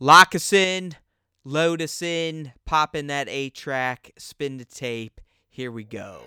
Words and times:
Lock 0.00 0.36
us 0.36 0.52
in, 0.52 0.94
load 1.42 1.82
us 1.82 2.02
in, 2.02 2.52
pop 2.64 2.94
in 2.94 3.08
that 3.08 3.28
A 3.28 3.50
track, 3.50 4.12
spin 4.16 4.56
the 4.58 4.64
tape. 4.64 5.20
Here 5.50 5.72
we 5.72 5.82
go. 5.82 6.22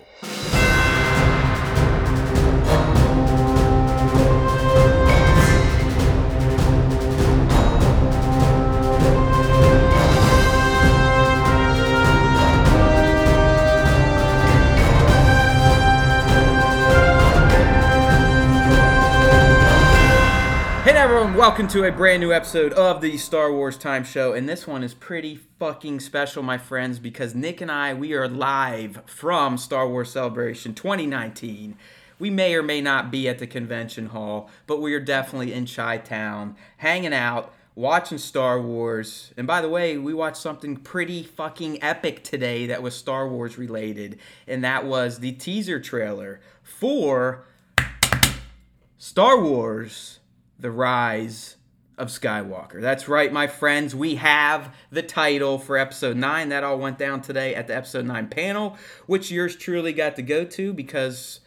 Hey 20.82 20.94
everyone, 20.94 21.34
welcome 21.34 21.68
to 21.68 21.84
a 21.84 21.92
brand 21.92 22.22
new 22.22 22.32
episode 22.32 22.72
of 22.72 23.00
the 23.00 23.16
Star 23.16 23.52
Wars 23.52 23.78
Time 23.78 24.02
Show. 24.02 24.32
And 24.32 24.48
this 24.48 24.66
one 24.66 24.82
is 24.82 24.94
pretty 24.94 25.36
fucking 25.36 26.00
special, 26.00 26.42
my 26.42 26.58
friends, 26.58 26.98
because 26.98 27.36
Nick 27.36 27.60
and 27.60 27.70
I, 27.70 27.94
we 27.94 28.14
are 28.14 28.26
live 28.26 29.00
from 29.06 29.58
Star 29.58 29.88
Wars 29.88 30.10
Celebration 30.10 30.74
2019. 30.74 31.76
We 32.18 32.30
may 32.30 32.56
or 32.56 32.64
may 32.64 32.80
not 32.80 33.12
be 33.12 33.28
at 33.28 33.38
the 33.38 33.46
convention 33.46 34.06
hall, 34.06 34.50
but 34.66 34.80
we 34.80 34.92
are 34.92 35.00
definitely 35.00 35.52
in 35.52 35.68
Chi 35.68 35.98
Town, 35.98 36.56
hanging 36.78 37.14
out, 37.14 37.54
watching 37.76 38.18
Star 38.18 38.60
Wars. 38.60 39.32
And 39.36 39.46
by 39.46 39.60
the 39.60 39.68
way, 39.68 39.96
we 39.98 40.12
watched 40.12 40.38
something 40.38 40.76
pretty 40.76 41.22
fucking 41.22 41.80
epic 41.80 42.24
today 42.24 42.66
that 42.66 42.82
was 42.82 42.96
Star 42.96 43.28
Wars 43.28 43.56
related, 43.56 44.18
and 44.48 44.64
that 44.64 44.84
was 44.84 45.20
the 45.20 45.30
teaser 45.30 45.78
trailer 45.78 46.40
for 46.64 47.44
Star 48.98 49.40
Wars 49.40 50.18
The 50.62 50.70
Rise 50.70 51.56
of 51.98 52.06
Skywalker. 52.06 52.80
That's 52.80 53.08
right, 53.08 53.32
my 53.32 53.48
friends. 53.48 53.96
We 53.96 54.14
have 54.14 54.72
the 54.92 55.02
title 55.02 55.58
for 55.58 55.76
episode 55.76 56.16
9. 56.16 56.50
That 56.50 56.62
all 56.62 56.78
went 56.78 56.98
down 56.98 57.20
today 57.20 57.52
at 57.56 57.66
the 57.66 57.74
episode 57.74 58.06
9 58.06 58.28
panel, 58.28 58.76
which 59.06 59.32
yours 59.32 59.56
truly 59.56 59.92
got 59.92 60.14
to 60.16 60.22
go 60.22 60.44
to 60.44 60.72
because 60.72 61.40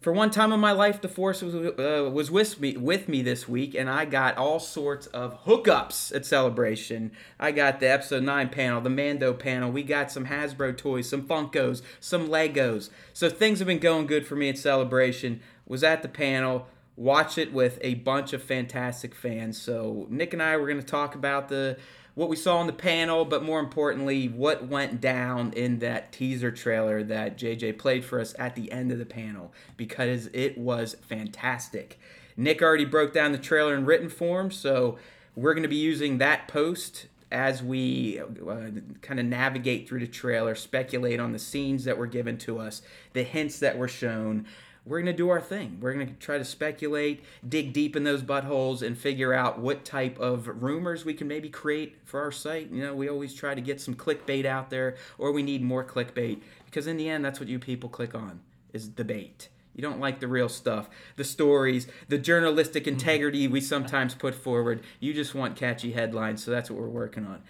for 0.00 0.12
one 0.12 0.32
time 0.32 0.52
in 0.52 0.58
my 0.58 0.72
life, 0.72 1.00
the 1.00 1.08
Force 1.08 1.42
was, 1.42 1.54
uh, 1.54 2.10
was 2.12 2.28
with 2.28 2.60
me 2.60 2.76
with 2.76 3.08
me 3.08 3.22
this 3.22 3.48
week, 3.48 3.76
and 3.76 3.88
I 3.88 4.04
got 4.04 4.36
all 4.36 4.58
sorts 4.58 5.06
of 5.08 5.44
hookups 5.44 6.12
at 6.12 6.26
Celebration. 6.26 7.12
I 7.38 7.52
got 7.52 7.78
the 7.78 7.88
Episode 7.88 8.24
Nine 8.24 8.48
panel, 8.48 8.80
the 8.80 8.90
Mando 8.90 9.32
panel. 9.32 9.70
We 9.70 9.84
got 9.84 10.10
some 10.10 10.26
Hasbro 10.26 10.76
toys, 10.76 11.08
some 11.08 11.22
Funkos, 11.22 11.82
some 12.00 12.28
Legos. 12.28 12.90
So 13.12 13.30
things 13.30 13.60
have 13.60 13.68
been 13.68 13.78
going 13.78 14.06
good 14.06 14.26
for 14.26 14.34
me 14.34 14.48
at 14.48 14.58
Celebration. 14.58 15.40
Was 15.68 15.84
at 15.84 16.02
the 16.02 16.08
panel. 16.08 16.66
Watch 16.96 17.36
it 17.36 17.52
with 17.52 17.78
a 17.82 17.94
bunch 17.94 18.32
of 18.32 18.42
fantastic 18.42 19.14
fans. 19.14 19.60
So 19.60 20.06
Nick 20.08 20.32
and 20.32 20.42
I 20.42 20.56
were 20.56 20.66
going 20.66 20.80
to 20.80 20.86
talk 20.86 21.14
about 21.14 21.48
the 21.48 21.78
what 22.14 22.30
we 22.30 22.36
saw 22.36 22.56
on 22.56 22.66
the 22.66 22.72
panel, 22.72 23.26
but 23.26 23.42
more 23.42 23.60
importantly, 23.60 24.26
what 24.26 24.66
went 24.66 25.02
down 25.02 25.52
in 25.52 25.80
that 25.80 26.12
teaser 26.12 26.50
trailer 26.50 27.02
that 27.02 27.36
JJ 27.36 27.78
played 27.78 28.06
for 28.06 28.18
us 28.18 28.34
at 28.38 28.54
the 28.54 28.72
end 28.72 28.90
of 28.90 28.98
the 28.98 29.04
panel 29.04 29.52
because 29.76 30.30
it 30.32 30.56
was 30.56 30.96
fantastic. 31.02 32.00
Nick 32.34 32.62
already 32.62 32.86
broke 32.86 33.12
down 33.12 33.32
the 33.32 33.38
trailer 33.38 33.74
in 33.74 33.84
written 33.84 34.08
form, 34.08 34.50
so 34.50 34.98
we're 35.34 35.52
going 35.52 35.62
to 35.62 35.68
be 35.68 35.76
using 35.76 36.16
that 36.16 36.48
post 36.48 37.06
as 37.30 37.62
we 37.62 38.18
uh, 38.20 38.70
kind 39.02 39.20
of 39.20 39.26
navigate 39.26 39.86
through 39.86 40.00
the 40.00 40.06
trailer, 40.06 40.54
speculate 40.54 41.20
on 41.20 41.32
the 41.32 41.38
scenes 41.38 41.84
that 41.84 41.98
were 41.98 42.06
given 42.06 42.38
to 42.38 42.58
us, 42.58 42.80
the 43.12 43.24
hints 43.24 43.58
that 43.58 43.76
were 43.76 43.88
shown 43.88 44.46
we're 44.86 44.98
going 44.98 45.12
to 45.12 45.12
do 45.12 45.28
our 45.28 45.40
thing. 45.40 45.78
We're 45.80 45.92
going 45.92 46.06
to 46.06 46.14
try 46.14 46.38
to 46.38 46.44
speculate, 46.44 47.24
dig 47.46 47.72
deep 47.72 47.96
in 47.96 48.04
those 48.04 48.22
buttholes, 48.22 48.82
and 48.82 48.96
figure 48.96 49.34
out 49.34 49.58
what 49.58 49.84
type 49.84 50.18
of 50.18 50.62
rumors 50.62 51.04
we 51.04 51.12
can 51.12 51.26
maybe 51.26 51.48
create 51.48 51.98
for 52.04 52.20
our 52.20 52.30
site. 52.30 52.70
You 52.70 52.84
know, 52.84 52.94
we 52.94 53.08
always 53.08 53.34
try 53.34 53.54
to 53.54 53.60
get 53.60 53.80
some 53.80 53.94
clickbait 53.94 54.46
out 54.46 54.70
there, 54.70 54.96
or 55.18 55.32
we 55.32 55.42
need 55.42 55.62
more 55.62 55.84
clickbait 55.84 56.40
because 56.66 56.86
in 56.86 56.96
the 56.96 57.08
end, 57.08 57.24
that's 57.24 57.40
what 57.40 57.48
you 57.48 57.58
people 57.58 57.88
click 57.88 58.14
on 58.14 58.40
is 58.72 58.86
debate. 58.86 59.48
You 59.74 59.82
don't 59.82 60.00
like 60.00 60.20
the 60.20 60.28
real 60.28 60.48
stuff, 60.48 60.88
the 61.16 61.24
stories, 61.24 61.86
the 62.08 62.16
journalistic 62.16 62.84
mm-hmm. 62.84 62.94
integrity 62.94 63.48
we 63.48 63.60
sometimes 63.60 64.14
put 64.14 64.34
forward. 64.34 64.82
You 65.00 65.12
just 65.12 65.34
want 65.34 65.56
catchy 65.56 65.92
headlines, 65.92 66.42
so 66.44 66.50
that's 66.50 66.70
what 66.70 66.80
we're 66.80 66.88
working 66.88 67.26
on. 67.26 67.42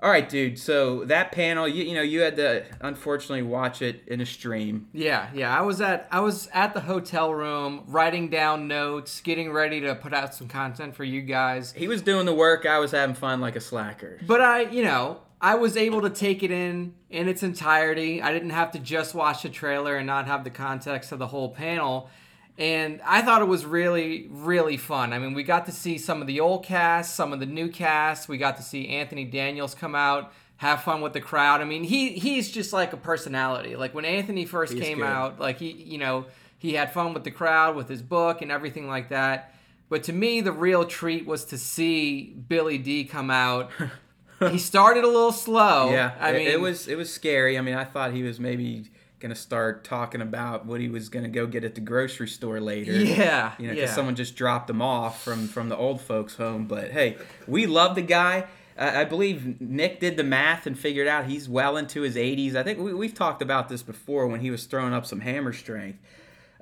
All 0.00 0.10
right, 0.10 0.28
dude. 0.28 0.58
So 0.58 1.04
that 1.06 1.32
panel, 1.32 1.66
you, 1.66 1.84
you 1.84 1.94
know, 1.94 2.02
you 2.02 2.20
had 2.20 2.36
to 2.36 2.64
unfortunately 2.80 3.42
watch 3.42 3.80
it 3.80 4.02
in 4.06 4.20
a 4.20 4.26
stream. 4.26 4.88
Yeah, 4.92 5.30
yeah. 5.32 5.56
I 5.56 5.62
was 5.62 5.80
at 5.80 6.08
I 6.10 6.20
was 6.20 6.48
at 6.52 6.74
the 6.74 6.80
hotel 6.80 7.32
room 7.32 7.84
writing 7.86 8.28
down 8.28 8.68
notes, 8.68 9.20
getting 9.20 9.50
ready 9.52 9.80
to 9.80 9.94
put 9.94 10.12
out 10.12 10.34
some 10.34 10.48
content 10.48 10.94
for 10.94 11.04
you 11.04 11.22
guys. 11.22 11.72
He 11.72 11.88
was 11.88 12.02
doing 12.02 12.26
the 12.26 12.34
work. 12.34 12.66
I 12.66 12.78
was 12.78 12.90
having 12.90 13.14
fun 13.14 13.40
like 13.40 13.56
a 13.56 13.60
slacker. 13.60 14.18
But 14.26 14.40
I, 14.40 14.62
you 14.62 14.82
know, 14.82 15.20
I 15.40 15.54
was 15.54 15.76
able 15.76 16.02
to 16.02 16.10
take 16.10 16.42
it 16.42 16.50
in 16.50 16.94
in 17.08 17.28
its 17.28 17.42
entirety. 17.42 18.20
I 18.20 18.32
didn't 18.32 18.50
have 18.50 18.72
to 18.72 18.78
just 18.78 19.14
watch 19.14 19.42
the 19.42 19.48
trailer 19.48 19.96
and 19.96 20.06
not 20.06 20.26
have 20.26 20.42
the 20.42 20.50
context 20.50 21.12
of 21.12 21.18
the 21.18 21.28
whole 21.28 21.50
panel. 21.50 22.10
And 22.56 23.00
I 23.04 23.22
thought 23.22 23.42
it 23.42 23.48
was 23.48 23.64
really, 23.64 24.28
really 24.30 24.76
fun. 24.76 25.12
I 25.12 25.18
mean, 25.18 25.34
we 25.34 25.42
got 25.42 25.66
to 25.66 25.72
see 25.72 25.98
some 25.98 26.20
of 26.20 26.28
the 26.28 26.38
old 26.38 26.64
cast, 26.64 27.16
some 27.16 27.32
of 27.32 27.40
the 27.40 27.46
new 27.46 27.68
cast. 27.68 28.28
We 28.28 28.38
got 28.38 28.56
to 28.58 28.62
see 28.62 28.88
Anthony 28.88 29.24
Daniels 29.24 29.74
come 29.74 29.96
out, 29.96 30.32
have 30.58 30.82
fun 30.82 31.00
with 31.00 31.14
the 31.14 31.20
crowd. 31.20 31.60
I 31.60 31.64
mean, 31.64 31.82
he 31.82 32.10
he's 32.10 32.50
just 32.52 32.72
like 32.72 32.92
a 32.92 32.96
personality. 32.96 33.74
Like 33.74 33.92
when 33.92 34.04
Anthony 34.04 34.44
first 34.44 34.72
He's 34.72 34.82
came 34.82 34.98
good. 34.98 35.06
out, 35.06 35.40
like 35.40 35.58
he, 35.58 35.72
you 35.72 35.98
know, 35.98 36.26
he 36.56 36.74
had 36.74 36.92
fun 36.92 37.12
with 37.12 37.24
the 37.24 37.32
crowd, 37.32 37.74
with 37.74 37.88
his 37.88 38.02
book 38.02 38.40
and 38.40 38.52
everything 38.52 38.86
like 38.86 39.08
that. 39.08 39.52
But 39.88 40.04
to 40.04 40.12
me, 40.12 40.40
the 40.40 40.52
real 40.52 40.84
treat 40.84 41.26
was 41.26 41.44
to 41.46 41.58
see 41.58 42.34
Billy 42.48 42.78
Dee 42.78 43.04
come 43.04 43.30
out. 43.30 43.70
he 44.50 44.58
started 44.58 45.04
a 45.04 45.08
little 45.08 45.32
slow. 45.32 45.90
yeah, 45.90 46.14
I 46.20 46.30
it, 46.30 46.38
mean, 46.38 46.48
it 46.48 46.60
was 46.60 46.86
it 46.86 46.96
was 46.96 47.12
scary. 47.12 47.58
I 47.58 47.62
mean, 47.62 47.74
I 47.74 47.84
thought 47.84 48.12
he 48.12 48.22
was 48.22 48.38
maybe 48.38 48.90
gonna 49.24 49.34
start 49.34 49.84
talking 49.84 50.20
about 50.20 50.66
what 50.66 50.82
he 50.82 50.88
was 50.88 51.08
gonna 51.08 51.28
go 51.28 51.46
get 51.46 51.64
at 51.64 51.74
the 51.74 51.80
grocery 51.80 52.28
store 52.28 52.60
later. 52.60 52.92
Yeah, 52.92 53.52
you 53.58 53.68
know, 53.68 53.74
because 53.74 53.88
yeah. 53.88 53.94
someone 53.94 54.16
just 54.16 54.36
dropped 54.36 54.68
him 54.68 54.82
off 54.82 55.22
from 55.22 55.48
from 55.48 55.70
the 55.70 55.76
old 55.76 56.02
folks' 56.02 56.36
home. 56.36 56.66
But 56.66 56.90
hey, 56.90 57.16
we 57.46 57.64
love 57.66 57.94
the 57.94 58.02
guy. 58.02 58.46
I 58.76 59.00
I 59.00 59.04
believe 59.04 59.62
Nick 59.62 59.98
did 59.98 60.18
the 60.18 60.24
math 60.24 60.66
and 60.66 60.78
figured 60.78 61.08
out 61.08 61.24
he's 61.24 61.48
well 61.48 61.78
into 61.78 62.02
his 62.02 62.16
80s. 62.16 62.54
I 62.54 62.62
think 62.62 62.78
we, 62.78 62.92
we've 62.92 63.14
talked 63.14 63.40
about 63.40 63.70
this 63.70 63.82
before 63.82 64.26
when 64.26 64.40
he 64.40 64.50
was 64.50 64.66
throwing 64.66 64.92
up 64.92 65.06
some 65.06 65.20
hammer 65.20 65.54
strength. 65.54 65.98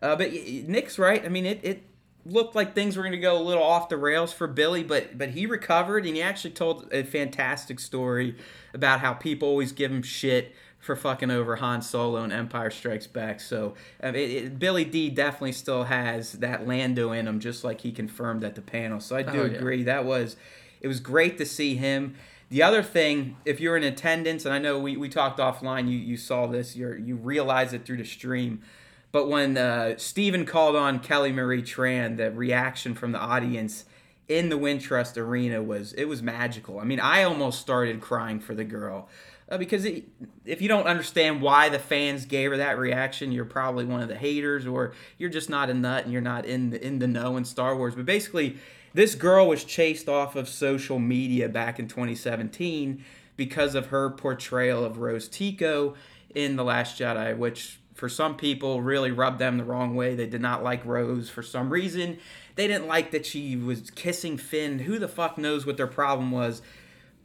Uh, 0.01 0.15
but 0.15 0.33
Nick's 0.33 0.99
right. 0.99 1.25
I 1.25 1.29
mean, 1.29 1.47
it, 1.47 1.61
it 1.65 1.83
looked 2.25 2.55
like 2.55 2.75
things 2.75 2.97
were 2.97 3.03
going 3.03 3.13
to 3.13 3.19
go 3.19 3.37
a 3.37 3.43
little 3.43 3.63
off 3.63 3.89
the 3.89 3.97
rails 3.97 4.33
for 4.33 4.47
Billy, 4.47 4.85
but 4.85 5.19
but 5.19 5.31
he 5.31 5.47
recovered 5.47 6.07
and 6.07 6.15
he 6.15 6.23
actually 6.23 6.53
told 6.53 6.89
a 6.93 7.03
fantastic 7.03 7.81
story 7.81 8.37
about 8.73 9.01
how 9.01 9.15
people 9.15 9.49
always 9.49 9.73
give 9.73 9.91
him 9.91 10.03
shit 10.03 10.55
for 10.83 10.97
fucking 10.97 11.31
over 11.31 11.57
Han 11.57 11.81
Solo 11.81 12.23
and 12.25 12.33
Empire 12.33 12.69
Strikes 12.71 13.07
Back. 13.07 13.41
So 13.41 13.75
um, 14.03 14.15
it, 14.17 14.31
it, 14.31 14.59
Billy 14.59 14.85
Dee 14.85 15.09
definitely 15.11 15.53
still 15.53 15.85
has 15.85 16.33
that 16.33 16.67
Lando 16.67 17.13
in 17.13 17.27
him, 17.29 17.39
just 17.41 17.63
like 17.63 17.81
he 17.83 17.93
confirmed 17.93 18.43
at 18.45 18.57
the 18.57 18.63
panel. 18.63 18.99
So 19.01 19.15
I 19.17 19.23
do 19.23 19.41
Oh, 19.43 19.45
yeah. 19.45 19.57
agree 19.57 19.85
that 19.85 20.05
was 20.05 20.37
it 20.81 20.89
was 20.89 20.99
great 21.01 21.39
to 21.39 21.47
see 21.47 21.77
him. 21.77 22.17
The 22.51 22.63
other 22.65 22.83
thing, 22.83 23.37
if 23.47 23.61
you're 23.61 23.77
in 23.77 23.85
attendance, 23.85 24.45
and 24.45 24.53
I 24.53 24.59
know 24.59 24.79
we, 24.79 24.97
we 24.97 25.09
talked 25.09 25.39
offline, 25.39 25.89
you, 25.89 25.97
you 25.97 26.17
saw 26.19 26.47
this, 26.49 26.75
you 26.77 26.93
you 26.95 27.15
realize 27.17 27.73
it 27.73 27.87
through 27.87 27.99
the 27.99 28.05
stream. 28.05 28.61
But 29.13 29.29
when 29.29 29.57
uh, 29.57 29.99
Stephen 29.99 30.45
called 30.45 30.75
on 30.75 30.99
Kelly 30.99 31.33
Marie 31.33 31.63
Tran, 31.63 32.17
the 32.17 32.31
reaction 32.33 32.95
from 32.95 33.13
the 33.13 33.19
audience 33.21 33.85
in 34.27 34.49
the 34.49 34.57
Wintrust 34.59 35.17
Arena 35.17 35.63
was 35.63 35.93
it 35.93 36.07
was 36.07 36.23
magical. 36.23 36.81
I 36.81 36.85
mean, 36.85 36.99
I 36.99 37.23
almost 37.23 37.61
started 37.61 38.01
crying 38.01 38.41
for 38.41 38.55
the 38.55 38.65
girl 38.65 39.09
uh, 39.53 39.59
because 39.59 39.85
it, 39.85 40.05
if 40.47 40.63
you 40.63 40.69
don't 40.69 40.87
understand 40.87 41.43
why 41.43 41.69
the 41.69 41.79
fans 41.79 42.25
gave 42.25 42.51
her 42.51 42.57
that 42.57 42.79
reaction, 42.79 43.31
you're 43.31 43.45
probably 43.45 43.85
one 43.85 44.01
of 44.01 44.09
the 44.09 44.17
haters, 44.17 44.67
or 44.67 44.95
you're 45.19 45.31
just 45.31 45.51
not 45.51 45.69
a 45.69 45.75
nut 45.75 46.05
and 46.05 46.13
you're 46.13 46.23
not 46.23 46.47
in 46.47 46.71
the, 46.71 46.85
in 46.85 46.99
the 46.99 47.07
know 47.07 47.37
in 47.37 47.45
Star 47.45 47.77
Wars. 47.77 47.95
But 47.95 48.07
basically, 48.07 48.57
this 48.95 49.15
girl 49.15 49.47
was 49.47 49.63
chased 49.63 50.09
off 50.09 50.37
of 50.37 50.49
social 50.49 50.99
media 50.99 51.51
back 51.51 51.79
in 51.79 51.87
2017 51.87 53.05
because 53.37 53.75
of 53.75 53.87
her 53.89 54.09
portrayal 54.09 54.85
of 54.85 54.99
Rose 54.99 55.29
Tico 55.29 55.95
in 56.35 56.57
The 56.57 56.65
Last 56.65 56.99
Jedi, 56.99 57.37
which 57.37 57.79
for 57.95 58.09
some 58.09 58.37
people 58.37 58.81
really 58.81 59.11
rubbed 59.11 59.39
them 59.39 59.59
the 59.59 59.65
wrong 59.65 59.95
way. 59.95 60.15
They 60.15 60.27
did 60.27 60.41
not 60.41 60.65
like 60.65 60.85
Rose 60.87 61.29
for 61.29 61.43
some 61.43 61.69
reason. 61.69 62.19
They 62.55 62.67
didn't 62.67 62.89
like 62.89 63.11
that 63.11 63.27
she 63.27 63.55
was 63.57 63.91
kissing 63.91 64.39
Finn. 64.39 64.81
Who 64.81 64.99
the 64.99 65.09
fuck 65.09 65.37
knows 65.37 65.67
what 65.67 65.77
their 65.77 65.87
problem 65.87 66.31
was? 66.31 66.63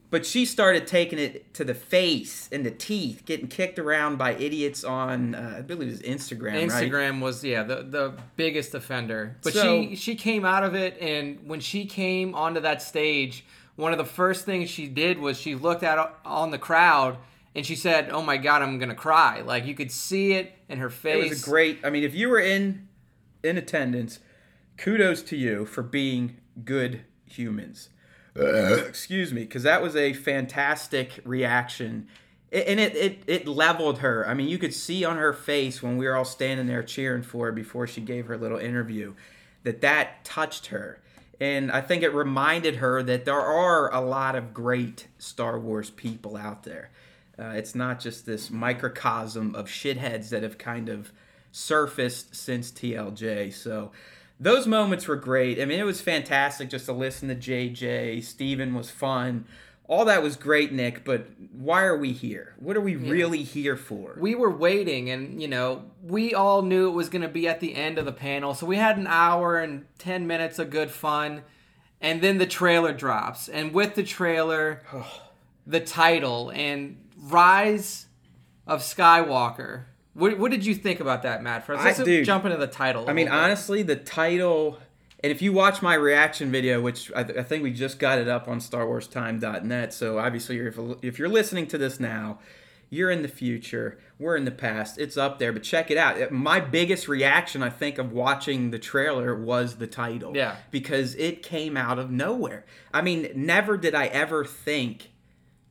But 0.10 0.26
she 0.26 0.46
started 0.46 0.88
taking 0.88 1.20
it 1.20 1.54
to 1.56 1.66
the 1.66 1.74
face 1.74 2.48
and 2.52 2.66
the 2.66 2.72
teeth, 2.72 3.24
getting 3.26 3.48
kicked 3.50 3.78
around 3.78 4.18
by 4.18 4.36
idiots 4.36 4.86
on, 4.86 5.36
uh, 5.36 5.56
I 5.58 5.62
believe 5.62 5.90
it 5.90 5.92
was 5.92 6.02
Instagram, 6.02 6.70
right? 6.70 6.90
Instagram 6.90 7.20
was 7.20 7.44
yeah 7.44 7.64
the 7.64 7.84
the 7.84 8.14
biggest 8.38 8.74
offender. 8.74 9.36
But 9.44 9.54
So- 9.54 9.84
she 9.84 9.96
she 9.96 10.16
came 10.16 10.46
out 10.46 10.64
of 10.64 10.76
it, 10.76 10.98
and 11.02 11.46
when 11.46 11.60
she 11.60 11.86
came 11.86 12.36
onto 12.36 12.62
that 12.62 12.82
stage, 12.82 13.44
one 13.76 13.92
of 13.92 13.98
the 13.98 14.06
first 14.06 14.46
things 14.46 14.70
she 14.70 14.88
did 14.88 15.20
was 15.20 15.38
she 15.40 15.56
looked 15.56 15.84
out 15.84 16.20
on 16.24 16.52
the 16.52 16.58
crowd 16.58 17.18
and 17.54 17.66
she 17.66 17.76
said, 17.76 18.10
"Oh 18.10 18.22
my 18.22 18.38
God, 18.38 18.62
I'm 18.62 18.80
gonna 18.80 18.96
cry." 18.96 19.42
Like 19.42 19.66
you 19.66 19.76
could 19.76 19.92
see 19.92 20.32
it 20.34 20.54
in 20.70 20.78
her 20.80 20.90
face. 20.90 21.26
It 21.26 21.30
was 21.32 21.44
a 21.44 21.46
great. 21.50 21.80
I 21.84 21.90
mean, 21.90 22.04
if 22.04 22.16
you 22.16 22.30
were 22.30 22.40
in 22.40 22.88
in 23.44 23.58
attendance, 23.58 24.20
kudos 24.78 25.22
to 25.24 25.36
you 25.36 25.66
for 25.66 25.84
being 25.84 26.38
good 26.64 27.02
humans. 27.26 27.90
Excuse 28.38 29.34
me, 29.34 29.42
because 29.42 29.64
that 29.64 29.82
was 29.82 29.96
a 29.96 30.14
fantastic 30.14 31.20
reaction. 31.24 32.08
And 32.52 32.80
it, 32.80 32.96
it, 32.96 33.24
it 33.28 33.48
leveled 33.48 34.00
her. 34.00 34.28
I 34.28 34.34
mean, 34.34 34.48
you 34.48 34.58
could 34.58 34.74
see 34.74 35.04
on 35.04 35.18
her 35.18 35.34
face 35.34 35.84
when 35.84 35.98
we 35.98 36.06
were 36.06 36.16
all 36.16 36.26
standing 36.26 36.68
there 36.68 36.84
cheering 36.84 37.24
for 37.24 37.48
her 37.48 37.52
before 37.52 37.88
she 37.88 38.02
gave 38.02 38.28
her 38.28 38.38
little 38.38 38.58
interview 38.58 39.14
that 39.64 39.82
that 39.82 40.24
touched 40.24 40.68
her. 40.68 41.02
And 41.40 41.72
I 41.72 41.82
think 41.82 42.04
it 42.04 42.14
reminded 42.14 42.78
her 42.78 43.04
that 43.04 43.26
there 43.26 43.40
are 43.40 43.94
a 43.94 44.02
lot 44.02 44.36
of 44.36 44.54
great 44.54 45.08
Star 45.18 45.60
Wars 45.60 45.90
people 45.90 46.36
out 46.36 46.64
there. 46.64 46.90
Uh, 47.38 47.50
it's 47.50 47.76
not 47.76 48.00
just 48.00 48.26
this 48.26 48.50
microcosm 48.50 49.54
of 49.54 49.68
shitheads 49.68 50.30
that 50.30 50.42
have 50.42 50.58
kind 50.58 50.90
of 50.90 51.12
surfaced 51.52 52.36
since 52.36 52.72
TLJ. 52.72 53.54
So 53.54 53.92
those 54.40 54.68
moments 54.68 55.08
were 55.08 55.16
great. 55.16 55.60
I 55.60 55.66
mean, 55.66 55.80
it 55.80 55.86
was 55.86 56.02
fantastic 56.02 56.70
just 56.70 56.86
to 56.86 56.94
listen 56.94 57.28
to 57.30 57.36
JJ. 57.36 58.24
Stephen 58.24 58.74
was 58.74 58.90
fun. 58.90 59.46
All 59.88 60.04
that 60.06 60.22
was 60.22 60.36
great, 60.36 60.74
Nick, 60.74 61.06
but 61.06 61.28
why 61.54 61.84
are 61.84 61.98
we 61.98 62.12
here? 62.12 62.56
What 62.60 62.76
are 62.76 62.82
we 62.82 62.96
yeah. 62.96 63.10
really 63.10 63.44
here 63.44 63.78
for? 63.78 64.18
We 64.20 64.36
were 64.36 64.52
waiting, 64.52 65.10
and, 65.10 65.42
you 65.42 65.48
know, 65.48 65.86
we 66.04 66.34
all 66.34 66.62
knew 66.62 66.90
it 66.90 66.94
was 66.94 67.08
going 67.08 67.22
to 67.22 67.30
be 67.30 67.48
at 67.48 67.62
the 67.62 67.74
end 67.74 67.98
of 67.98 68.06
the 68.06 68.12
panel. 68.12 68.54
So 68.54 68.66
we 68.66 68.76
had 68.76 68.98
an 68.98 69.08
hour 69.08 69.60
and 69.60 69.86
10 69.98 70.28
minutes 70.28 70.60
of 70.60 70.70
good 70.70 70.92
fun. 70.92 71.44
And 72.02 72.22
then 72.22 72.38
the 72.38 72.46
trailer 72.46 72.94
drops. 72.94 73.48
And 73.48 73.74
with 73.74 73.96
the 73.96 74.04
trailer, 74.04 74.84
the 75.66 75.80
title 75.80 76.52
and 76.54 76.98
Rise 77.18 78.08
of 78.68 78.82
Skywalker 78.82 79.86
what, 80.18 80.40
what 80.40 80.52
did 80.52 80.66
you 80.66 80.74
think 80.74 81.00
about 81.00 81.24
that, 81.24 81.44
Matt? 81.44 81.70
Let's 81.70 82.00
I, 82.00 82.04
dude, 82.04 82.26
jump 82.26 82.46
into 82.46 82.58
the 82.58 82.68
title. 82.68 83.08
I 83.08 83.14
mean, 83.14 83.28
honestly, 83.28 83.84
the 83.84 83.96
title, 83.96 84.80
and 85.24 85.32
if 85.32 85.42
you 85.42 85.54
watch 85.54 85.82
my 85.82 85.94
reaction 85.94 86.52
video, 86.52 86.82
which 86.82 87.12
I, 87.16 87.22
I 87.22 87.44
think 87.44 87.62
we 87.62 87.72
just 87.72 88.00
got 88.00 88.18
it 88.18 88.28
up 88.28 88.48
on 88.48 88.60
StarWarsTime.net, 88.60 89.94
so 89.94 90.18
obviously, 90.18 90.56
you're, 90.56 90.74
if 91.04 91.20
you're 91.20 91.30
listening 91.30 91.68
to 91.68 91.78
this 91.78 92.00
now, 92.00 92.40
you're 92.90 93.12
in 93.12 93.22
the 93.22 93.28
future. 93.28 94.00
We're 94.18 94.38
in 94.38 94.46
the 94.46 94.52
past. 94.52 94.98
It's 94.98 95.18
up 95.18 95.38
there, 95.38 95.54
but 95.54 95.62
check 95.62 95.92
it 95.92 95.98
out. 95.98 96.32
My 96.32 96.60
biggest 96.62 97.08
reaction, 97.08 97.62
I 97.62 97.70
think, 97.70 98.00
of 98.00 98.12
watching 98.12 98.72
the 98.72 98.80
trailer 98.80 99.36
was 99.36 99.76
the 99.76 99.88
title. 99.88 100.36
Yeah. 100.36 100.56
Because 100.72 101.14
it 101.16 101.44
came 101.44 101.78
out 101.78 102.00
of 102.00 102.10
nowhere. 102.10 102.66
I 102.94 103.02
mean, 103.02 103.30
never 103.36 103.78
did 103.78 103.94
I 103.94 104.08
ever 104.08 104.46
think 104.46 105.12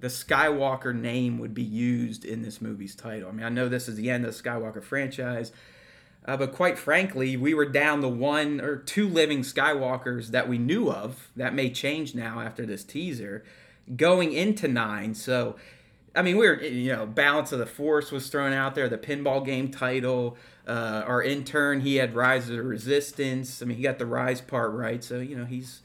the 0.00 0.08
Skywalker 0.08 0.94
name 0.94 1.38
would 1.38 1.54
be 1.54 1.62
used 1.62 2.25
in 2.25 2.43
this 2.43 2.60
movie's 2.60 2.94
title. 2.94 3.28
I 3.28 3.32
mean, 3.32 3.46
I 3.46 3.48
know 3.48 3.69
this 3.69 3.88
is 3.88 3.96
the 3.96 4.10
end 4.10 4.25
of 4.26 4.37
the 4.37 4.43
Skywalker 4.43 4.82
franchise, 4.82 5.52
uh, 6.26 6.37
but 6.37 6.52
quite 6.52 6.78
frankly, 6.78 7.37
we 7.37 7.54
were 7.54 7.66
down 7.66 8.00
the 8.00 8.08
one 8.08 8.60
or 8.60 8.76
two 8.76 9.08
living 9.08 9.40
Skywalkers 9.40 10.28
that 10.28 10.48
we 10.48 10.58
knew 10.58 10.90
of. 10.90 11.31
That 11.37 11.54
may 11.54 11.70
change 11.70 12.14
now 12.14 12.40
after 12.40 12.66
this 12.66 12.84
teaser, 12.84 13.44
going 13.94 14.32
into 14.32 14.69
nine. 14.69 15.14
So, 15.14 15.56
I 16.14 16.22
mean, 16.22 16.37
we 16.37 16.46
were, 16.46 16.60
you 16.62 16.92
know, 16.92 17.06
Balance 17.06 17.52
of 17.52 17.58
the 17.58 17.66
Force 17.66 18.10
was 18.10 18.28
thrown 18.28 18.52
out 18.52 18.75
there, 18.75 18.88
the 18.88 18.99
pinball 18.99 19.44
game 19.44 19.70
title. 19.70 20.37
Uh, 20.66 21.04
our 21.06 21.22
intern, 21.22 21.81
he 21.81 21.96
had 21.96 22.14
Rise 22.14 22.50
of 22.50 22.56
the 22.56 22.62
Resistance. 22.62 23.62
I 23.62 23.66
mean, 23.66 23.76
he 23.76 23.84
got 23.84 23.99
the 23.99 24.06
Rise 24.06 24.40
part 24.40 24.72
right, 24.72 25.02
so 25.04 25.20
you 25.20 25.37
know 25.37 25.44
he's 25.44 25.82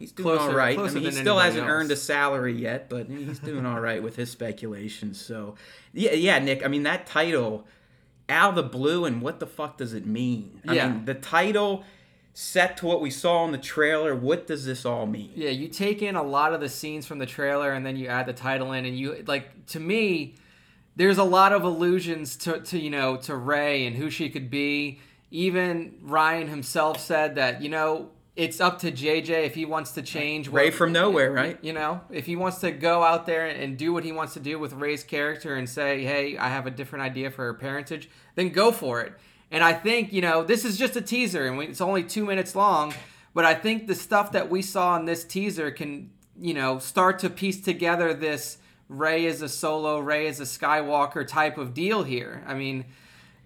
he's 0.00 0.10
doing 0.10 0.36
closer, 0.36 0.50
all 0.50 0.56
right. 0.56 0.76
I 0.76 0.88
mean, 0.88 1.04
he 1.04 1.10
still 1.12 1.38
hasn't 1.38 1.62
else. 1.62 1.70
earned 1.70 1.90
a 1.92 1.96
salary 1.96 2.54
yet, 2.54 2.88
but 2.88 3.06
he's 3.06 3.38
doing 3.38 3.64
all 3.64 3.78
right 3.78 4.02
with 4.02 4.16
his 4.16 4.30
speculation. 4.30 5.14
So, 5.14 5.54
yeah, 5.92 6.14
yeah, 6.14 6.40
Nick. 6.40 6.64
I 6.64 6.68
mean, 6.68 6.82
that 6.82 7.06
title, 7.06 7.66
out 8.28 8.50
of 8.50 8.54
the 8.56 8.62
blue, 8.64 9.04
and 9.04 9.22
what 9.22 9.38
the 9.38 9.46
fuck 9.46 9.76
does 9.76 9.92
it 9.92 10.06
mean? 10.06 10.60
I 10.66 10.74
yeah. 10.74 10.88
mean, 10.88 11.04
the 11.04 11.14
title 11.14 11.84
set 12.32 12.78
to 12.78 12.86
what 12.86 13.00
we 13.00 13.10
saw 13.10 13.44
in 13.44 13.52
the 13.52 13.58
trailer. 13.58 14.16
What 14.16 14.46
does 14.46 14.64
this 14.64 14.84
all 14.84 15.06
mean? 15.06 15.32
Yeah, 15.36 15.50
you 15.50 15.68
take 15.68 16.00
in 16.02 16.16
a 16.16 16.22
lot 16.22 16.54
of 16.54 16.60
the 16.60 16.68
scenes 16.68 17.06
from 17.06 17.18
the 17.18 17.26
trailer, 17.26 17.72
and 17.72 17.84
then 17.84 17.96
you 17.96 18.08
add 18.08 18.26
the 18.26 18.32
title 18.32 18.72
in, 18.72 18.86
and 18.86 18.98
you 18.98 19.22
like 19.26 19.66
to 19.66 19.80
me. 19.80 20.34
There's 20.96 21.18
a 21.18 21.24
lot 21.24 21.52
of 21.52 21.62
allusions 21.62 22.36
to, 22.38 22.60
to 22.60 22.78
you 22.78 22.90
know 22.90 23.16
to 23.18 23.36
Rey 23.36 23.86
and 23.86 23.96
who 23.96 24.10
she 24.10 24.28
could 24.30 24.50
be. 24.50 25.00
Even 25.30 25.98
Rian 26.04 26.48
himself 26.48 26.98
said 26.98 27.36
that 27.36 27.62
you 27.62 27.68
know 27.68 28.10
it's 28.36 28.60
up 28.60 28.78
to 28.80 28.92
JJ 28.92 29.44
if 29.44 29.54
he 29.54 29.64
wants 29.64 29.92
to 29.92 30.02
change. 30.02 30.48
What, 30.48 30.72
from 30.72 30.92
nowhere, 30.92 31.32
right? 31.32 31.58
You 31.62 31.72
know, 31.72 32.00
if 32.10 32.26
he 32.26 32.36
wants 32.36 32.58
to 32.58 32.70
go 32.70 33.02
out 33.02 33.26
there 33.26 33.46
and 33.46 33.76
do 33.76 33.92
what 33.92 34.04
he 34.04 34.12
wants 34.12 34.34
to 34.34 34.40
do 34.40 34.58
with 34.58 34.72
Rey's 34.72 35.02
character 35.02 35.56
and 35.56 35.68
say, 35.68 36.04
"Hey, 36.04 36.36
I 36.38 36.48
have 36.48 36.66
a 36.66 36.70
different 36.70 37.04
idea 37.04 37.30
for 37.30 37.44
her 37.44 37.54
parentage," 37.54 38.08
then 38.36 38.50
go 38.50 38.72
for 38.72 39.00
it. 39.00 39.12
And 39.50 39.64
I 39.64 39.72
think 39.72 40.12
you 40.12 40.22
know 40.22 40.44
this 40.44 40.64
is 40.64 40.78
just 40.78 40.96
a 40.96 41.02
teaser, 41.02 41.46
and 41.46 41.60
it's 41.62 41.80
only 41.80 42.04
two 42.04 42.24
minutes 42.24 42.54
long. 42.54 42.94
But 43.34 43.44
I 43.44 43.54
think 43.54 43.86
the 43.86 43.94
stuff 43.94 44.32
that 44.32 44.50
we 44.50 44.62
saw 44.62 44.96
in 44.96 45.04
this 45.04 45.24
teaser 45.24 45.70
can 45.70 46.10
you 46.38 46.54
know 46.54 46.78
start 46.78 47.18
to 47.20 47.30
piece 47.30 47.60
together 47.60 48.14
this 48.14 48.58
Rey 48.88 49.26
is 49.26 49.40
a 49.40 49.48
solo, 49.48 50.00
Rey 50.00 50.26
is 50.26 50.40
a 50.40 50.44
Skywalker 50.44 51.26
type 51.26 51.58
of 51.58 51.74
deal 51.74 52.02
here. 52.02 52.42
I 52.46 52.54
mean, 52.54 52.86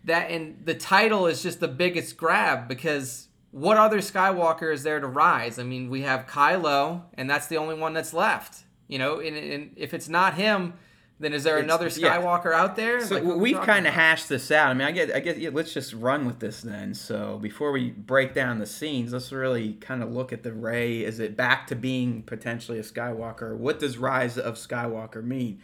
that 0.04 0.30
and 0.30 0.64
the 0.64 0.74
title 0.74 1.26
is 1.26 1.42
just 1.42 1.60
the 1.60 1.68
biggest 1.68 2.16
grab 2.16 2.66
because 2.66 3.28
what 3.54 3.76
other 3.76 3.98
Skywalker 3.98 4.72
is 4.72 4.82
there 4.82 4.98
to 4.98 5.06
rise? 5.06 5.60
I 5.60 5.62
mean, 5.62 5.88
we 5.88 6.02
have 6.02 6.26
Kylo, 6.26 7.02
and 7.14 7.30
that's 7.30 7.46
the 7.46 7.56
only 7.56 7.76
one 7.76 7.92
that's 7.92 8.12
left. 8.12 8.64
You 8.88 8.98
know, 8.98 9.20
and, 9.20 9.36
and 9.36 9.70
if 9.76 9.94
it's 9.94 10.08
not 10.08 10.34
him, 10.34 10.74
then 11.20 11.32
is 11.32 11.44
there 11.44 11.58
it's, 11.58 11.64
another 11.64 11.88
Skywalker 11.88 12.50
yeah. 12.50 12.60
out 12.60 12.74
there? 12.74 13.00
So 13.00 13.14
like, 13.14 13.36
we've 13.36 13.60
kind 13.60 13.86
of 13.86 13.94
hashed 13.94 14.28
this 14.28 14.50
out. 14.50 14.70
I 14.70 14.74
mean, 14.74 14.88
I 14.88 14.90
get, 14.90 15.14
I 15.14 15.20
get. 15.20 15.38
Yeah, 15.38 15.50
let's 15.52 15.72
just 15.72 15.94
run 15.94 16.26
with 16.26 16.40
this 16.40 16.62
then. 16.62 16.94
So 16.94 17.38
before 17.40 17.70
we 17.70 17.90
break 17.90 18.34
down 18.34 18.58
the 18.58 18.66
scenes, 18.66 19.12
let's 19.12 19.30
really 19.30 19.74
kind 19.74 20.02
of 20.02 20.10
look 20.10 20.32
at 20.32 20.42
the 20.42 20.52
Rey. 20.52 21.04
Is 21.04 21.20
it 21.20 21.36
back 21.36 21.68
to 21.68 21.76
being 21.76 22.24
potentially 22.24 22.80
a 22.80 22.82
Skywalker? 22.82 23.56
What 23.56 23.78
does 23.78 23.98
Rise 23.98 24.36
of 24.36 24.56
Skywalker 24.56 25.22
mean? 25.22 25.60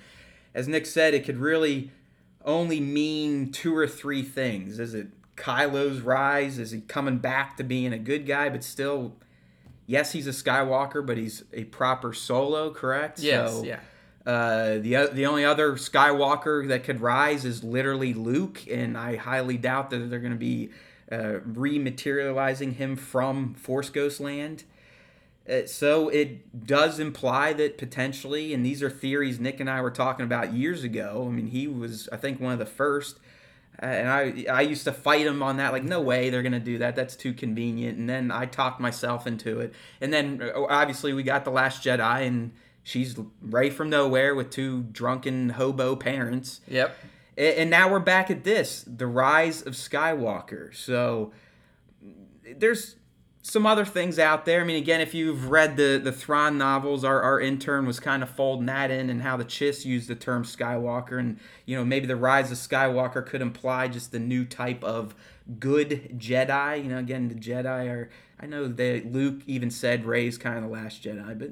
As 0.54 0.68
Nick 0.68 0.86
said, 0.86 1.12
it 1.12 1.24
could 1.24 1.38
really 1.38 1.90
only 2.44 2.78
mean 2.78 3.50
two 3.50 3.76
or 3.76 3.88
three 3.88 4.22
things. 4.22 4.78
Is 4.78 4.94
it 4.94 5.08
Kylo's 5.40 6.00
rise? 6.00 6.58
Is 6.58 6.70
he 6.70 6.82
coming 6.82 7.18
back 7.18 7.56
to 7.56 7.64
being 7.64 7.92
a 7.92 7.98
good 7.98 8.26
guy, 8.26 8.48
but 8.48 8.62
still, 8.62 9.16
yes, 9.86 10.12
he's 10.12 10.26
a 10.26 10.30
Skywalker, 10.30 11.04
but 11.04 11.16
he's 11.16 11.44
a 11.52 11.64
proper 11.64 12.12
Solo, 12.12 12.72
correct? 12.72 13.18
Yes, 13.18 13.52
so, 13.52 13.64
yeah. 13.64 13.80
Uh, 14.26 14.74
the 14.78 15.08
the 15.12 15.24
only 15.24 15.44
other 15.44 15.72
Skywalker 15.72 16.68
that 16.68 16.84
could 16.84 17.00
rise 17.00 17.46
is 17.46 17.64
literally 17.64 18.12
Luke, 18.12 18.60
and 18.70 18.96
I 18.96 19.16
highly 19.16 19.56
doubt 19.56 19.90
that 19.90 20.10
they're 20.10 20.20
going 20.20 20.32
to 20.32 20.38
be 20.38 20.70
uh, 21.10 21.40
rematerializing 21.48 22.74
him 22.74 22.96
from 22.96 23.54
Force 23.54 23.88
Ghost 23.88 24.20
Land. 24.20 24.64
Uh, 25.48 25.66
so 25.66 26.10
it 26.10 26.66
does 26.66 27.00
imply 27.00 27.54
that 27.54 27.78
potentially, 27.78 28.52
and 28.52 28.64
these 28.64 28.82
are 28.82 28.90
theories 28.90 29.40
Nick 29.40 29.58
and 29.58 29.70
I 29.70 29.80
were 29.80 29.90
talking 29.90 30.24
about 30.24 30.52
years 30.52 30.84
ago. 30.84 31.24
I 31.26 31.32
mean, 31.32 31.46
he 31.46 31.66
was, 31.66 32.08
I 32.12 32.16
think, 32.16 32.40
one 32.40 32.52
of 32.52 32.58
the 32.58 32.66
first 32.66 33.18
and 33.80 34.08
I 34.08 34.44
I 34.50 34.60
used 34.62 34.84
to 34.84 34.92
fight 34.92 35.24
them 35.24 35.42
on 35.42 35.56
that 35.56 35.72
like 35.72 35.84
no 35.84 36.00
way 36.00 36.30
they're 36.30 36.42
gonna 36.42 36.60
do 36.60 36.78
that. 36.78 36.94
That's 36.96 37.16
too 37.16 37.32
convenient. 37.32 37.98
And 37.98 38.08
then 38.08 38.30
I 38.30 38.46
talked 38.46 38.80
myself 38.80 39.26
into 39.26 39.60
it. 39.60 39.74
And 40.00 40.12
then 40.12 40.42
uh, 40.42 40.64
obviously 40.68 41.12
we 41.12 41.22
got 41.22 41.44
the 41.44 41.50
Last 41.50 41.82
Jedi 41.82 42.26
and 42.26 42.52
she's 42.82 43.16
right 43.40 43.72
from 43.72 43.90
nowhere 43.90 44.34
with 44.34 44.50
two 44.50 44.82
drunken 44.82 45.50
hobo 45.50 45.96
parents. 45.96 46.60
Yep. 46.68 46.96
And 47.36 47.70
now 47.70 47.90
we're 47.90 48.00
back 48.00 48.30
at 48.30 48.44
this 48.44 48.84
the 48.86 49.06
rise 49.06 49.62
of 49.62 49.72
Skywalker. 49.74 50.74
So 50.74 51.32
there's 52.56 52.96
some 53.42 53.64
other 53.64 53.84
things 53.84 54.18
out 54.18 54.44
there. 54.44 54.60
I 54.60 54.64
mean, 54.64 54.76
again, 54.76 55.00
if 55.00 55.14
you've 55.14 55.50
read 55.50 55.76
the 55.76 56.00
the 56.02 56.12
Thrawn 56.12 56.58
novels, 56.58 57.04
our, 57.04 57.22
our 57.22 57.40
intern 57.40 57.86
was 57.86 57.98
kind 57.98 58.22
of 58.22 58.30
folding 58.30 58.66
that 58.66 58.90
in 58.90 59.08
and 59.08 59.22
how 59.22 59.36
the 59.36 59.44
Chiss 59.44 59.84
used 59.84 60.08
the 60.08 60.14
term 60.14 60.44
Skywalker, 60.44 61.18
and 61.18 61.38
you 61.64 61.76
know 61.76 61.84
maybe 61.84 62.06
the 62.06 62.16
rise 62.16 62.50
of 62.50 62.58
Skywalker 62.58 63.24
could 63.24 63.40
imply 63.40 63.88
just 63.88 64.12
the 64.12 64.18
new 64.18 64.44
type 64.44 64.84
of 64.84 65.14
good 65.58 66.18
Jedi. 66.18 66.82
You 66.84 66.90
know, 66.90 66.98
again, 66.98 67.28
the 67.28 67.34
Jedi 67.34 67.88
are. 67.88 68.10
I 68.38 68.46
know 68.46 68.68
that 68.68 69.12
Luke 69.12 69.42
even 69.46 69.70
said 69.70 70.06
Rey's 70.06 70.38
kind 70.38 70.56
of 70.56 70.64
the 70.64 70.70
last 70.70 71.02
Jedi, 71.02 71.38
but 71.38 71.50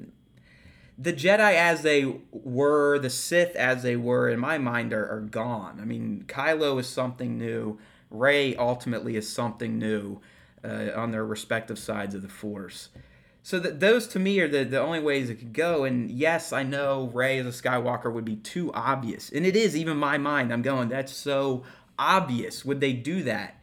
the 0.97 1.13
Jedi 1.13 1.53
as 1.53 1.81
they 1.81 2.15
were, 2.31 2.99
the 2.99 3.11
Sith 3.11 3.55
as 3.55 3.83
they 3.83 3.95
were, 3.95 4.27
in 4.27 4.39
my 4.39 4.57
mind, 4.57 4.91
are, 4.91 5.07
are 5.07 5.21
gone. 5.21 5.79
I 5.79 5.85
mean, 5.85 6.25
Kylo 6.27 6.79
is 6.79 6.87
something 6.87 7.37
new. 7.37 7.79
Rey 8.09 8.55
ultimately 8.55 9.15
is 9.15 9.29
something 9.29 9.77
new 9.77 10.19
uh, 10.63 10.89
on 10.95 11.11
their 11.11 11.25
respective 11.25 11.79
sides 11.79 12.15
of 12.15 12.21
the 12.21 12.29
force. 12.29 12.89
So 13.41 13.59
that 13.59 13.79
those 13.79 14.07
to 14.09 14.19
me 14.19 14.39
are 14.41 14.47
the, 14.47 14.63
the 14.63 14.79
only 14.79 14.99
ways 14.99 15.29
it 15.29 15.35
could 15.35 15.53
go. 15.53 15.83
And 15.83 16.11
yes, 16.11 16.51
I 16.51 16.63
know 16.63 17.09
Rey 17.13 17.39
as 17.39 17.45
a 17.45 17.61
Skywalker 17.63 18.11
would 18.11 18.25
be 18.25 18.35
too 18.35 18.71
obvious. 18.73 19.29
And 19.29 19.45
it 19.45 19.55
is, 19.55 19.75
even 19.75 19.97
my 19.97 20.17
mind, 20.17 20.51
I'm 20.51 20.61
going, 20.61 20.89
that's 20.89 21.13
so 21.13 21.63
obvious. 21.97 22.65
Would 22.65 22.81
they 22.81 22.93
do 22.93 23.23
that? 23.23 23.55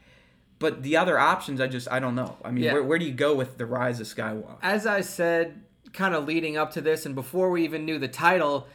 But 0.58 0.82
the 0.82 0.96
other 0.96 1.18
options, 1.18 1.60
I 1.60 1.66
just, 1.66 1.86
I 1.92 2.00
don't 2.00 2.14
know. 2.14 2.38
I 2.42 2.50
mean, 2.50 2.64
yeah. 2.64 2.72
where, 2.72 2.82
where 2.82 2.98
do 2.98 3.04
you 3.04 3.12
go 3.12 3.34
with 3.34 3.58
the 3.58 3.66
rise 3.66 4.00
of 4.00 4.06
Skywalker? 4.06 4.56
As 4.62 4.86
I 4.86 5.02
said, 5.02 5.60
kind 5.92 6.14
of 6.14 6.24
leading 6.24 6.56
up 6.56 6.72
to 6.72 6.80
this, 6.80 7.04
and 7.04 7.14
before 7.14 7.50
we 7.50 7.62
even 7.64 7.84
knew 7.84 7.98
the 7.98 8.08
title, 8.08 8.66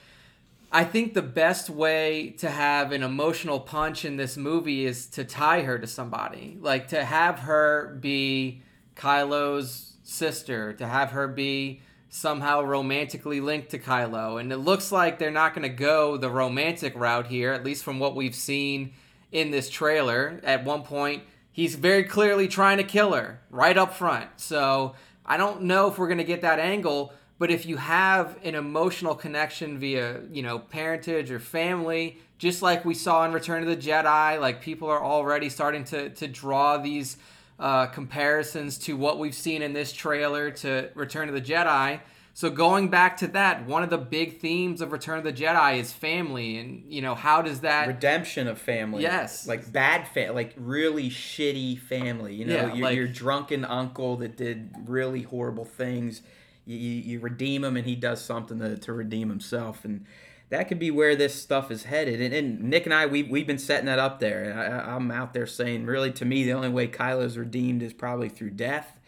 I 0.73 0.85
think 0.85 1.13
the 1.13 1.21
best 1.21 1.69
way 1.69 2.29
to 2.37 2.49
have 2.49 2.93
an 2.93 3.03
emotional 3.03 3.59
punch 3.59 4.05
in 4.05 4.15
this 4.15 4.37
movie 4.37 4.85
is 4.85 5.05
to 5.07 5.25
tie 5.25 5.63
her 5.63 5.77
to 5.77 5.85
somebody. 5.85 6.57
Like 6.61 6.87
to 6.89 7.03
have 7.03 7.39
her 7.39 7.97
be 7.99 8.61
Kylo's 8.95 9.97
sister, 10.03 10.71
to 10.73 10.87
have 10.87 11.11
her 11.11 11.27
be 11.27 11.81
somehow 12.07 12.61
romantically 12.61 13.41
linked 13.41 13.71
to 13.71 13.79
Kylo. 13.79 14.39
And 14.39 14.51
it 14.53 14.57
looks 14.57 14.93
like 14.93 15.19
they're 15.19 15.29
not 15.29 15.53
going 15.53 15.63
to 15.63 15.75
go 15.75 16.15
the 16.15 16.29
romantic 16.29 16.93
route 16.95 17.27
here, 17.27 17.51
at 17.51 17.65
least 17.65 17.83
from 17.83 17.99
what 17.99 18.15
we've 18.15 18.35
seen 18.35 18.93
in 19.31 19.51
this 19.51 19.69
trailer. 19.69 20.39
At 20.43 20.63
one 20.63 20.83
point, 20.83 21.23
he's 21.51 21.75
very 21.75 22.05
clearly 22.05 22.47
trying 22.47 22.77
to 22.77 22.83
kill 22.85 23.11
her 23.11 23.41
right 23.49 23.77
up 23.77 23.93
front. 23.93 24.29
So 24.37 24.95
I 25.25 25.35
don't 25.35 25.63
know 25.63 25.87
if 25.87 25.97
we're 25.97 26.07
going 26.07 26.17
to 26.17 26.23
get 26.23 26.41
that 26.41 26.59
angle. 26.59 27.13
But 27.41 27.49
if 27.49 27.65
you 27.65 27.77
have 27.77 28.37
an 28.43 28.53
emotional 28.53 29.15
connection 29.15 29.79
via, 29.79 30.21
you 30.31 30.43
know, 30.43 30.59
parentage 30.59 31.31
or 31.31 31.39
family, 31.39 32.19
just 32.37 32.61
like 32.61 32.85
we 32.85 32.93
saw 32.93 33.25
in 33.25 33.31
Return 33.31 33.63
of 33.63 33.67
the 33.67 33.75
Jedi, 33.75 34.39
like 34.39 34.61
people 34.61 34.87
are 34.91 35.03
already 35.03 35.49
starting 35.49 35.83
to 35.85 36.11
to 36.11 36.27
draw 36.27 36.77
these 36.77 37.17
uh, 37.59 37.87
comparisons 37.87 38.77
to 38.85 38.95
what 38.95 39.17
we've 39.17 39.33
seen 39.33 39.63
in 39.63 39.73
this 39.73 39.91
trailer 39.91 40.51
to 40.51 40.91
Return 40.93 41.29
of 41.29 41.33
the 41.33 41.41
Jedi. 41.41 42.01
So 42.35 42.51
going 42.51 42.89
back 42.89 43.17
to 43.17 43.27
that, 43.29 43.65
one 43.65 43.81
of 43.81 43.89
the 43.89 43.97
big 43.97 44.39
themes 44.39 44.79
of 44.79 44.91
Return 44.91 45.17
of 45.17 45.23
the 45.23 45.33
Jedi 45.33 45.79
is 45.79 45.91
family, 45.91 46.59
and 46.59 46.93
you 46.93 47.01
know 47.01 47.15
how 47.15 47.41
does 47.41 47.61
that 47.61 47.87
redemption 47.87 48.47
of 48.47 48.59
family? 48.59 49.01
Yes, 49.01 49.47
like 49.47 49.73
bad 49.73 50.07
family, 50.09 50.35
like 50.35 50.53
really 50.57 51.09
shitty 51.09 51.79
family. 51.79 52.35
You 52.35 52.45
know, 52.45 52.53
Yeah, 52.53 52.73
your, 52.75 52.83
like- 52.83 52.95
your 52.95 53.07
drunken 53.07 53.65
uncle 53.65 54.17
that 54.17 54.37
did 54.37 54.75
really 54.85 55.23
horrible 55.23 55.65
things. 55.65 56.21
You, 56.65 56.77
you, 56.77 57.19
redeem 57.19 57.63
him, 57.63 57.75
and 57.75 57.85
he 57.87 57.95
does 57.95 58.23
something 58.23 58.59
to, 58.59 58.77
to 58.77 58.93
redeem 58.93 59.29
himself, 59.29 59.83
and 59.83 60.05
that 60.49 60.67
could 60.67 60.79
be 60.79 60.91
where 60.91 61.15
this 61.15 61.41
stuff 61.41 61.71
is 61.71 61.83
headed. 61.83 62.21
And, 62.21 62.33
and 62.33 62.63
Nick 62.63 62.85
and 62.85 62.93
I, 62.93 63.07
we 63.07 63.23
we've 63.23 63.47
been 63.47 63.57
setting 63.57 63.87
that 63.87 63.99
up 63.99 64.19
there. 64.19 64.53
I, 64.55 64.95
I'm 64.95 65.09
out 65.09 65.33
there 65.33 65.47
saying, 65.47 65.85
really, 65.85 66.11
to 66.11 66.25
me, 66.25 66.43
the 66.43 66.53
only 66.53 66.69
way 66.69 66.87
Kylo's 66.87 67.37
redeemed 67.37 67.81
is 67.81 67.93
probably 67.93 68.29
through 68.29 68.51
death. 68.51 68.99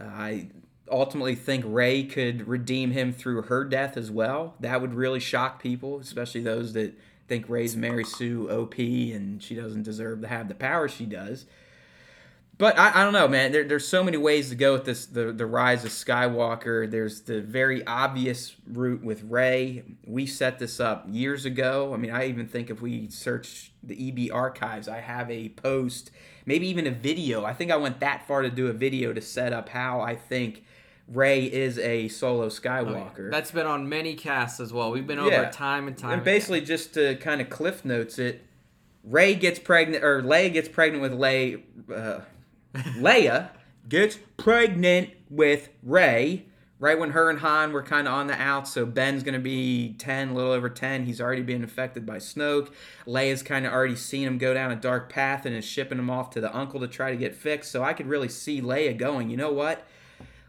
Uh, 0.00 0.04
I 0.04 0.48
ultimately 0.90 1.34
think 1.34 1.64
Rey 1.66 2.04
could 2.04 2.46
redeem 2.46 2.92
him 2.92 3.12
through 3.12 3.42
her 3.42 3.64
death 3.64 3.96
as 3.96 4.10
well. 4.10 4.54
That 4.60 4.80
would 4.80 4.94
really 4.94 5.20
shock 5.20 5.62
people, 5.62 5.98
especially 5.98 6.42
those 6.42 6.72
that 6.74 6.98
think 7.28 7.48
Rey's 7.48 7.76
Mary 7.76 8.04
Sue 8.04 8.50
OP 8.50 8.78
and 8.78 9.42
she 9.42 9.54
doesn't 9.54 9.82
deserve 9.82 10.22
to 10.22 10.28
have 10.28 10.48
the 10.48 10.54
power 10.54 10.88
she 10.88 11.04
does. 11.04 11.44
But 12.58 12.76
I, 12.76 13.00
I 13.00 13.04
don't 13.04 13.12
know, 13.12 13.28
man. 13.28 13.52
There, 13.52 13.62
there's 13.62 13.86
so 13.86 14.02
many 14.02 14.16
ways 14.16 14.48
to 14.50 14.56
go 14.56 14.72
with 14.72 14.84
this. 14.84 15.06
The 15.06 15.32
the 15.32 15.46
rise 15.46 15.84
of 15.84 15.92
Skywalker. 15.92 16.90
There's 16.90 17.20
the 17.22 17.40
very 17.40 17.86
obvious 17.86 18.56
route 18.66 19.02
with 19.04 19.22
Rey. 19.22 19.84
We 20.04 20.26
set 20.26 20.58
this 20.58 20.80
up 20.80 21.06
years 21.08 21.44
ago. 21.44 21.94
I 21.94 21.96
mean, 21.98 22.10
I 22.10 22.26
even 22.28 22.48
think 22.48 22.68
if 22.68 22.82
we 22.82 23.08
search 23.10 23.70
the 23.84 24.08
EB 24.08 24.34
archives, 24.34 24.88
I 24.88 24.98
have 24.98 25.30
a 25.30 25.50
post, 25.50 26.10
maybe 26.46 26.66
even 26.66 26.88
a 26.88 26.90
video. 26.90 27.44
I 27.44 27.54
think 27.54 27.70
I 27.70 27.76
went 27.76 28.00
that 28.00 28.26
far 28.26 28.42
to 28.42 28.50
do 28.50 28.66
a 28.66 28.72
video 28.72 29.12
to 29.12 29.20
set 29.20 29.52
up 29.52 29.68
how 29.68 30.00
I 30.00 30.16
think 30.16 30.64
Rey 31.06 31.44
is 31.44 31.78
a 31.78 32.08
solo 32.08 32.48
Skywalker. 32.48 33.30
That's 33.30 33.52
been 33.52 33.66
on 33.66 33.88
many 33.88 34.14
casts 34.16 34.58
as 34.58 34.72
well. 34.72 34.90
We've 34.90 35.06
been 35.06 35.20
over 35.20 35.30
Yeah. 35.30 35.50
time 35.50 35.86
and 35.86 35.96
time. 35.96 36.10
And 36.10 36.22
again. 36.22 36.34
basically, 36.34 36.62
just 36.62 36.92
to 36.94 37.14
kind 37.16 37.40
of 37.40 37.48
cliff 37.48 37.84
notes 37.84 38.18
it, 38.18 38.44
Rey 39.04 39.36
gets 39.36 39.60
pregnant, 39.60 40.02
or 40.02 40.22
Leia 40.22 40.52
gets 40.52 40.68
pregnant 40.68 41.02
with 41.02 41.12
Leia. 41.12 41.62
Uh, 41.94 42.20
Leia 42.74 43.50
gets 43.88 44.18
pregnant 44.36 45.10
with 45.30 45.70
Rey 45.82 46.44
right 46.80 46.98
when 46.98 47.10
her 47.10 47.28
and 47.28 47.40
Han 47.40 47.72
were 47.72 47.82
kind 47.82 48.06
of 48.06 48.14
on 48.14 48.28
the 48.28 48.40
out. 48.40 48.68
So 48.68 48.86
Ben's 48.86 49.22
gonna 49.22 49.38
be 49.38 49.94
ten, 49.98 50.28
a 50.30 50.34
little 50.34 50.52
over 50.52 50.68
ten. 50.68 51.06
He's 51.06 51.20
already 51.20 51.42
being 51.42 51.62
infected 51.62 52.06
by 52.06 52.18
Snoke. 52.18 52.70
Leia's 53.06 53.42
kind 53.42 53.66
of 53.66 53.72
already 53.72 53.96
seen 53.96 54.26
him 54.26 54.38
go 54.38 54.54
down 54.54 54.70
a 54.70 54.76
dark 54.76 55.10
path 55.10 55.44
and 55.44 55.56
is 55.56 55.64
shipping 55.64 55.98
him 55.98 56.10
off 56.10 56.30
to 56.30 56.40
the 56.40 56.54
uncle 56.56 56.80
to 56.80 56.88
try 56.88 57.10
to 57.10 57.16
get 57.16 57.34
fixed. 57.34 57.72
So 57.72 57.82
I 57.82 57.92
could 57.92 58.06
really 58.06 58.28
see 58.28 58.60
Leia 58.60 58.96
going. 58.96 59.30
You 59.30 59.36
know 59.36 59.52
what? 59.52 59.86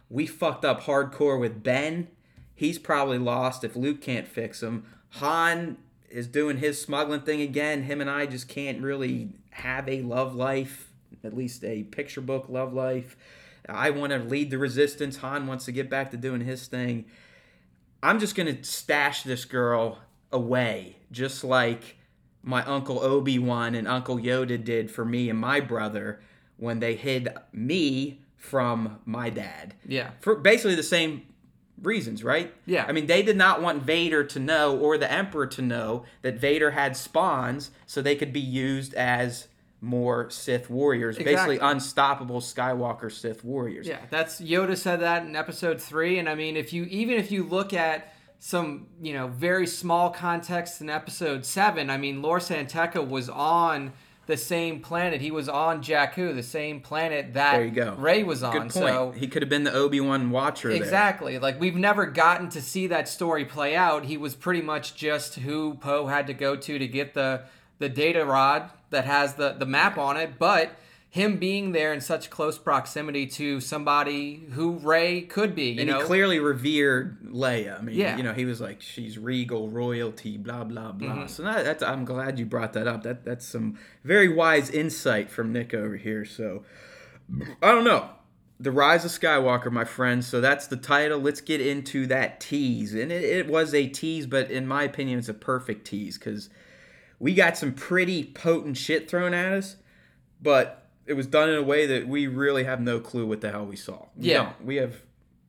We 0.09 0.27
fucked 0.27 0.65
up 0.65 0.83
hardcore 0.83 1.39
with 1.39 1.63
Ben. 1.63 2.09
He's 2.53 2.77
probably 2.77 3.17
lost 3.17 3.63
if 3.63 3.75
Luke 3.75 4.01
can't 4.01 4.27
fix 4.27 4.61
him. 4.61 4.85
Han 5.11 5.77
is 6.09 6.27
doing 6.27 6.57
his 6.57 6.81
smuggling 6.81 7.21
thing 7.21 7.41
again. 7.41 7.83
Him 7.83 8.01
and 8.01 8.09
I 8.09 8.25
just 8.25 8.47
can't 8.47 8.81
really 8.81 9.35
have 9.51 9.87
a 9.87 10.01
love 10.01 10.35
life, 10.35 10.88
at 11.23 11.35
least 11.35 11.63
a 11.63 11.83
picture 11.83 12.21
book 12.21 12.45
love 12.49 12.73
life. 12.73 13.15
I 13.67 13.89
want 13.91 14.11
to 14.11 14.19
lead 14.19 14.51
the 14.51 14.57
resistance. 14.57 15.17
Han 15.17 15.47
wants 15.47 15.65
to 15.65 15.71
get 15.71 15.89
back 15.89 16.11
to 16.11 16.17
doing 16.17 16.41
his 16.41 16.67
thing. 16.67 17.05
I'm 18.01 18.19
just 18.19 18.35
going 18.35 18.55
to 18.55 18.63
stash 18.63 19.23
this 19.23 19.45
girl 19.45 19.99
away, 20.31 20.97
just 21.11 21.43
like 21.43 21.97
my 22.41 22.63
Uncle 22.63 22.99
Obi 22.99 23.37
Wan 23.37 23.75
and 23.75 23.87
Uncle 23.87 24.17
Yoda 24.17 24.63
did 24.63 24.89
for 24.89 25.03
me 25.03 25.29
and 25.29 25.37
my 25.37 25.59
brother 25.59 26.21
when 26.57 26.79
they 26.79 26.95
hid 26.95 27.29
me 27.51 28.21
from 28.37 28.99
my 29.05 29.29
dad 29.29 29.75
yeah. 29.85 30.11
for 30.21 30.35
basically 30.35 30.75
the 30.75 30.83
same 30.83 31.23
reasons, 31.81 32.23
right? 32.23 32.53
Yeah. 32.65 32.85
I 32.87 32.93
mean, 32.93 33.07
they 33.07 33.21
did 33.21 33.37
not 33.37 33.61
want 33.61 33.83
Vader 33.83 34.23
to 34.23 34.39
know 34.39 34.77
or 34.77 34.97
the 34.97 35.11
Emperor 35.11 35.47
to 35.47 35.61
know 35.61 36.05
that 36.21 36.39
Vader 36.39 36.71
had 36.71 36.95
spawns 36.95 37.71
so 37.85 38.01
they 38.01 38.15
could 38.15 38.33
be 38.33 38.39
used 38.39 38.93
as 38.93 39.48
more 39.81 40.29
Sith 40.29 40.69
warriors, 40.69 41.17
basically 41.17 41.57
unstoppable 41.59 42.41
Skywalker 42.41 43.11
Sith 43.11 43.43
warriors. 43.43 43.87
Yeah, 43.87 43.99
that's 44.09 44.41
Yoda 44.41 44.77
said 44.77 45.01
that 45.01 45.23
in 45.25 45.35
episode 45.35 45.81
three, 45.81 46.19
and 46.19 46.27
I 46.27 46.35
mean, 46.35 46.57
if 46.57 46.73
you 46.73 46.83
even 46.85 47.15
if 47.17 47.31
you 47.31 47.43
look 47.43 47.73
at 47.73 48.13
some 48.39 48.87
you 49.01 49.13
know 49.13 49.27
very 49.27 49.67
small 49.67 50.09
context 50.09 50.81
in 50.81 50.89
episode 50.89 51.45
seven, 51.45 51.89
I 51.89 51.97
mean, 51.97 52.21
Lor 52.21 52.39
San 52.39 52.67
Tekka 52.67 53.07
was 53.07 53.29
on 53.29 53.93
the 54.29 54.37
same 54.37 54.79
planet. 54.79 55.21
He 55.21 55.31
was 55.31 55.49
on 55.49 55.81
Jakku, 55.81 56.35
the 56.35 56.43
same 56.43 56.81
planet 56.81 57.33
that 57.33 57.53
There 57.53 57.65
you 57.65 57.71
go. 57.71 57.95
Rey 57.95 58.21
was 58.21 58.43
on. 58.43 58.51
Good 58.53 58.61
point. 58.61 58.73
So 58.73 59.11
he 59.11 59.27
could 59.27 59.41
have 59.41 59.49
been 59.49 59.63
the 59.63 59.73
Obi 59.73 59.99
Wan 59.99 60.29
Watcher. 60.29 60.69
there. 60.69 60.77
Exactly. 60.77 61.39
Like 61.39 61.59
we've 61.59 61.75
never 61.75 62.05
gotten 62.05 62.47
to 62.49 62.61
see 62.61 62.85
that 62.87 63.09
story 63.09 63.43
play 63.43 63.75
out. 63.75 64.05
He 64.05 64.17
was 64.17 64.35
pretty 64.35 64.61
much 64.61 64.93
just 64.93 65.35
who 65.35 65.73
Poe 65.75 66.05
had 66.05 66.27
to 66.27 66.33
go 66.33 66.55
to 66.55 66.77
to 66.77 66.87
get 66.87 67.15
the 67.15 67.41
the 67.79 67.89
data 67.89 68.23
rod 68.25 68.69
that 68.91 69.05
has 69.05 69.35
the 69.35 69.53
the 69.53 69.65
map 69.65 69.97
on 69.97 70.17
it, 70.17 70.37
but 70.37 70.71
him 71.11 71.37
being 71.37 71.71
there 71.71 71.91
in 71.91 71.99
such 72.01 72.29
close 72.29 72.59
proximity 72.59 73.25
to 73.25 73.59
somebody 73.59 74.43
who 74.51 74.73
Rey 74.73 75.21
could 75.21 75.55
be, 75.55 75.71
you 75.71 75.81
And 75.81 75.89
know. 75.89 76.01
he 76.01 76.05
clearly 76.05 76.37
revered 76.39 77.17
Leia. 77.23 77.79
I 77.79 77.81
mean, 77.81 77.95
Yeah. 77.95 78.15
you 78.15 78.21
know, 78.21 78.33
he 78.33 78.45
was 78.45 78.61
like, 78.61 78.79
"She's 78.79 79.17
regal 79.17 79.69
royalty," 79.69 80.37
blah 80.37 80.63
blah 80.65 80.91
blah. 80.91 81.09
Mm-hmm. 81.09 81.27
So 81.27 81.41
that, 81.43 81.65
that's 81.65 81.81
I'm 81.81 82.05
glad 82.05 82.37
you 82.37 82.45
brought 82.45 82.73
that 82.73 82.87
up. 82.87 83.01
That 83.03 83.25
that's 83.25 83.45
some 83.45 83.79
very 84.03 84.29
wise 84.29 84.69
insight 84.69 85.31
from 85.31 85.51
Nick 85.51 85.73
over 85.73 85.95
here. 85.97 86.25
So 86.25 86.63
I 87.61 87.71
don't 87.71 87.85
know. 87.85 88.09
The 88.61 88.71
Rise 88.71 89.05
of 89.05 89.11
Skywalker, 89.11 89.71
my 89.71 89.85
friends. 89.85 90.27
So 90.27 90.41
that's 90.41 90.67
the 90.67 90.75
title. 90.75 91.17
Let's 91.19 91.39
get 91.41 91.61
into 91.61 92.05
that 92.07 92.41
tease. 92.41 92.93
And 92.93 93.09
it, 93.11 93.23
it 93.23 93.47
was 93.47 93.73
a 93.73 93.87
tease, 93.87 94.25
but 94.27 94.51
in 94.51 94.67
my 94.67 94.83
opinion, 94.83 95.17
it's 95.19 95.29
a 95.29 95.33
perfect 95.33 95.87
tease 95.87 96.17
because 96.17 96.49
we 97.19 97.33
got 97.33 97.57
some 97.57 97.73
pretty 97.73 98.23
potent 98.23 98.77
shit 98.77 99.09
thrown 99.09 99.33
at 99.33 99.53
us, 99.53 99.75
but 100.41 100.87
it 101.05 101.13
was 101.13 101.27
done 101.27 101.49
in 101.49 101.55
a 101.55 101.63
way 101.63 101.85
that 101.85 102.07
we 102.07 102.27
really 102.27 102.63
have 102.63 102.79
no 102.79 102.99
clue 102.99 103.25
what 103.25 103.41
the 103.41 103.51
hell 103.51 103.65
we 103.65 103.75
saw. 103.75 104.05
We 104.15 104.29
Yeah. 104.29 104.43
don't. 104.43 104.65
We 104.65 104.75
have 104.77 104.95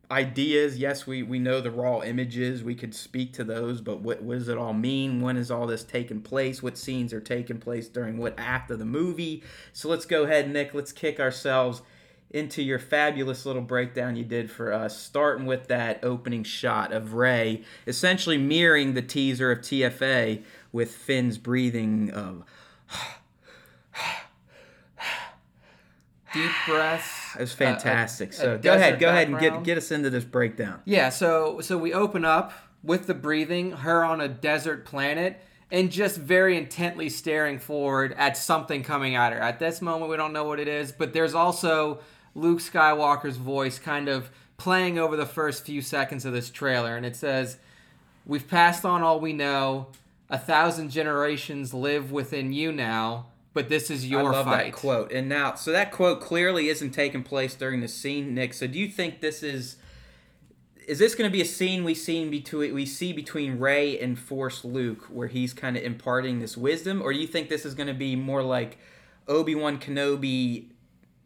ideas. 0.09 0.77
Yes, 0.77 1.07
we, 1.07 1.23
we 1.23 1.39
know 1.39 1.61
the 1.61 1.71
raw 1.71 2.01
images. 2.01 2.63
We 2.63 2.75
could 2.75 2.93
speak 2.93 3.31
to 3.33 3.43
those, 3.45 3.79
but 3.79 4.01
what, 4.01 4.21
what 4.21 4.37
does 4.39 4.49
it 4.49 4.57
all 4.57 4.73
mean? 4.73 5.21
When 5.21 5.37
is 5.37 5.49
all 5.49 5.67
this 5.67 5.83
taking 5.83 6.21
place? 6.21 6.61
What 6.61 6.77
scenes 6.77 7.13
are 7.13 7.21
taking 7.21 7.59
place 7.59 7.87
during 7.87 8.17
what 8.17 8.33
act 8.37 8.69
of 8.71 8.79
the 8.79 8.85
movie? 8.85 9.43
So 9.71 9.87
let's 9.87 10.05
go 10.05 10.23
ahead, 10.23 10.51
Nick. 10.51 10.73
Let's 10.73 10.91
kick 10.91 11.19
ourselves 11.19 11.81
into 12.31 12.63
your 12.63 12.79
fabulous 12.79 13.45
little 13.45 13.61
breakdown 13.61 14.15
you 14.15 14.23
did 14.23 14.49
for 14.49 14.71
us, 14.73 14.97
starting 14.97 15.45
with 15.45 15.67
that 15.67 15.99
opening 16.03 16.43
shot 16.43 16.91
of 16.93 17.13
Rey, 17.13 17.63
essentially 17.85 18.37
mirroring 18.37 18.93
the 18.93 19.01
teaser 19.01 19.51
of 19.51 19.59
TFA 19.59 20.41
with 20.71 20.91
Finn's 20.91 21.37
breathing 21.37 22.09
of. 22.11 22.43
deep 26.33 26.51
breaths. 26.67 27.17
It 27.35 27.39
was 27.39 27.51
a- 27.51 27.53
a- 27.53 27.57
fantastic. 27.57 28.31
a 28.31 28.33
so 28.33 28.57
go 28.57 28.73
ahead, 28.73 28.99
go 28.99 29.07
ahead 29.09 29.29
and 29.29 29.39
get 29.39 29.63
get 29.63 29.77
us 29.77 29.89
into 29.91 30.09
this 30.09 30.25
breakdown. 30.25 30.81
Yeah, 30.83 31.09
so 31.09 31.61
so 31.61 31.77
we 31.77 31.93
open 31.93 32.25
up 32.25 32.51
with 32.83 33.07
the 33.07 33.13
breathing, 33.13 33.71
her 33.71 34.03
on 34.03 34.19
a 34.19 34.27
desert 34.27 34.83
planet, 34.85 35.39
and 35.71 35.89
just 35.89 36.17
very 36.17 36.57
intently 36.57 37.07
staring 37.07 37.57
forward 37.57 38.13
at 38.17 38.35
something 38.35 38.83
coming 38.83 39.15
at 39.15 39.31
her. 39.31 39.39
At 39.39 39.59
this 39.59 39.81
moment, 39.81 40.11
we 40.11 40.17
don't 40.17 40.33
know 40.33 40.43
what 40.43 40.59
it 40.59 40.67
is, 40.67 40.91
but 40.91 41.13
there's 41.13 41.33
also 41.33 42.01
Luke 42.35 42.59
Skywalker's 42.59 43.37
voice 43.37 43.79
kind 43.79 44.07
of 44.07 44.29
playing 44.57 44.99
over 44.99 45.15
the 45.15 45.25
first 45.25 45.65
few 45.65 45.81
seconds 45.81 46.25
of 46.25 46.33
this 46.33 46.49
trailer, 46.49 46.95
and 46.95 47.05
it 47.05 47.15
says, 47.15 47.57
"We've 48.25 48.47
passed 48.47 48.85
on 48.85 49.01
all 49.01 49.19
we 49.19 49.33
know. 49.33 49.87
A 50.29 50.37
thousand 50.37 50.91
generations 50.91 51.73
live 51.73 52.11
within 52.11 52.53
you 52.53 52.71
now." 52.71 53.27
But 53.53 53.67
this 53.67 53.91
is 53.91 54.07
your 54.07 54.29
I 54.29 54.37
love 54.37 54.45
fight. 54.45 54.65
that 54.65 54.73
quote. 54.73 55.11
And 55.11 55.27
now, 55.27 55.55
so 55.55 55.73
that 55.73 55.91
quote 55.91 56.21
clearly 56.21 56.69
isn't 56.69 56.91
taking 56.91 57.21
place 57.21 57.53
during 57.53 57.81
the 57.81 57.89
scene, 57.89 58.33
Nick. 58.33 58.53
So 58.53 58.65
do 58.65 58.79
you 58.79 58.87
think 58.87 59.19
this 59.19 59.43
is 59.43 59.75
is 60.87 60.99
this 60.99 61.15
going 61.15 61.29
to 61.29 61.33
be 61.33 61.41
a 61.41 61.45
scene 61.45 61.83
we 61.83 61.93
see 61.93 62.27
between 62.27 62.73
we 62.73 62.85
see 62.85 63.13
between 63.13 63.59
Rey 63.59 63.99
and 63.99 64.17
Force 64.17 64.63
Luke, 64.63 65.05
where 65.09 65.27
he's 65.27 65.53
kind 65.53 65.77
of 65.77 65.83
imparting 65.83 66.39
this 66.39 66.57
wisdom, 66.57 67.01
or 67.01 67.13
do 67.13 67.19
you 67.19 67.27
think 67.27 67.49
this 67.49 67.65
is 67.65 67.75
going 67.75 67.87
to 67.87 67.93
be 67.93 68.15
more 68.15 68.41
like 68.43 68.77
Obi 69.27 69.55
Wan 69.55 69.79
Kenobi 69.79 70.65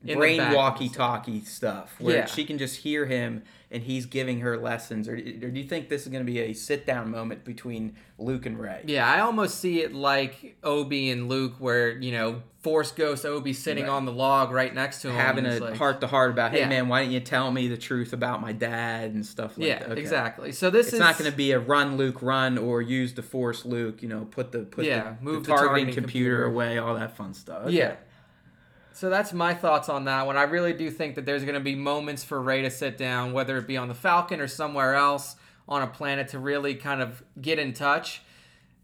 in 0.07 0.17
brain 0.17 0.37
the 0.37 0.43
back 0.43 0.51
of 0.51 0.55
walkie 0.57 0.89
talkie 0.89 1.41
stuff 1.43 1.95
where 1.99 2.15
Yeah. 2.17 2.25
she 2.25 2.45
can 2.45 2.57
just 2.57 2.77
hear 2.77 3.05
him 3.05 3.43
and 3.71 3.83
he's 3.83 4.05
giving 4.05 4.39
her 4.41 4.57
lessons 4.57 5.07
or, 5.09 5.13
or 5.13 5.17
do 5.17 5.59
you 5.59 5.67
think 5.67 5.89
this 5.89 6.03
is 6.03 6.07
going 6.09 6.25
to 6.25 6.31
be 6.31 6.39
a 6.39 6.53
sit 6.53 6.85
down 6.85 7.09
moment 7.11 7.43
between 7.43 7.95
luke 8.17 8.45
and 8.45 8.59
rey 8.59 8.81
Yeah, 8.85 9.09
I 9.11 9.19
almost 9.21 9.59
see 9.59 9.81
it 9.81 9.93
like 9.93 10.57
Obi 10.63 11.09
and 11.09 11.27
Luke, 11.29 11.55
where 11.59 11.97
you 11.97 12.11
know 12.11 12.41
Force 12.61 12.91
Ghost 12.91 13.25
Obi 13.25 13.53
sitting 13.53 13.83
Right. 13.83 13.91
on 13.91 14.05
the 14.05 14.11
log 14.11 14.51
right 14.51 14.73
next 14.73 15.01
to 15.03 15.09
him, 15.09 15.15
having 15.15 15.45
a 15.45 15.75
heart 15.75 16.01
to 16.01 16.07
heart 16.07 16.31
about 16.31 16.51
hey 16.51 16.59
Yeah. 16.59 16.69
man 16.69 16.87
why 16.87 17.01
didn't 17.01 17.13
you 17.13 17.19
tell 17.19 17.51
me 17.51 17.67
the 17.67 17.77
truth 17.77 18.13
about 18.13 18.41
my 18.41 18.53
dad 18.53 19.11
and 19.13 19.25
stuff 19.25 19.57
like 19.57 19.67
Yeah, 19.67 19.79
that 19.79 19.91
Okay. 19.91 20.01
exactly. 20.01 20.51
So 20.51 20.69
this 20.69 20.87
it's 20.87 20.93
is 20.95 20.99
not 20.99 21.17
going 21.17 21.29
to 21.29 21.35
be 21.35 21.51
a 21.51 21.59
run 21.59 21.97
luke 21.97 22.21
run 22.21 22.57
or 22.57 22.81
use 22.81 23.13
the 23.15 23.21
force 23.23 23.65
luke 23.65 24.01
you 24.01 24.07
know 24.09 24.25
put 24.25 24.51
the 24.51 24.59
put 24.59 24.85
Yeah, 24.85 25.15
the, 25.19 25.23
move 25.23 25.43
the 25.43 25.51
the 25.51 25.57
targeting, 25.57 25.67
targeting 25.87 25.95
computer, 25.95 26.43
computer. 26.43 26.45
away 26.45 26.77
all 26.77 26.95
that 26.95 27.17
fun 27.17 27.33
stuff 27.33 27.63
Okay. 27.65 27.75
Yeah. 27.77 27.95
So 28.95 29.09
that's 29.09 29.33
my 29.33 29.53
thoughts 29.53 29.89
on 29.89 30.05
that 30.05 30.25
one. 30.25 30.37
I 30.37 30.43
really 30.43 30.71
do 30.71 30.89
think 30.89 31.15
that 31.15 31.25
there's 31.25 31.43
going 31.43 31.55
to 31.55 31.59
be 31.59 31.75
moments 31.75 32.23
for 32.23 32.41
Rey 32.41 32.61
to 32.61 32.71
sit 32.71 32.97
down, 32.97 33.33
whether 33.33 33.57
it 33.57 33.67
be 33.67 33.75
on 33.75 33.89
the 33.89 33.93
Falcon 33.93 34.39
or 34.39 34.47
somewhere 34.47 34.95
else 34.95 35.35
on 35.67 35.81
a 35.81 35.87
planet, 35.87 36.29
to 36.29 36.39
really 36.39 36.75
kind 36.75 37.01
of 37.01 37.21
get 37.41 37.59
in 37.59 37.73
touch. 37.73 38.21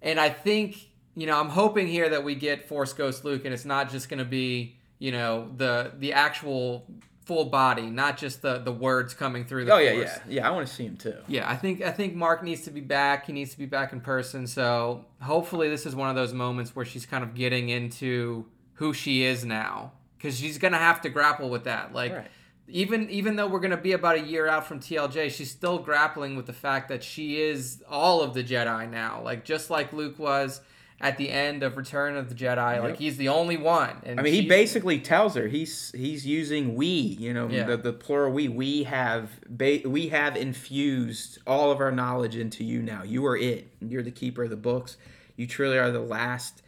And 0.02 0.20
I 0.20 0.28
think, 0.28 0.90
you 1.16 1.28
know, 1.28 1.40
I'm 1.40 1.48
hoping 1.48 1.88
here 1.88 2.10
that 2.10 2.26
we 2.26 2.36
get 2.36 2.68
Force 2.68 2.92
Ghost 2.92 3.24
Luke, 3.24 3.46
and 3.46 3.54
it's 3.54 3.64
not 3.64 3.90
just 3.90 4.10
going 4.10 4.20
to 4.20 4.26
be, 4.26 4.76
you 5.00 5.14
know, 5.14 5.50
the 5.56 5.94
the 5.98 6.12
actual 6.12 6.86
full 7.24 7.46
body, 7.46 7.84
not 7.90 8.18
just 8.18 8.42
the 8.42 8.58
the 8.58 8.74
words 8.74 9.14
coming 9.14 9.46
through 9.46 9.64
the 9.64 9.74
oh 9.74 9.78
yeah 9.78 9.94
Force. 9.94 10.20
yeah 10.28 10.34
yeah 10.36 10.48
i 10.48 10.52
want 10.52 10.68
to 10.68 10.74
see 10.74 10.86
him 10.86 10.98
too 10.98 11.16
Yeah, 11.30 11.50
I 11.50 11.56
think 11.56 11.82
I 11.82 11.92
think 11.92 12.16
Mark 12.16 12.44
needs 12.44 12.64
to 12.64 12.72
be 12.72 12.82
back. 12.82 13.28
He 13.28 13.32
needs 13.32 13.52
to 13.52 13.58
be 13.58 13.66
back 13.66 13.94
in 13.94 14.02
person. 14.02 14.46
So 14.46 15.06
hopefully, 15.22 15.70
this 15.70 15.86
is 15.86 15.96
one 15.96 16.10
of 16.10 16.18
those 16.18 16.34
moments 16.34 16.76
where 16.76 16.84
she's 16.84 17.06
kind 17.06 17.24
of 17.24 17.34
getting 17.34 17.70
into 17.70 18.46
who 18.74 18.94
she 18.94 19.24
is 19.24 19.46
now, 19.46 19.92
because 20.22 20.38
she's 20.40 20.58
gonna 20.58 20.78
have 20.78 21.02
to 21.02 21.10
grapple 21.10 21.50
with 21.50 21.64
that. 21.64 21.94
Like, 21.94 22.14
Right. 22.14 22.28
even 22.68 23.10
even 23.10 23.36
though 23.36 23.48
we're 23.48 23.60
gonna 23.60 23.78
be 23.78 23.94
about 23.94 24.16
a 24.18 24.22
year 24.22 24.48
out 24.48 24.68
from 24.68 24.80
TLJ, 24.80 25.30
she's 25.30 25.50
still 25.52 25.80
grappling 25.80 26.36
with 26.36 26.46
the 26.46 26.54
fact 26.54 26.90
that 26.90 27.04
she 27.04 27.42
is 27.42 27.84
all 27.90 28.22
of 28.22 28.34
the 28.34 28.44
Jedi 28.44 28.90
now. 28.90 29.22
Like 29.24 29.44
just 29.44 29.70
like 29.70 29.92
Luke 29.94 30.20
was 30.20 30.62
at 31.04 31.18
the 31.18 31.32
end 31.32 31.64
of 31.64 31.78
Return 31.78 32.16
of 32.16 32.30
the 32.30 32.36
Jedi. 32.36 32.80
Like 32.80 32.98
he's 32.98 33.18
the 33.18 33.30
only 33.30 33.58
one. 33.58 33.96
And 34.04 34.20
I 34.20 34.24
mean, 34.24 34.34
he 34.36 34.48
basically 34.48 35.00
tells 35.00 35.34
her 35.34 35.48
he's 35.48 35.92
he's 35.96 36.28
using 36.28 36.76
we, 36.76 36.86
you 36.86 37.34
know, 37.34 37.50
Yeah. 37.50 37.64
the, 37.64 37.78
the 37.78 37.94
plural 37.94 38.32
we. 38.32 38.48
We 38.48 38.84
have 38.84 39.32
ba- 39.50 39.82
we 39.86 40.10
have 40.10 40.38
infused 40.38 41.40
all 41.48 41.72
of 41.72 41.80
our 41.80 41.92
knowledge 41.92 42.36
into 42.36 42.64
you 42.64 42.84
now. 42.84 43.02
You 43.04 43.26
are 43.26 43.36
it. 43.36 43.70
You're 43.82 44.04
the 44.04 44.12
keeper 44.12 44.44
of 44.44 44.52
the 44.52 44.56
books. 44.58 44.96
You 45.36 45.48
truly 45.48 45.80
are 45.80 45.90
the 45.92 46.00
last 46.02 46.62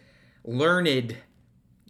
learned 0.43 1.15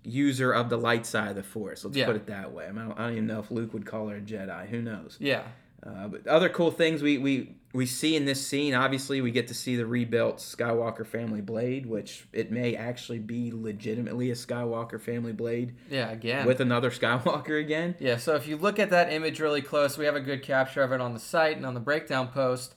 user 0.04 0.52
of 0.52 0.70
the 0.70 0.78
light 0.78 1.06
side 1.06 1.30
of 1.30 1.36
the 1.36 1.44
Force. 1.44 1.84
Let's 1.86 1.96
Yeah. 1.98 2.06
put 2.06 2.16
it 2.16 2.28
that 2.28 2.52
way. 2.52 2.66
I, 2.68 2.72
mean, 2.72 2.80
I, 2.80 2.88
don't, 2.88 3.00
I 3.00 3.04
don't 3.04 3.12
even 3.14 3.28
know 3.28 3.40
if 3.40 3.52
Luke 3.52 3.74
would 3.74 3.86
call 3.86 4.08
her 4.10 4.18
a 4.18 4.22
Jedi. 4.22 4.68
Who 4.68 4.82
knows? 4.82 5.18
yeah. 5.20 5.44
Uh, 5.86 6.08
but 6.08 6.26
other 6.28 6.48
cool 6.48 6.72
things 6.72 7.02
we, 7.02 7.18
we 7.18 7.58
we 7.74 7.86
see 7.86 8.16
in 8.16 8.24
this 8.24 8.46
scene, 8.48 8.74
obviously, 8.74 9.20
we 9.20 9.32
get 9.32 9.50
to 9.50 9.54
see 9.54 9.76
the 9.76 9.86
rebuilt 9.86 10.38
Skywalker 10.38 11.06
family 11.06 11.42
blade, 11.42 11.86
which 11.88 12.26
it 12.32 12.52
may 12.54 12.74
actually 12.78 13.20
be 13.20 13.52
legitimately 13.54 14.30
a 14.32 14.34
Skywalker 14.34 15.02
family 15.02 15.34
blade 15.34 15.76
Yeah. 15.90 16.10
Again. 16.10 16.46
with 16.46 16.62
another 16.62 16.90
Skywalker 17.00 17.60
again. 17.60 17.96
Yeah, 18.00 18.16
so 18.16 18.36
if 18.36 18.48
you 18.48 18.56
look 18.56 18.80
at 18.80 18.92
that 18.92 19.12
image 19.12 19.42
really 19.42 19.62
close, 19.62 19.98
we 19.98 20.06
have 20.06 20.16
a 20.16 20.22
good 20.22 20.42
capture 20.42 20.84
of 20.84 20.94
it 20.94 21.02
on 21.02 21.14
the 21.14 21.20
site 21.20 21.58
and 21.58 21.66
on 21.66 21.74
the 21.74 21.80
breakdown 21.82 22.30
post. 22.30 22.76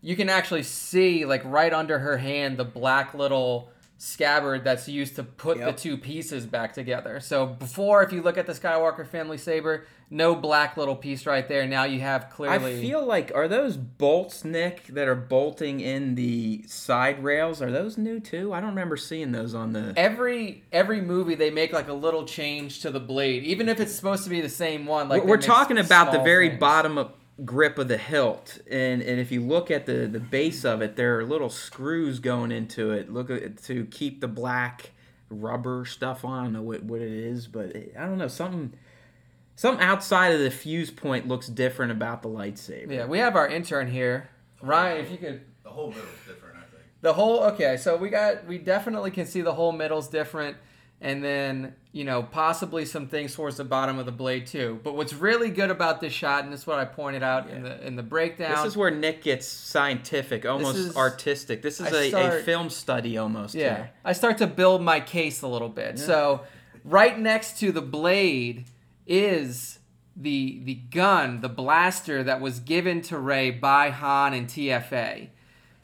You 0.00 0.16
can 0.16 0.30
actually 0.30 0.62
see, 0.62 1.26
like, 1.26 1.42
right 1.44 1.74
under 1.74 1.98
her 1.98 2.16
hand, 2.16 2.56
the 2.56 2.64
black 2.64 3.12
little 3.12 3.70
scabbard 3.98 4.62
that's 4.64 4.88
used 4.88 5.16
to 5.16 5.22
put 5.24 5.58
Yep. 5.58 5.66
the 5.76 5.80
two 5.82 5.96
pieces 5.96 6.44
back 6.46 6.72
together. 6.74 7.18
So 7.20 7.46
before, 7.46 8.02
if 8.02 8.12
you 8.12 8.22
look 8.22 8.36
at 8.36 8.46
the 8.46 8.52
Skywalker 8.52 9.06
family 9.06 9.38
saber, 9.38 9.86
no 10.10 10.34
black 10.36 10.76
little 10.76 10.94
piece 10.94 11.26
right 11.26 11.48
there. 11.48 11.66
Now 11.66 11.84
you 11.84 11.98
have 12.00 12.30
clearly. 12.30 12.76
I 12.78 12.80
feel 12.80 13.04
like 13.04 13.32
are 13.34 13.48
those 13.48 13.76
bolts, 13.76 14.44
Nick, 14.44 14.86
that 14.88 15.08
are 15.08 15.14
bolting 15.16 15.80
in 15.80 16.14
the 16.14 16.62
side 16.68 17.24
rails? 17.24 17.60
Are 17.60 17.72
those 17.72 17.96
new 17.98 18.20
too? 18.20 18.52
I 18.52 18.60
don't 18.60 18.70
remember 18.70 18.96
seeing 18.96 19.32
those 19.32 19.54
on 19.54 19.72
the. 19.72 19.94
Every 19.96 20.62
every 20.70 21.00
movie 21.00 21.34
they 21.34 21.50
make 21.50 21.72
like 21.72 21.88
a 21.88 21.92
little 21.94 22.24
change 22.24 22.80
to 22.82 22.90
the 22.90 23.00
blade, 23.00 23.42
even 23.44 23.68
if 23.68 23.80
it's 23.80 23.94
supposed 23.94 24.22
to 24.24 24.30
be 24.30 24.40
the 24.40 24.48
same 24.48 24.86
one. 24.86 25.08
Like 25.08 25.24
We're 25.24 25.38
talking 25.38 25.78
about 25.78 26.12
the 26.12 26.20
very 26.20 26.50
things. 26.50 26.60
bottom 26.60 26.98
of 26.98 27.10
grip 27.44 27.78
of 27.78 27.88
the 27.88 27.98
hilt, 27.98 28.58
and 28.70 29.02
and 29.02 29.20
if 29.20 29.30
you 29.30 29.40
look 29.42 29.70
at 29.70 29.86
the 29.86 30.06
the 30.06 30.20
base 30.20 30.64
of 30.64 30.80
it, 30.82 30.96
there 30.96 31.18
are 31.18 31.24
little 31.24 31.50
screws 31.50 32.18
going 32.18 32.52
into 32.52 32.90
it. 32.92 33.12
Look 33.12 33.30
at 33.30 33.62
to 33.64 33.84
keep 33.86 34.20
the 34.20 34.28
black 34.28 34.92
rubber 35.28 35.84
stuff 35.84 36.24
on. 36.24 36.40
I 36.40 36.42
don't 36.44 36.52
know 36.54 36.62
what, 36.62 36.82
what 36.84 37.00
it 37.00 37.12
is, 37.12 37.46
but 37.46 37.66
it, 37.66 37.94
I 37.98 38.04
don't 38.04 38.18
know 38.18 38.28
something. 38.28 38.72
Something 39.54 39.84
outside 39.84 40.32
of 40.32 40.40
the 40.40 40.50
fuse 40.50 40.90
point 40.90 41.28
looks 41.28 41.46
different 41.46 41.90
about 41.90 42.22
the 42.22 42.28
lightsaber. 42.28 42.92
Yeah, 42.92 43.06
we 43.06 43.18
have 43.18 43.36
our 43.36 43.48
intern 43.48 43.90
here, 43.90 44.28
Ryan. 44.62 45.04
If 45.04 45.10
you 45.10 45.18
could 45.18 45.40
The 45.62 45.70
whole 45.70 45.88
middle 45.88 46.04
is 46.04 46.26
different, 46.26 46.56
I 46.56 46.60
think. 46.70 46.84
The 47.00 47.12
whole 47.14 47.40
okay, 47.44 47.76
so 47.76 47.96
we 47.96 48.10
got 48.10 48.46
we 48.46 48.58
definitely 48.58 49.10
can 49.10 49.26
see 49.26 49.40
the 49.40 49.54
whole 49.54 49.72
middle's 49.72 50.08
different, 50.08 50.56
and 51.00 51.22
then 51.22 51.74
you 51.92 52.04
know 52.04 52.22
possibly 52.22 52.84
some 52.84 53.06
things 53.06 53.34
towards 53.34 53.56
the 53.58 53.64
bottom 53.64 53.98
of 53.98 54.06
the 54.06 54.12
blade 54.12 54.46
too. 54.46 54.80
But 54.82 54.96
what's 54.96 55.12
really 55.12 55.50
good 55.50 55.70
about 55.70 56.00
this 56.00 56.12
shot, 56.12 56.44
and 56.44 56.52
this 56.52 56.60
is 56.60 56.66
what 56.66 56.78
I 56.78 56.84
pointed 56.84 57.22
out 57.22 57.50
in 57.50 57.62
the 57.62 57.86
in 57.86 57.96
the 57.96 58.02
breakdown. 58.02 58.56
This 58.56 58.72
is 58.72 58.76
where 58.76 58.90
Nick 58.90 59.22
gets 59.22 59.46
scientific, 59.46 60.46
almost 60.46 60.78
is- 60.78 60.96
artistic. 60.96 61.62
This 61.62 61.80
is 61.80 61.92
a, 61.92 62.08
start- 62.08 62.44
film 62.44 62.70
study 62.70 63.18
almost. 63.18 63.54
yeah, 63.54 63.62
here. 63.76 63.90
I 64.04 64.12
start 64.12 64.38
to 64.38 64.46
build 64.46 64.82
my 64.82 65.00
case 65.00 65.42
a 65.42 65.48
little 65.48 65.68
bit. 65.68 65.98
So 65.98 66.42
right 66.84 67.18
next 67.18 67.58
to 67.60 67.72
the 67.72 67.82
blade 67.82 68.64
is 69.06 69.78
the 70.16 70.60
the 70.64 70.74
gun, 70.74 71.40
the 71.42 71.48
blaster 71.48 72.22
that 72.24 72.40
was 72.40 72.60
given 72.60 73.02
to 73.02 73.18
Rey 73.18 73.50
by 73.50 73.90
Han 73.90 74.32
and 74.32 74.48
TFA. 74.48 75.28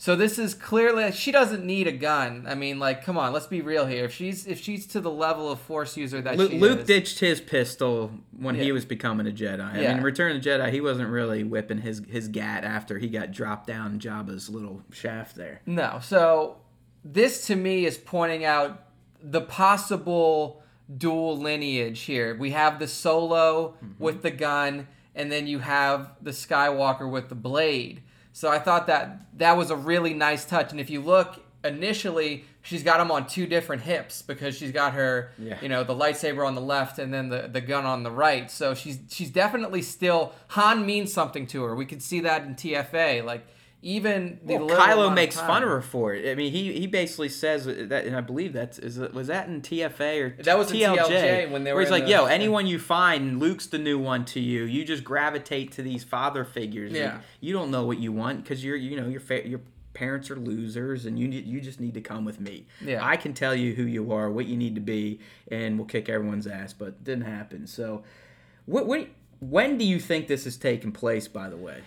So 0.03 0.17
this 0.17 0.37
is 0.37 0.53
clearly 0.53 1.13
she 1.13 1.31
doesn't 1.31 1.65
need 1.65 1.87
a 1.87 1.93
gun. 1.93 2.45
I 2.49 2.57
mean, 2.57 2.81
like, 2.81 3.05
come 3.05 3.17
on, 3.17 3.33
let's 3.33 3.47
be 3.47 3.61
real 3.61 3.87
here. 3.87 4.07
If 4.07 4.13
she's 4.13 4.49
if 4.49 4.61
she's 4.61 4.85
to 4.89 5.01
the 5.01 5.13
level 5.13 5.49
of 5.49 5.61
Force 5.61 5.97
user 5.97 6.21
that 6.23 6.37
Lu- 6.37 6.49
she 6.49 6.59
Luke 6.59 6.81
is, 6.81 6.87
ditched 6.87 7.21
his 7.21 7.41
pistol 7.41 8.11
when 8.37 8.57
he 8.57 8.73
was 8.73 8.85
becoming 8.85 9.29
a 9.29 9.31
Jedi. 9.31 9.61
I 9.61 9.81
Yeah. 9.81 9.95
mean, 9.95 10.03
Return 10.03 10.35
of 10.35 10.43
the 10.43 10.51
Jedi, 10.51 10.73
he 10.73 10.81
wasn't 10.81 11.09
really 11.09 11.45
whipping 11.45 11.79
his 11.79 12.03
his 12.09 12.27
gat 12.27 12.65
after 12.65 12.99
he 12.99 13.07
got 13.07 13.31
dropped 13.31 13.69
down 13.69 14.01
Jabba's 14.01 14.49
little 14.49 14.83
shaft 14.91 15.37
there. 15.37 15.61
No. 15.67 16.01
So 16.03 16.57
this 17.05 17.47
to 17.47 17.55
me 17.55 17.87
is 17.87 17.97
pointing 17.97 18.45
out 18.45 18.83
the 19.23 19.41
possible 19.41 20.65
dual 20.99 21.39
lineage 21.39 22.01
here. 22.01 22.37
We 22.37 22.51
have 22.51 22.81
the 22.81 22.89
solo 22.89 23.77
mm-hmm. 23.77 24.03
with 24.03 24.23
the 24.23 24.33
gun, 24.33 24.89
and 25.15 25.31
then 25.31 25.47
you 25.47 25.61
have 25.61 26.11
the 26.21 26.33
Skywalker 26.33 27.09
with 27.09 27.29
the 27.29 27.37
blade. 27.37 28.03
So 28.33 28.49
I 28.51 28.59
thought 28.59 28.87
that 28.87 29.21
that 29.39 29.57
was 29.57 29.71
a 29.71 29.77
really 29.77 30.15
nice 30.15 30.45
touch. 30.45 30.71
And 30.73 30.81
if 30.81 30.89
you 30.91 31.01
look 31.01 31.41
initially, 31.65 32.45
she's 32.63 32.83
got 32.83 32.99
them 32.99 33.11
on 33.11 33.27
two 33.27 33.47
different 33.47 33.83
hips 33.83 34.23
because 34.23 34.57
she's 34.57 34.73
got 34.73 34.95
her, 34.95 35.33
Yeah. 35.39 35.59
you 35.63 35.69
know, 35.69 35.85
the 35.85 35.95
lightsaber 35.95 36.47
on 36.47 36.55
the 36.55 36.61
left 36.61 36.99
and 36.99 37.13
then 37.13 37.29
the, 37.29 37.49
the 37.53 37.61
gun 37.61 37.85
on 37.85 38.03
the 38.03 38.11
right. 38.11 38.51
So 38.51 38.75
she's 38.75 38.99
she's 39.11 39.31
definitely 39.31 39.83
still 39.83 40.33
Han 40.49 40.85
means 40.87 41.13
something 41.13 41.47
to 41.49 41.63
her. 41.65 41.75
We 41.75 41.87
could 41.87 42.03
see 42.03 42.21
that 42.21 42.45
in 42.45 42.55
TFA. 42.55 43.25
Like 43.25 43.47
even 43.85 44.39
the 44.45 44.59
Well, 44.59 44.69
Kylo 44.69 45.13
makes 45.13 45.35
time- 45.37 45.47
fun 45.49 45.63
of 45.65 45.69
her 45.69 45.83
for 45.83 46.15
it. 46.15 46.31
I 46.31 46.35
mean, 46.37 46.53
he 46.53 46.73
he 46.79 46.87
basically 46.87 47.29
says 47.29 47.65
that, 47.67 48.05
and 48.07 48.15
I 48.17 48.21
believe 48.21 48.53
that's 48.53 48.79
is 48.79 48.97
it, 48.99 49.13
was 49.13 49.27
that 49.27 49.49
in 49.49 49.61
TFA 49.61 50.21
or 50.23 50.43
That 50.43 50.57
was 50.57 50.71
in 50.71 50.79
TLJ 50.79 51.51
when 51.51 51.65
they 51.65 51.71
where 51.71 51.75
were 51.77 51.81
he's 51.83 51.91
like, 51.91 52.05
the- 52.05 52.11
"Yo, 52.11 52.27
anyone 52.27 52.67
you 52.69 52.79
find, 52.79 53.41
Luke's 53.41 53.67
the 53.67 53.79
new 53.79 53.99
one 53.99 54.25
to 54.27 54.41
you. 54.41 54.63
You 54.65 54.85
just 54.85 55.03
gravitate 55.03 55.73
to 55.73 55.83
these 55.83 56.05
father 56.05 56.45
figures. 56.45 56.93
Yeah. 56.93 57.19
You 57.41 57.53
don't 57.53 57.71
know 57.73 57.85
what 57.85 57.99
you 57.99 58.13
want 58.13 58.45
because 58.45 58.65
you're 58.65 58.77
you 58.77 58.97
know 58.97 59.09
your 59.09 59.21
fa- 59.21 59.47
your 59.49 59.61
parents 59.95 60.31
are 60.31 60.37
losers, 60.37 61.05
and 61.05 61.19
you 61.19 61.29
need, 61.29 61.45
you 61.47 61.61
just 61.61 61.79
need 61.81 61.93
to 61.95 62.01
come 62.01 62.25
with 62.25 62.41
me. 62.41 62.67
Yeah. 62.81 63.05
I 63.07 63.17
can 63.17 63.35
tell 63.35 63.55
you 63.55 63.75
who 63.75 63.83
you 63.83 64.11
are, 64.13 64.31
what 64.31 64.47
you 64.47 64.57
need 64.57 64.75
to 64.77 64.81
be, 64.81 65.21
and 65.51 65.77
we'll 65.77 65.87
kick 65.89 66.09
everyone's 66.09 66.47
ass. 66.47 66.73
But 66.73 66.89
it 66.89 67.05
didn't 67.05 67.25
happen. 67.27 67.67
So, 67.67 68.05
what 68.67 68.87
what 68.87 69.09
when 69.41 69.77
do 69.77 69.85
you 69.85 69.99
think 69.99 70.29
this 70.29 70.47
is 70.47 70.57
taking 70.57 70.93
place? 70.93 71.27
By 71.27 71.49
the 71.51 71.57
way. 71.57 71.81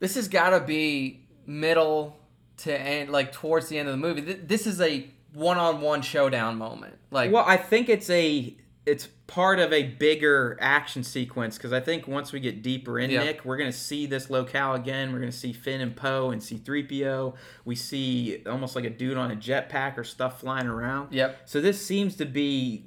This 0.00 0.16
has 0.16 0.26
got 0.26 0.50
to 0.50 0.58
be 0.58 1.20
middle 1.46 2.16
to 2.58 2.78
end, 2.78 3.10
like 3.10 3.32
towards 3.32 3.68
the 3.68 3.78
end 3.78 3.88
of 3.88 3.92
the 3.92 3.98
movie. 3.98 4.22
Th- 4.22 4.40
This 4.44 4.66
is 4.66 4.80
a 4.80 5.08
one-on-one 5.34 6.02
showdown 6.02 6.56
moment. 6.58 6.96
Like, 7.10 7.32
Well, 7.32 7.44
I 7.46 7.56
think 7.56 7.88
it's 7.88 8.10
a 8.10 8.56
it's 8.84 9.06
part 9.28 9.60
of 9.60 9.72
a 9.72 9.84
bigger 9.84 10.58
action 10.60 11.04
sequence 11.04 11.56
because 11.56 11.72
I 11.72 11.78
think 11.78 12.08
once 12.08 12.32
we 12.32 12.40
get 12.40 12.62
deeper 12.62 12.98
in 12.98 13.10
Yeah. 13.10 13.22
Nick, 13.22 13.44
we're 13.44 13.56
gonna 13.56 13.72
see 13.72 14.06
this 14.06 14.28
locale 14.28 14.74
again. 14.74 15.12
We're 15.12 15.20
gonna 15.20 15.30
see 15.30 15.52
Finn 15.52 15.80
and 15.80 15.94
Poe 15.94 16.30
and 16.32 16.42
C3PO. 16.42 17.34
We 17.64 17.76
see 17.76 18.42
almost 18.44 18.74
like 18.74 18.84
a 18.84 18.90
dude 18.90 19.16
on 19.16 19.30
a 19.30 19.36
jetpack 19.36 19.96
or 19.96 20.02
stuff 20.04 20.40
flying 20.40 20.66
around. 20.66 21.12
Yep. 21.12 21.42
So 21.44 21.60
this 21.60 21.84
seems 21.84 22.16
to 22.16 22.24
be 22.26 22.86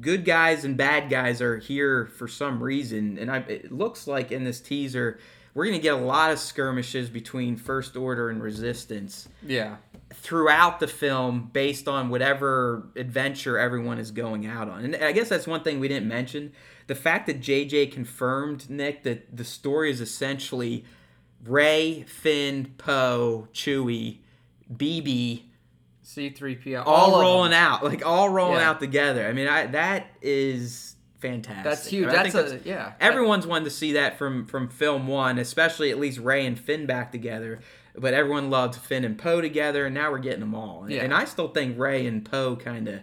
good 0.00 0.24
guys 0.24 0.64
and 0.64 0.76
bad 0.76 1.10
guys 1.10 1.42
are 1.42 1.58
here 1.58 2.06
for 2.06 2.26
some 2.28 2.62
reason, 2.62 3.18
and 3.18 3.28
I, 3.30 3.38
it 3.38 3.72
looks 3.72 4.06
like 4.06 4.30
in 4.32 4.44
this 4.44 4.60
teaser 4.60 5.18
we're 5.54 5.66
gonna 5.66 5.78
get 5.78 5.94
a 5.94 5.96
lot 5.96 6.30
of 6.32 6.38
skirmishes 6.38 7.10
between 7.10 7.56
First 7.56 7.96
Order 7.96 8.30
and 8.30 8.42
Resistance 8.42 9.28
Yeah. 9.46 9.76
throughout 10.14 10.80
the 10.80 10.86
film 10.88 11.50
based 11.52 11.88
on 11.88 12.08
whatever 12.08 12.88
adventure 12.96 13.58
everyone 13.58 13.98
is 13.98 14.10
going 14.10 14.46
out 14.46 14.68
on. 14.68 14.84
And 14.84 14.96
I 14.96 15.12
guess 15.12 15.28
that's 15.28 15.46
one 15.46 15.62
thing 15.62 15.78
we 15.80 15.88
didn't 15.88 16.08
mention. 16.08 16.52
The 16.86 16.94
fact 16.94 17.26
that 17.26 17.40
JJ 17.40 17.86
confirmed, 17.92 18.68
Nick, 18.70 19.02
that 19.04 19.36
the 19.36 19.44
story 19.44 19.90
is 19.90 20.00
essentially 20.00 20.84
Rey, 21.44 22.04
Finn, 22.06 22.74
Poe, 22.78 23.48
Chewie, 23.52 24.18
BB, 24.74 25.42
C3PO. 26.04 26.82
all, 26.86 27.14
of 27.16 27.20
rolling 27.22 27.52
out, 27.54 27.84
like 27.84 28.04
all 28.04 28.28
rolling 28.28 28.58
Yeah. 28.58 28.70
out 28.70 28.80
together. 28.80 29.26
I 29.26 29.32
mean, 29.32 29.48
I, 29.48 29.66
that 29.66 30.08
is 30.20 30.96
fantastic. 31.22 31.64
That's 31.64 31.86
huge. 31.86 32.08
I 32.08 32.08
mean, 32.08 32.16
I 32.18 32.30
That's 32.30 32.52
a 32.52 32.60
yeah. 32.64 32.92
Everyone's 33.00 33.46
wanted 33.46 33.64
to 33.64 33.70
see 33.70 33.92
that 33.92 34.18
from 34.18 34.44
from 34.46 34.68
film 34.68 35.06
one, 35.06 35.38
especially 35.38 35.90
at 35.90 35.98
least 35.98 36.18
Rey 36.18 36.44
and 36.44 36.58
Finn 36.58 36.84
back 36.84 37.12
together. 37.12 37.60
But 37.94 38.14
everyone 38.14 38.50
loved 38.50 38.74
Finn 38.74 39.04
and 39.04 39.16
Poe 39.16 39.40
together, 39.40 39.86
and 39.86 39.94
now 39.94 40.10
we're 40.10 40.18
getting 40.18 40.40
them 40.40 40.54
all. 40.54 40.86
Yeah. 40.88 41.02
And 41.02 41.14
I 41.14 41.24
still 41.24 41.48
think 41.48 41.78
Rey 41.78 42.06
and 42.06 42.24
Poe 42.24 42.56
kind 42.56 42.88
of 42.88 43.00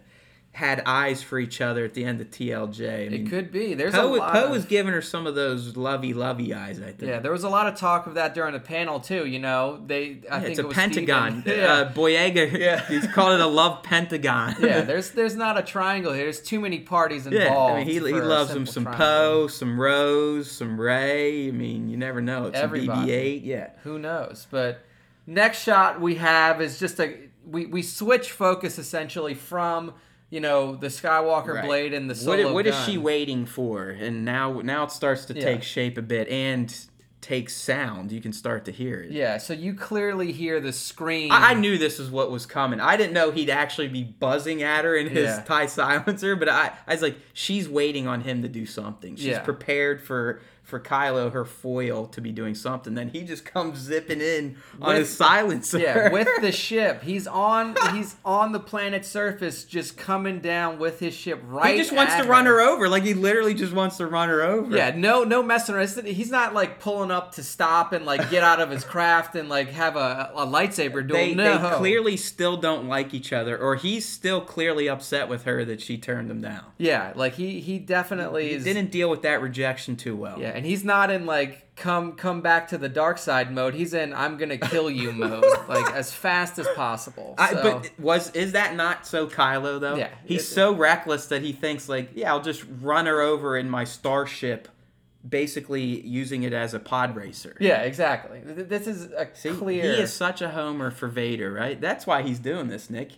had 0.59 0.83
eyes 0.85 1.23
for 1.23 1.39
each 1.39 1.61
other 1.61 1.83
at 1.85 1.93
the 1.93 2.03
end 2.05 2.19
of 2.21 2.29
TLJ. 2.29 3.05
I 3.07 3.09
mean, 3.09 3.25
It 3.25 3.29
could 3.29 3.51
be. 3.51 3.73
There's 3.73 3.93
a 3.93 3.97
Poe, 3.97 4.13
lot. 4.13 4.33
Poe 4.33 4.45
of- 4.45 4.51
was 4.51 4.65
giving 4.65 4.93
her 4.93 5.01
some 5.01 5.25
of 5.25 5.33
those 5.35 5.75
lovey 5.77 6.13
lovey 6.13 6.53
eyes. 6.53 6.79
I 6.79 6.91
think. 6.91 7.01
yeah, 7.03 7.19
there 7.19 7.31
was 7.31 7.43
a 7.43 7.49
lot 7.49 7.67
of 7.67 7.75
talk 7.79 8.07
of 8.07 8.13
that 8.15 8.33
during 8.35 8.53
the 8.53 8.59
panel 8.59 8.99
too. 8.99 9.25
You 9.25 9.39
know, 9.39 9.81
they. 9.85 10.19
I 10.29 10.35
Yeah, 10.35 10.39
think 10.39 10.49
it's 10.51 10.59
a 10.59 10.61
it 10.63 10.67
was 10.67 10.75
pentagon. 10.75 11.43
Yeah. 11.45 11.53
Uh, 11.73 11.93
Boyega, 11.93 12.51
Yeah. 12.59 12.85
he's 12.87 13.07
called 13.07 13.33
it 13.33 13.39
a 13.39 13.47
love 13.47 13.83
pentagon. 13.83 14.55
yeah, 14.59 14.81
there's 14.89 15.11
there's 15.11 15.35
not 15.35 15.57
a 15.57 15.61
triangle 15.63 16.13
here. 16.13 16.23
There's 16.25 16.41
too 16.41 16.59
many 16.59 16.79
parties 16.79 17.25
Yeah, 17.25 17.47
involved. 17.47 17.73
I 17.73 17.77
mean, 17.79 17.87
he, 17.87 17.93
he 17.93 18.21
loves 18.21 18.51
him 18.53 18.65
some 18.65 18.83
triangle. 18.83 19.05
Poe, 19.07 19.47
some 19.47 19.79
Rose, 19.79 20.51
some 20.51 20.79
Rey. 20.79 21.47
I 21.47 21.51
mean, 21.51 21.89
you 21.89 21.97
never 21.97 22.21
know. 22.21 22.45
It's 22.45 22.59
Everybody. 22.59 23.11
a 23.11 23.39
BB-8. 23.39 23.45
Yeah. 23.45 23.69
Who 23.83 23.97
knows? 23.97 24.45
But 24.51 24.81
next 25.25 25.63
shot 25.63 26.01
we 26.01 26.15
have 26.15 26.61
is 26.61 26.79
just 26.79 26.99
a 26.99 27.15
we 27.47 27.65
we 27.65 27.81
switch 27.81 28.31
focus 28.31 28.77
essentially 28.77 29.33
from 29.33 29.93
you 30.29 30.39
know 30.39 30.75
the 30.75 30.87
Skywalker 30.87 31.55
Right. 31.55 31.65
blade 31.65 31.93
and 31.93 32.09
the 32.09 32.13
What, 32.13 32.39
solo 32.39 32.53
what 32.53 32.67
is 32.67 32.75
gun. 32.75 32.89
she 32.89 32.97
waiting 32.97 33.45
for? 33.45 33.89
And 33.89 34.23
now, 34.25 34.61
now 34.61 34.83
it 34.83 34.91
starts 34.91 35.25
to 35.25 35.33
Yeah. 35.33 35.41
take 35.43 35.63
shape 35.63 35.97
a 35.97 36.01
bit 36.01 36.27
and 36.29 36.73
takes 37.21 37.53
sound. 37.53 38.11
You 38.13 38.21
can 38.21 38.31
start 38.31 38.63
to 38.65 38.71
hear 38.71 39.01
it. 39.01 39.11
Yeah, 39.11 39.39
so 39.39 39.53
you 39.53 39.73
clearly 39.73 40.31
hear 40.31 40.61
the 40.61 40.71
scream. 40.71 41.31
I, 41.33 41.49
I 41.49 41.53
knew 41.53 41.77
this 41.77 41.99
is 41.99 42.09
what 42.09 42.31
was 42.31 42.45
coming. 42.45 42.79
I 42.79 42.95
didn't 42.95 43.11
know 43.13 43.31
he'd 43.31 43.49
actually 43.49 43.89
be 43.89 44.03
buzzing 44.03 44.63
at 44.63 44.85
her 44.85 44.95
in 44.95 45.07
his 45.09 45.25
Yeah. 45.25 45.41
tie 45.41 45.65
silencer, 45.65 46.35
but 46.37 46.47
I, 46.47 46.71
I 46.87 46.93
was 46.93 47.01
like, 47.01 47.17
she's 47.33 47.67
waiting 47.67 48.07
on 48.07 48.21
him 48.21 48.41
to 48.43 48.47
do 48.47 48.65
something. 48.65 49.15
She's 49.17 49.25
Yeah. 49.25 49.39
prepared 49.39 50.01
for 50.01 50.39
for 50.69 50.79
Kylo, 50.79 51.32
her 51.34 51.45
foil, 51.45 52.05
to 52.08 52.21
be 52.21 52.32
doing 52.32 52.55
something. 52.55 52.93
Then 52.93 53.10
he 53.10 53.23
just 53.23 53.45
comes 53.45 53.79
zipping 53.79 54.21
in 54.21 54.58
on 54.82 54.89
With- 54.89 54.97
his 54.99 55.15
silencer. 55.17 55.79
Yeah, 55.79 56.10
with 56.12 56.27
the 56.41 56.51
ship, 56.51 57.03
he's 57.03 57.27
on 57.27 57.75
he's 57.93 58.15
on 58.23 58.51
the 58.51 58.60
planet's 58.60 59.08
surface, 59.08 59.63
just 59.65 59.97
coming 59.97 60.39
down 60.39 60.79
with 60.79 60.99
his 60.99 61.13
ship 61.13 61.41
right. 61.45 61.73
he 61.75 61.79
just 61.82 61.91
wants 61.91 62.15
to 62.15 62.23
run 62.23 62.45
her 62.45 62.62
over. 62.62 62.88
Like 62.88 63.03
he 63.03 63.13
literally 63.13 63.53
just 63.53 63.73
wants 63.73 63.97
to 63.97 64.08
run 64.08 64.29
her 64.29 64.41
over. 64.41 64.75
Yeah, 64.75 64.93
no, 64.95 65.23
no 65.23 65.43
messing 65.43 65.75
around. 65.75 65.89
He's 66.05 66.32
not 66.32 66.53
like 66.53 66.79
pulling 66.79 67.12
up 67.12 67.34
to 67.36 67.43
stop 67.43 67.93
and 67.93 68.05
like 68.05 68.29
get 68.29 68.43
out 68.43 68.60
of 68.62 68.69
his 68.69 68.84
craft 68.84 69.36
and 69.36 69.49
like 69.49 69.69
have 69.69 69.95
a, 69.95 70.32
a 70.36 70.45
lightsaber 70.45 71.05
duel. 71.05 71.17
They, 71.19 71.34
no, 71.34 71.58
they 71.69 71.75
clearly 71.77 72.17
still 72.17 72.58
don't 72.58 72.88
like 72.88 73.13
each 73.13 73.34
other, 73.34 73.58
or 73.58 73.75
he's 73.75 74.08
still 74.08 74.41
clearly 74.41 74.88
upset 74.88 75.27
with 75.29 75.43
her 75.43 75.65
that 75.65 75.82
she 75.82 75.97
turned 75.97 76.29
him 76.29 76.41
down. 76.41 76.63
Yeah, 76.77 77.13
like 77.15 77.34
he 77.34 77.60
he 77.60 77.79
definitely 77.79 78.49
He 78.49 78.55
is. 78.55 78.63
didn't 78.63 78.91
deal 78.91 79.10
with 79.10 79.21
that 79.23 79.41
rejection 79.41 79.95
too 79.95 80.15
well. 80.15 80.39
Yeah, 80.39 80.58
and 80.59 80.65
he's 80.65 80.83
not 80.83 81.09
in 81.09 81.25
like 81.25 81.73
come 81.77 82.11
come 82.13 82.41
back 82.41 82.67
to 82.67 82.77
the 82.77 82.89
dark 82.89 83.17
side 83.17 83.51
mode. 83.53 83.73
He's 83.73 83.93
in 83.93 84.13
I'm 84.13 84.35
gonna 84.37 84.57
kill 84.57 84.89
you 84.91 85.11
mode, 85.13 85.45
like 85.69 85.89
as 85.93 86.13
fast 86.13 86.59
as 86.59 86.67
possible. 86.75 87.35
I, 87.37 87.53
but 87.53 87.89
was 87.97 88.29
is 88.35 88.51
that 88.51 88.75
not 88.75 89.07
so 89.07 89.25
Kylo 89.27 89.79
though? 89.79 89.95
Yeah, 89.95 90.09
he's 90.25 90.41
it- 90.41 90.53
so 90.53 90.73
reckless 90.73 91.27
that 91.27 91.41
he 91.41 91.53
thinks 91.53 91.87
like, 91.87 92.09
yeah, 92.13 92.31
I'll 92.31 92.41
just 92.41 92.65
run 92.81 93.05
her 93.05 93.21
over 93.21 93.57
in 93.57 93.69
my 93.69 93.85
starship, 93.85 94.67
basically 95.27 96.01
using 96.05 96.43
it 96.43 96.53
as 96.53 96.73
a 96.73 96.79
pod 96.79 97.15
racer. 97.15 97.55
yeah, 97.59 97.81
exactly. 97.83 98.41
This 98.43 98.85
is 98.87 99.05
a 99.11 99.27
See, 99.33 99.51
clear. 99.51 99.83
he 99.83 100.01
is 100.01 100.13
such 100.13 100.41
a 100.41 100.49
homer 100.49 100.91
for 100.91 101.07
Vader, 101.07 101.51
right? 101.53 101.79
That's 101.79 102.05
why 102.05 102.21
he's 102.23 102.39
doing 102.39 102.67
this, 102.67 102.89
Nick. 102.89 103.13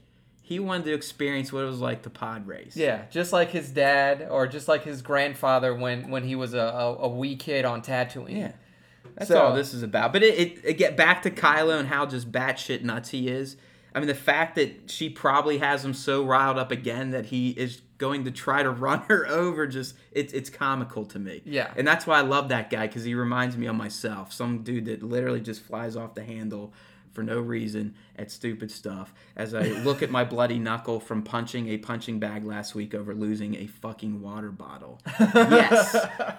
He 0.52 0.60
wanted 0.60 0.84
to 0.86 0.94
experience 0.94 1.54
what 1.54 1.64
it 1.64 1.68
was 1.68 1.80
like 1.80 2.02
to 2.04 2.10
pod 2.10 2.46
race. 2.46 2.76
Yeah, 2.76 3.04
just 3.10 3.32
like 3.32 3.52
his 3.52 3.70
dad, 3.72 4.28
or 4.30 4.48
just 4.48 4.68
like 4.68 4.84
his 4.84 5.02
grandfather 5.02 5.74
when 5.74 6.10
when 6.10 6.24
he 6.26 6.36
was 6.36 6.54
a, 6.54 6.60
a, 6.60 6.96
a 7.04 7.08
wee 7.08 7.38
kid 7.38 7.64
on 7.64 7.82
Tatooine. 7.82 8.36
Yeah. 8.38 8.52
That's 9.16 9.30
So- 9.30 9.42
all 9.42 9.56
this 9.56 9.74
is 9.74 9.82
about. 9.82 10.12
But 10.12 10.24
it, 10.24 10.38
it, 10.38 10.62
it 10.66 10.74
get 10.74 10.98
back 10.98 11.22
to 11.24 11.32
Kylo 11.32 11.80
and 11.80 11.88
how 11.88 12.06
just 12.06 12.32
batshit 12.34 12.82
nuts 12.84 13.10
he 13.12 13.30
is. 13.30 13.56
I 13.96 14.00
mean, 14.00 14.08
the 14.08 14.14
fact 14.16 14.56
that 14.56 14.90
she 14.92 15.10
probably 15.10 15.58
has 15.60 15.84
him 15.86 15.94
so 15.94 16.24
riled 16.26 16.58
up 16.58 16.72
again 16.72 17.12
that 17.12 17.28
he 17.28 17.50
is 17.52 17.82
going 17.98 18.24
to 18.26 18.32
try 18.32 18.62
to 18.64 18.70
run 18.88 19.00
her 19.08 19.26
over 19.28 19.68
just 19.68 19.96
it's 20.12 20.34
it's 20.34 20.50
comical 20.50 21.06
to 21.06 21.20
me. 21.20 21.42
Yeah. 21.46 21.72
And 21.78 21.88
that's 21.88 22.06
why 22.06 22.18
I 22.20 22.22
love 22.24 22.50
that 22.50 22.70
guy 22.70 22.88
because 22.88 23.06
he 23.06 23.16
reminds 23.16 23.56
me 23.56 23.68
of 23.68 23.76
myself. 23.76 24.34
Some 24.34 24.64
dude 24.64 24.86
that 24.86 25.02
literally 25.02 25.40
just 25.42 25.62
flies 25.62 25.96
off 25.96 26.14
the 26.16 26.24
handle 26.26 26.74
for 27.14 27.24
no 27.24 27.40
reason 27.40 27.96
at 28.18 28.32
stupid 28.32 28.72
stuff. 28.72 29.14
As 29.36 29.54
I 29.54 29.64
look 29.84 30.02
at 30.02 30.10
my 30.12 30.24
bloody 30.24 30.60
knuckle 30.60 31.00
from 31.00 31.24
punching 31.24 31.68
a 31.70 31.78
punching 31.78 32.20
bag 32.20 32.46
last 32.46 32.76
week 32.76 32.94
over 32.94 33.14
losing 33.14 33.56
a 33.56 33.68
fucking 33.68 34.22
water 34.22 34.52
bottle. 34.52 35.00
yes, 35.20 35.96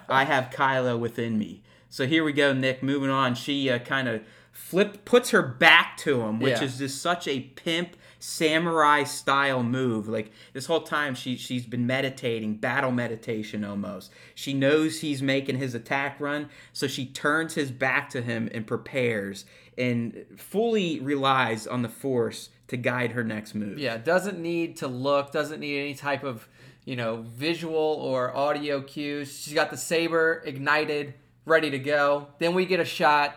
I 0.09 0.23
have 0.25 0.49
Kylo 0.51 0.99
within 0.99 1.37
me. 1.37 1.63
So 1.89 2.07
here 2.07 2.23
we 2.23 2.33
go, 2.33 2.53
Nick. 2.53 2.81
Moving 2.81 3.09
on, 3.09 3.35
she 3.35 3.69
uh, 3.69 3.79
kind 3.79 4.07
of 4.07 4.21
flip 4.51 5.05
puts 5.05 5.29
her 5.31 5.41
back 5.41 5.97
to 5.97 6.21
him, 6.21 6.39
which 6.39 6.59
Yeah. 6.59 6.63
is 6.63 6.77
just 6.79 7.01
such 7.01 7.27
a 7.27 7.39
pimp 7.41 7.95
samurai 8.19 9.03
style 9.03 9.61
move. 9.63 10.07
Like 10.07 10.31
this 10.53 10.65
whole 10.65 10.81
time, 10.81 11.13
she 11.13 11.35
she's 11.37 11.65
been 11.65 11.85
meditating, 11.85 12.55
battle 12.55 12.91
meditation 12.91 13.63
almost. 13.63 14.11
She 14.33 14.53
knows 14.53 15.01
he's 15.01 15.21
making 15.21 15.57
his 15.57 15.75
attack 15.75 16.19
run, 16.19 16.49
so 16.71 16.87
she 16.87 17.05
turns 17.05 17.55
his 17.55 17.69
back 17.69 18.09
to 18.11 18.21
him 18.21 18.49
and 18.53 18.65
prepares 18.65 19.45
and 19.77 20.25
fully 20.37 20.99
relies 20.99 21.67
on 21.67 21.81
the 21.81 21.89
force 21.89 22.49
to 22.67 22.77
guide 22.77 23.11
her 23.11 23.23
next 23.23 23.55
move. 23.55 23.77
Yeah, 23.77 23.97
doesn't 23.97 24.39
need 24.39 24.77
to 24.77 24.87
look, 24.87 25.31
doesn't 25.31 25.59
need 25.59 25.79
any 25.79 25.93
type 25.93 26.23
of, 26.23 26.47
you 26.85 26.95
know, 26.95 27.25
visual 27.35 27.75
or 27.75 28.35
audio 28.35 28.81
cues. 28.81 29.41
She's 29.41 29.53
got 29.53 29.69
the 29.69 29.77
saber 29.77 30.41
ignited, 30.45 31.13
ready 31.45 31.69
to 31.69 31.79
go. 31.79 32.27
Then 32.39 32.53
we 32.53 32.65
get 32.65 32.79
a 32.79 32.85
shot 32.85 33.35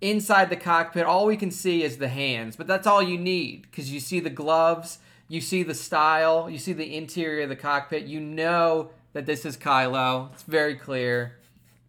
inside 0.00 0.50
the 0.50 0.56
cockpit. 0.56 1.04
All 1.04 1.26
we 1.26 1.36
can 1.36 1.50
see 1.50 1.82
is 1.82 1.98
the 1.98 2.08
hands, 2.08 2.56
but 2.56 2.66
that's 2.66 2.86
all 2.86 3.02
you 3.02 3.18
need 3.18 3.62
because 3.62 3.90
you 3.90 4.00
see 4.00 4.20
the 4.20 4.30
gloves, 4.30 4.98
you 5.28 5.40
see 5.40 5.62
the 5.62 5.74
style, 5.74 6.48
you 6.50 6.58
see 6.58 6.72
the 6.72 6.96
interior 6.96 7.44
of 7.44 7.48
the 7.48 7.56
cockpit. 7.56 8.04
You 8.04 8.20
know 8.20 8.90
that 9.14 9.26
this 9.26 9.44
is 9.44 9.56
Kylo. 9.56 10.32
It's 10.32 10.42
very 10.42 10.74
clear. 10.74 11.35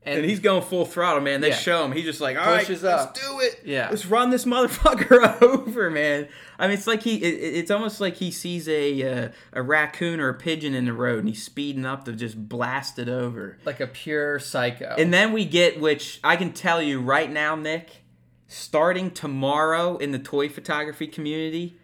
And 0.07 0.25
he's 0.25 0.39
going 0.39 0.61
full 0.63 0.85
throttle, 0.85 1.21
man. 1.21 1.41
They 1.41 1.49
Yeah. 1.49 1.55
show 1.55 1.83
him. 1.85 1.91
He's 1.91 2.05
just 2.05 2.21
like, 2.21 2.37
all 2.37 2.45
right, 2.45 2.67
let's 2.67 2.83
up. 2.83 3.13
do 3.13 3.39
it. 3.41 3.61
Yeah. 3.65 3.89
let's 3.89 4.05
run 4.05 4.29
this 4.29 4.45
motherfucker 4.53 5.41
over, 5.41 5.89
man. 5.89 6.27
I 6.59 6.67
mean, 6.67 6.77
it's 6.77 6.87
like 6.87 7.03
he. 7.03 7.17
It, 7.17 7.55
it's 7.57 7.71
almost 7.71 8.01
like 8.01 8.15
he 8.15 8.31
sees 8.31 8.67
a 8.67 9.03
uh, 9.25 9.29
a 9.53 9.61
raccoon 9.61 10.19
or 10.19 10.29
a 10.29 10.33
pigeon 10.33 10.73
in 10.73 10.85
the 10.85 10.93
road, 10.93 11.19
and 11.19 11.27
he's 11.29 11.43
speeding 11.43 11.85
up 11.85 12.05
to 12.05 12.13
just 12.13 12.49
blast 12.49 12.97
it 12.99 13.09
over. 13.09 13.57
like 13.65 13.79
a 13.79 13.87
pure 13.87 14.39
psycho. 14.39 14.95
And 14.97 15.13
then 15.13 15.33
we 15.33 15.45
get, 15.45 15.79
which 15.79 16.19
I 16.23 16.35
can 16.35 16.53
tell 16.53 16.81
you 16.81 16.99
right 16.99 17.31
now, 17.31 17.55
Nick, 17.55 18.03
starting 18.47 19.11
tomorrow 19.11 19.97
in 19.97 20.11
the 20.11 20.19
toy 20.19 20.49
photography 20.49 21.05
community, 21.07 21.77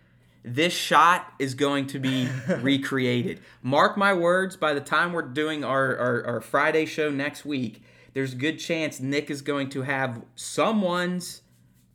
this 0.44 0.74
shot 0.74 1.32
is 1.40 1.54
going 1.56 1.88
to 1.88 2.00
be 2.00 2.28
recreated. 2.62 3.40
Mark 3.62 3.96
my 3.98 4.14
words, 4.14 4.56
by 4.58 4.74
the 4.74 4.82
time 4.82 5.14
we're 5.14 5.22
doing 5.22 5.64
our, 5.64 5.96
our, 5.98 6.26
our 6.26 6.42
Friday 6.42 6.86
show 6.86 7.10
next 7.12 7.46
week, 7.46 7.84
there's 8.13 8.34
a 8.34 8.38
good 8.38 8.60
chance 8.60 8.99
Nick 8.99 9.30
is 9.30 9.41
going 9.41 9.69
to 9.69 9.82
have 9.84 10.23
someone's 10.36 11.41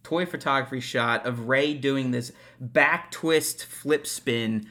toy 0.03 0.27
photography 0.27 0.81
shot 0.81 1.27
of 1.27 1.49
Rey 1.49 1.75
doing 1.75 2.11
this 2.11 2.33
back 2.61 3.11
twist 3.11 3.65
flip 3.65 4.07
spin 4.07 4.67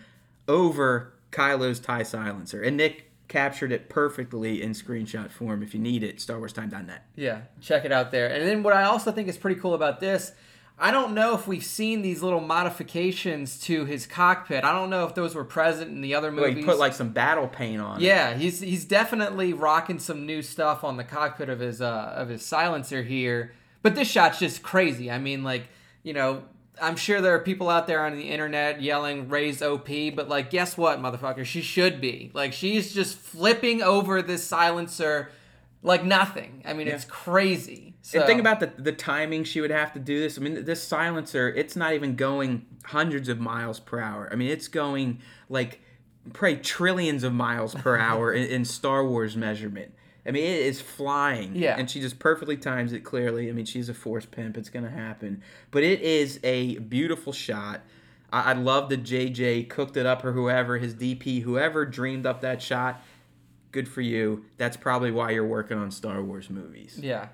over 0.47 1.13
Kylo's 1.31 1.79
tie 1.79 2.03
silencer. 2.03 2.61
And 2.61 2.77
Nick 2.77 3.11
captured 3.27 3.71
it 3.71 3.89
perfectly 3.89 4.61
in 4.61 4.71
screenshot 4.71 5.31
form. 5.31 5.61
If 5.61 5.73
you 5.73 5.79
need 5.79 6.03
it, 6.03 6.17
StarWarsTime.net. 6.17 7.05
Yeah, 7.15 7.41
check 7.61 7.85
it 7.85 7.91
out 7.91 8.11
there. 8.11 8.27
And 8.27 8.47
then 8.47 8.63
what 8.63 8.73
I 8.73 8.83
also 8.83 9.11
think 9.11 9.27
is 9.27 9.37
pretty 9.37 9.59
cool 9.59 9.73
about 9.73 9.99
this, 9.99 10.31
I 10.79 10.91
don't 10.91 11.13
know 11.15 11.33
if 11.33 11.47
we've 11.47 11.63
seen 11.65 12.03
these 12.03 12.21
little 12.21 12.39
modifications 12.39 13.59
to 13.61 13.85
his 13.85 14.05
cockpit. 14.05 14.63
I 14.63 14.71
don't 14.73 14.89
know 14.91 15.05
if 15.05 15.15
those 15.15 15.33
were 15.33 15.43
present 15.43 15.89
in 15.89 16.01
the 16.01 16.13
other 16.15 16.31
Well, 16.31 16.41
movies. 16.47 16.57
he 16.57 16.63
put 16.63 16.77
like 16.77 16.93
some 16.93 17.09
battle 17.09 17.47
paint 17.47 17.81
on. 17.81 17.97
it. 17.99 18.03
yeah, 18.05 18.35
he's 18.35 18.59
he's 18.59 18.85
definitely 18.85 19.53
rocking 19.53 19.99
some 19.99 20.25
new 20.25 20.41
stuff 20.41 20.83
on 20.83 20.97
the 20.97 21.03
cockpit 21.03 21.49
of 21.49 21.59
his 21.59 21.81
uh, 21.81 22.13
of 22.15 22.29
his 22.29 22.45
silencer 22.45 23.01
here. 23.03 23.53
But 23.81 23.95
this 23.95 24.09
shot's 24.09 24.39
just 24.39 24.61
crazy. 24.63 25.09
I 25.09 25.17
mean, 25.17 25.43
like 25.43 25.67
you 26.03 26.13
know, 26.13 26.43
I'm 26.79 26.95
sure 26.95 27.21
there 27.21 27.33
are 27.33 27.39
people 27.39 27.69
out 27.69 27.87
there 27.87 28.05
on 28.05 28.15
the 28.15 28.29
internet 28.29 28.79
yelling 28.81 29.29
"Rey's 29.29 29.61
OP," 29.63 29.87
but 30.15 30.29
like, 30.29 30.51
guess 30.51 30.77
what, 30.77 30.99
motherfucker? 30.99 31.43
She 31.43 31.61
should 31.61 31.99
be 31.99 32.29
like 32.35 32.53
she's 32.53 32.93
just 32.93 33.17
flipping 33.17 33.81
over 33.81 34.21
this 34.21 34.43
silencer 34.43 35.31
like 35.81 36.03
nothing. 36.05 36.61
I 36.65 36.73
mean, 36.73 36.87
it's 36.87 37.05
crazy. 37.05 37.86
So, 38.07 38.19
and 38.19 38.25
think 38.25 38.39
about 38.39 38.61
the 38.61 38.71
the 38.81 38.93
timing 38.93 39.43
she 39.43 39.59
would 39.59 39.69
have 39.69 39.91
to 39.91 39.99
do 39.99 40.17
this. 40.21 40.37
I 40.37 40.41
mean, 40.41 40.63
this 40.63 40.81
silencer, 40.81 41.49
it's 41.49 41.75
not 41.75 41.91
even 41.91 42.15
going 42.15 42.65
hundreds 42.85 43.27
of 43.27 43.37
miles 43.37 43.81
per 43.81 43.99
hour. 43.99 44.29
I 44.31 44.35
mean, 44.35 44.49
it's 44.49 44.69
going 44.69 45.19
like 45.49 45.81
probably 46.31 46.59
trillions 46.59 47.25
of 47.25 47.33
miles 47.33 47.75
per 47.75 47.97
hour 47.99 48.31
in, 48.31 48.47
in 48.47 48.63
Star 48.63 49.05
Wars 49.05 49.35
measurement. 49.35 49.93
I 50.25 50.31
mean, 50.31 50.45
it 50.45 50.61
is 50.61 50.79
flying. 50.79 51.53
Yeah. 51.53 51.75
And 51.77 51.91
she 51.91 51.99
just 51.99 52.17
perfectly 52.17 52.55
times 52.55 52.93
it 52.93 53.01
clearly. 53.01 53.49
I 53.49 53.51
mean, 53.51 53.65
she's 53.65 53.89
a 53.89 53.93
force 53.93 54.25
pimp. 54.25 54.55
It's 54.55 54.69
going 54.69 54.85
to 54.85 54.89
happen. 54.91 55.43
But 55.69 55.83
it 55.83 55.99
is 55.99 56.39
a 56.45 56.77
beautiful 56.77 57.33
shot. 57.33 57.81
I, 58.31 58.51
I 58.51 58.53
love 58.53 58.87
that 58.87 59.03
JJ 59.03 59.67
cooked 59.67 59.97
it 59.97 60.05
up 60.05 60.23
or 60.23 60.31
whoever, 60.31 60.77
his 60.77 60.95
DP, 60.95 61.41
whoever 61.41 61.85
dreamed 61.85 62.25
up 62.25 62.39
that 62.39 62.61
shot. 62.61 63.01
Good 63.73 63.89
for 63.89 63.99
you. 63.99 64.45
That's 64.55 64.77
probably 64.77 65.11
why 65.11 65.31
you're 65.31 65.45
working 65.45 65.77
on 65.77 65.91
Star 65.91 66.23
Wars 66.23 66.49
movies. 66.49 66.97
Yeah. 67.01 67.27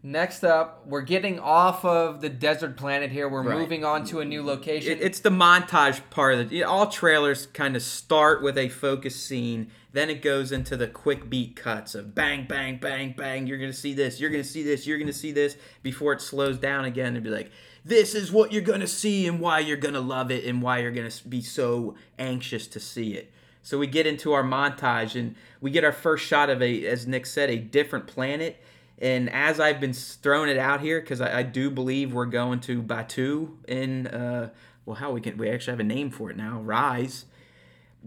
Next 0.00 0.44
up, 0.44 0.86
we're 0.86 1.02
getting 1.02 1.40
off 1.40 1.84
of 1.84 2.20
the 2.20 2.28
desert 2.28 2.76
planet 2.76 3.10
here. 3.10 3.28
We're 3.28 3.42
Right. 3.42 3.58
moving 3.58 3.84
on 3.84 4.04
to 4.06 4.20
a 4.20 4.24
new 4.24 4.44
location. 4.44 4.92
It, 4.92 5.00
it's 5.02 5.18
the 5.18 5.30
montage 5.30 6.00
part 6.08 6.34
of 6.34 6.52
it. 6.52 6.62
All 6.62 6.86
trailers 6.86 7.46
kind 7.46 7.74
of 7.74 7.82
start 7.82 8.40
with 8.40 8.56
a 8.56 8.68
focus 8.68 9.16
scene, 9.16 9.72
then 9.92 10.08
it 10.08 10.22
goes 10.22 10.52
into 10.52 10.76
the 10.76 10.86
quick 10.86 11.28
beat 11.28 11.56
cuts 11.56 11.96
of 11.96 12.14
bang, 12.14 12.46
bang, 12.48 12.78
bang, 12.78 13.12
bang. 13.16 13.48
You're 13.48 13.58
gonna 13.58 13.72
see 13.72 13.92
this. 13.92 14.20
You're 14.20 14.30
gonna 14.30 14.44
see 14.44 14.62
this. 14.62 14.86
You're 14.86 14.98
gonna 14.98 15.12
see 15.12 15.32
this 15.32 15.56
before 15.82 16.12
it 16.12 16.20
slows 16.20 16.58
down 16.58 16.84
again 16.84 17.16
and 17.16 17.24
be 17.24 17.30
like, 17.30 17.50
"This 17.84 18.14
is 18.14 18.30
what 18.30 18.52
you're 18.52 18.62
gonna 18.62 18.86
see 18.86 19.26
and 19.26 19.40
why 19.40 19.58
you're 19.58 19.76
gonna 19.76 20.00
love 20.00 20.30
it 20.30 20.44
and 20.44 20.62
why 20.62 20.78
you're 20.78 20.92
gonna 20.92 21.10
be 21.28 21.42
so 21.42 21.96
anxious 22.20 22.68
to 22.68 22.78
see 22.78 23.14
it." 23.14 23.32
So 23.62 23.76
we 23.78 23.88
get 23.88 24.06
into 24.06 24.32
our 24.32 24.44
montage 24.44 25.18
and 25.18 25.34
we 25.60 25.72
get 25.72 25.82
our 25.82 25.92
first 25.92 26.24
shot 26.24 26.48
of 26.50 26.62
a, 26.62 26.86
as 26.86 27.08
Nick 27.08 27.26
said, 27.26 27.50
a 27.50 27.56
different 27.58 28.06
planet. 28.06 28.62
And 29.00 29.30
as 29.30 29.60
I've 29.60 29.80
been 29.80 29.92
throwing 29.92 30.50
it 30.50 30.58
out 30.58 30.80
here, 30.80 31.00
because 31.00 31.20
I, 31.20 31.38
I 31.38 31.42
do 31.42 31.70
believe 31.70 32.12
we're 32.12 32.26
going 32.26 32.60
to 32.60 32.82
Batuu 32.82 33.50
in, 33.68 34.08
uh, 34.08 34.50
well, 34.84 34.96
how 34.96 35.12
we 35.12 35.20
can 35.20 35.36
we 35.36 35.48
actually 35.50 35.72
have 35.72 35.80
a 35.80 35.84
name 35.84 36.10
for 36.10 36.30
it 36.30 36.36
now, 36.36 36.60
Rise, 36.60 37.26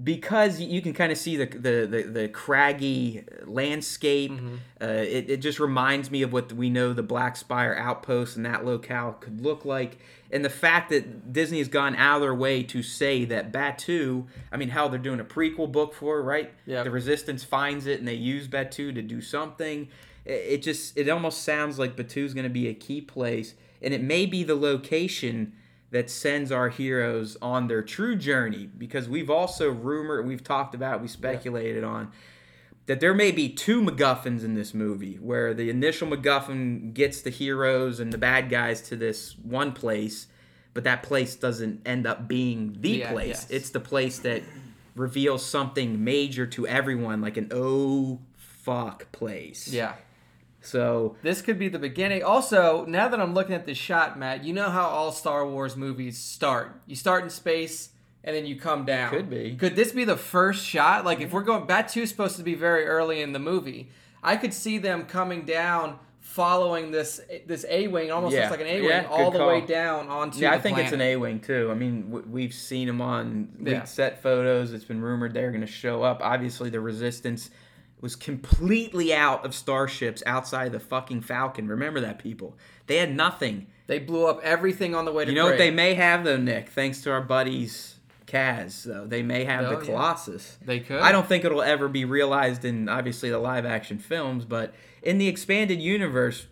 because 0.02 0.60
you 0.60 0.82
can 0.82 0.94
kind 0.94 1.12
of 1.12 1.18
see 1.18 1.38
the 1.38 1.46
the 1.46 1.88
the, 1.88 2.04
the 2.04 2.28
craggy 2.28 3.24
landscape. 3.46 4.32
Uh, 4.82 4.86
it, 4.86 5.30
it 5.30 5.38
just 5.38 5.60
reminds 5.60 6.12
me 6.12 6.24
of 6.24 6.34
what 6.34 6.52
we 6.52 6.70
know 6.70 6.92
the 6.92 7.04
Black 7.04 7.38
Spire 7.38 7.76
outpost 7.76 8.36
and 8.36 8.46
that 8.46 8.66
locale 8.66 9.14
could 9.14 9.42
look 9.42 9.64
like. 9.64 10.00
And 10.32 10.46
the 10.46 10.50
fact 10.50 10.90
that 10.92 11.34
Disney 11.34 11.58
has 11.60 11.68
gone 11.68 11.96
out 11.96 12.16
of 12.18 12.22
their 12.22 12.34
way 12.34 12.64
to 12.64 12.82
say 12.82 13.26
that 13.26 13.52
Batuu, 13.52 14.28
I 14.52 14.58
mean, 14.58 14.70
hell, 14.70 14.88
they're 14.88 15.00
doing 15.00 15.20
a 15.20 15.26
prequel 15.26 15.70
book 15.72 15.94
for 15.94 16.20
it, 16.20 16.24
right? 16.24 16.54
Yep. 16.66 16.86
The 16.86 16.92
Resistance 16.92 17.44
finds 17.44 17.86
it 17.86 18.00
and 18.00 18.08
they 18.08 18.14
use 18.14 18.48
Batuu 18.48 18.96
to 18.96 19.02
do 19.02 19.22
something. 19.22 19.90
It, 20.26 20.62
just, 20.62 20.98
it 20.98 21.10
almost 21.10 21.44
sounds 21.44 21.80
like 21.80 21.96
Batuu's 21.96 22.34
going 22.34 22.44
to 22.44 22.50
be 22.50 22.68
a 22.68 22.74
key 22.74 23.02
place. 23.02 23.56
And 23.82 23.94
it 23.94 24.02
may 24.04 24.26
be 24.26 24.44
the 24.44 24.56
location 24.56 25.54
that 25.90 26.10
sends 26.10 26.52
our 26.52 26.70
heroes 26.70 27.36
on 27.42 27.68
their 27.68 27.82
true 27.82 28.16
journey 28.16 28.70
because 28.78 29.10
we've 29.10 29.30
also 29.30 29.70
rumored, 29.70 30.26
we've 30.28 30.44
talked 30.44 30.74
about, 30.76 31.02
we 31.02 31.08
speculated 31.08 31.84
on 31.84 32.12
that 32.86 33.00
there 33.00 33.14
may 33.14 33.32
be 33.32 33.48
two 33.50 33.82
MacGuffins 33.82 34.44
in 34.44 34.54
this 34.56 34.74
movie, 34.74 35.16
where 35.16 35.54
the 35.54 35.70
initial 35.70 36.08
MacGuffin 36.08 36.94
gets 36.94 37.22
the 37.22 37.30
heroes 37.30 38.00
and 38.00 38.12
the 38.12 38.18
bad 38.18 38.50
guys 38.50 38.82
to 38.84 38.96
this 38.96 39.36
one 39.38 39.72
place, 39.72 40.28
but 40.74 40.84
that 40.84 41.04
place 41.04 41.36
doesn't 41.36 41.82
end 41.86 42.08
up 42.08 42.28
being 42.28 42.76
the 42.80 42.90
Yeah, 42.90 43.12
place. 43.12 43.28
yes. 43.28 43.50
It's 43.52 43.70
the 43.70 43.80
place 43.80 44.20
that 44.20 44.44
reveals 44.96 45.46
something 45.46 46.04
major 46.04 46.46
to 46.48 46.66
everyone, 46.68 47.22
like 47.22 47.38
an 47.38 47.50
oh 47.52 48.20
fuck 48.36 49.12
place. 49.12 49.68
yeah. 49.68 49.94
So 50.62 51.16
This 51.24 51.42
could 51.42 51.58
be 51.60 51.68
the 51.70 51.80
beginning. 51.80 52.24
Also, 52.24 52.86
now 52.86 53.08
that 53.08 53.20
I'm 53.20 53.34
looking 53.34 53.56
at 53.56 53.66
this 53.66 53.78
shot, 53.78 54.18
Matt, 54.18 54.44
you 54.44 54.54
know 54.54 54.70
how 54.70 54.86
all 54.88 55.12
Star 55.12 55.46
Wars 55.48 55.76
movies 55.76 56.18
start. 56.18 56.80
You 56.86 56.96
start 56.96 57.24
in 57.24 57.30
space 57.30 57.90
and 58.24 58.36
then 58.36 58.46
you 58.46 58.56
come 58.56 58.86
down. 58.86 59.10
Could 59.10 59.30
be. 59.30 59.56
Could 59.56 59.76
this 59.76 59.92
be 59.92 60.04
the 60.06 60.18
first 60.18 60.64
shot? 60.66 61.04
Like 61.04 61.20
if 61.22 61.34
we're 61.34 61.42
going 61.44 61.66
Batuu's 61.66 62.10
supposed 62.10 62.38
to 62.38 62.44
be 62.44 62.54
very 62.56 62.86
early 62.86 63.22
in 63.22 63.34
the 63.34 63.40
movie. 63.40 63.90
I 64.24 64.38
could 64.38 64.54
see 64.54 64.78
them 64.78 65.06
coming 65.06 65.46
down 65.46 65.98
following 66.20 66.92
this 66.92 67.20
this 67.48 67.66
A 67.68 67.88
wing, 67.88 68.12
almost 68.12 68.34
Yeah. 68.36 68.42
looks 68.42 68.52
like 68.52 68.62
an 68.62 68.68
A 68.68 68.82
wing, 68.82 68.90
Yeah, 68.90 69.08
all 69.10 69.32
the 69.32 69.46
way 69.46 69.62
down 69.62 70.08
onto 70.08 70.40
yeah, 70.40 70.52
I 70.52 70.60
think 70.60 70.78
it's 70.78 70.92
an. 70.94 71.02
A 71.02 71.16
wing 71.18 71.40
too. 71.40 71.70
I 71.72 71.74
mean, 71.74 72.04
w- 72.12 72.26
we've 72.30 72.54
seen 72.54 72.86
them 72.88 73.02
on 73.02 73.50
leaked 73.60 73.70
Yeah. 73.72 73.84
set 73.86 74.22
photos. 74.22 74.72
It's 74.74 74.86
been 74.86 75.02
rumored 75.02 75.34
they're 75.34 75.50
going 75.50 75.62
to 75.62 75.68
show 75.68 76.04
up. 76.04 76.22
Obviously, 76.24 76.70
the 76.70 76.80
Resistance 76.80 77.50
was 78.02 78.16
completely 78.16 79.14
out 79.14 79.46
of 79.46 79.54
starships 79.54 80.24
outside 80.26 80.72
the 80.72 80.80
fucking 80.80 81.22
Falcon. 81.22 81.68
Remember 81.68 82.00
that, 82.02 82.20
people? 82.20 82.58
They 82.88 82.98
had 82.98 83.16
nothing. 83.16 83.68
They 83.88 84.00
blew 84.00 84.26
up 84.28 84.40
everything 84.44 84.96
on 84.96 85.06
the 85.06 85.12
way 85.12 85.24
to 85.26 85.32
You 85.32 85.36
know 85.36 85.46
what 85.46 85.58
they 85.58 85.72
may 85.72 85.94
have 85.94 86.24
though, 86.24 86.38
Nick? 86.38 86.70
Thanks 86.70 87.02
to 87.04 87.12
our 87.12 87.22
buddies 87.22 87.96
Kaz, 88.26 88.84
though 88.84 89.06
they 89.06 89.22
may 89.22 89.44
have 89.44 89.66
Oh, 89.66 89.70
the 89.70 89.80
yeah. 89.80 89.86
Colossus. 89.86 90.58
They 90.66 90.80
could. 90.80 91.02
I 91.02 91.12
don't 91.12 91.28
think 91.28 91.44
it'll 91.46 91.62
ever 91.62 91.88
be 91.88 92.06
realized 92.06 92.66
in 92.66 92.90
obviously 92.90 93.30
the 93.30 93.40
live 93.40 93.66
action 93.66 94.00
films, 94.00 94.46
but 94.46 94.74
in 95.04 95.18
the 95.18 95.28
expanded 95.28 95.82
universe, 95.82 96.48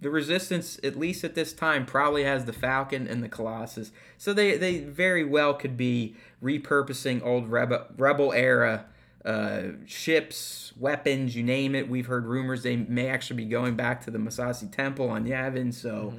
the 0.00 0.10
Resistance, 0.10 0.78
at 0.84 0.96
least 0.96 1.24
at 1.24 1.34
this 1.34 1.52
time, 1.52 1.84
probably 1.84 2.22
has 2.22 2.44
the 2.44 2.52
Falcon 2.52 3.08
and 3.08 3.22
the 3.22 3.28
Colossus. 3.28 3.90
So 4.16 4.32
they, 4.32 4.56
they 4.56 4.78
very 4.78 5.24
well 5.24 5.54
could 5.54 5.76
be 5.76 6.14
repurposing 6.42 7.24
old 7.24 7.48
Rebel, 7.48 7.86
Rebel 7.96 8.32
era 8.32 8.86
uh, 9.24 9.62
ships, 9.86 10.72
weapons, 10.78 11.34
you 11.36 11.42
name 11.42 11.74
it. 11.74 11.88
We've 11.88 12.06
heard 12.06 12.24
rumors 12.26 12.62
they 12.62 12.76
may 12.76 13.08
actually 13.08 13.36
be 13.44 13.44
going 13.50 13.74
back 13.76 14.04
to 14.04 14.10
the 14.10 14.18
Massassi 14.18 14.70
Temple 14.70 15.10
on 15.10 15.24
Yavin. 15.26 15.72
So 15.74 16.14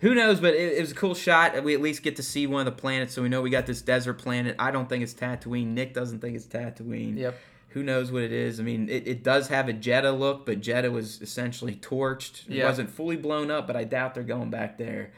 who 0.00 0.14
knows? 0.14 0.40
But 0.40 0.54
it, 0.54 0.78
it 0.78 0.80
was 0.80 0.92
a 0.92 0.94
cool 0.94 1.14
shot. 1.14 1.62
We 1.64 1.74
at 1.74 1.80
least 1.80 2.02
get 2.02 2.16
to 2.16 2.22
see 2.22 2.46
one 2.46 2.60
of 2.60 2.66
the 2.66 2.80
planets, 2.80 3.14
so 3.14 3.22
we 3.22 3.28
know 3.28 3.42
we 3.42 3.50
got 3.50 3.66
this 3.66 3.82
desert 3.82 4.14
planet. 4.14 4.54
I 4.58 4.70
don't 4.70 4.88
think 4.88 5.02
it's 5.02 5.14
Tatooine. 5.14 5.68
Nick 5.68 5.94
doesn't 5.94 6.20
think 6.20 6.36
it's 6.36 6.46
Tatooine. 6.46 7.16
Yep. 7.16 7.38
Who 7.70 7.82
knows 7.82 8.10
what 8.10 8.22
it 8.22 8.32
is? 8.32 8.60
I 8.60 8.62
mean, 8.62 8.88
it, 8.88 9.06
it 9.06 9.22
does 9.22 9.48
have 9.48 9.68
a 9.68 9.74
Jedha 9.74 10.18
look, 10.18 10.46
but 10.46 10.60
Jedha 10.60 10.90
was 10.90 11.20
essentially 11.20 11.74
torched. 11.76 12.48
It 12.48 12.56
Yeah. 12.56 12.64
wasn't 12.66 12.88
fully 12.90 13.16
blown 13.16 13.50
up, 13.50 13.66
but 13.66 13.76
I 13.76 13.84
doubt 13.84 14.14
they're 14.14 14.22
going 14.22 14.48
back 14.50 14.78
there. 14.78 15.10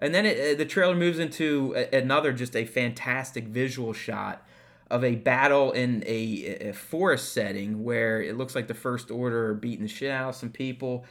And 0.00 0.12
then 0.12 0.26
it, 0.26 0.54
uh, 0.54 0.58
the 0.58 0.64
trailer 0.64 0.96
moves 0.96 1.20
into 1.20 1.74
another 1.92 2.32
just 2.32 2.56
a 2.56 2.64
fantastic 2.64 3.44
visual 3.44 3.92
shot 3.92 4.44
of 4.92 5.02
a 5.02 5.14
battle 5.14 5.72
in 5.72 6.04
a, 6.06 6.68
a 6.68 6.72
forest 6.72 7.32
setting 7.32 7.82
where 7.82 8.20
it 8.20 8.36
looks 8.36 8.54
like 8.54 8.68
the 8.68 8.74
First 8.74 9.10
Order 9.10 9.48
are 9.48 9.54
beating 9.54 9.82
the 9.82 9.88
shit 9.88 10.10
out 10.10 10.28
of 10.28 10.34
some 10.34 10.50
people. 10.50 11.06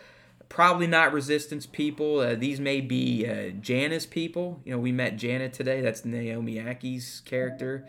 Probably 0.50 0.86
not 0.86 1.14
Resistance 1.14 1.66
people. 1.66 2.20
Uh, 2.20 2.36
these 2.36 2.60
may 2.60 2.80
be 2.80 3.26
uh, 3.26 3.50
Jannah's 3.60 4.06
people. 4.06 4.62
You 4.66 4.74
know, 4.74 4.80
we 4.80 4.92
met 4.92 5.18
Jannah 5.18 5.50
today. 5.50 5.82
That's 5.82 6.06
Naomi 6.06 6.56
Ackie's 6.56 7.24
character. 7.26 7.88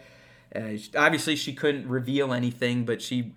Uh, 0.57 0.79
obviously, 0.97 1.37
she 1.37 1.53
couldn't 1.53 1.87
reveal 1.87 2.33
anything, 2.33 2.87
but 2.87 3.03
she 3.03 3.35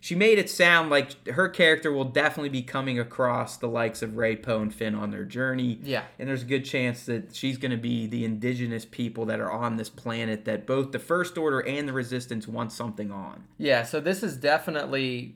she 0.00 0.14
made 0.14 0.38
it 0.38 0.48
sound 0.48 0.90
like 0.90 1.26
her 1.28 1.48
character 1.48 1.92
will 1.92 2.04
definitely 2.04 2.48
be 2.50 2.62
coming 2.62 2.98
across 3.00 3.56
the 3.56 3.66
likes 3.66 4.00
of 4.00 4.16
Rey 4.16 4.36
Poe 4.36 4.60
and 4.62 4.72
Finn 4.72 4.94
on 4.94 5.10
their 5.10 5.24
journey. 5.24 5.80
Yeah. 5.82 6.04
And 6.18 6.28
there's 6.28 6.42
a 6.42 6.46
good 6.46 6.64
chance 6.64 7.04
that 7.06 7.34
she's 7.34 7.58
going 7.58 7.72
to 7.72 7.76
be 7.76 8.06
the 8.06 8.24
indigenous 8.24 8.84
people 8.84 9.24
that 9.26 9.40
are 9.40 9.50
on 9.50 9.76
this 9.76 9.88
planet 9.90 10.44
that 10.44 10.66
both 10.66 10.92
the 10.92 10.98
First 11.00 11.36
Order 11.36 11.60
and 11.60 11.88
the 11.88 11.92
Resistance 11.92 12.46
want 12.46 12.70
something 12.72 13.10
on. 13.10 13.44
Yeah, 13.58 13.82
so 13.82 13.98
this 14.00 14.22
is 14.22 14.36
definitely, 14.36 15.34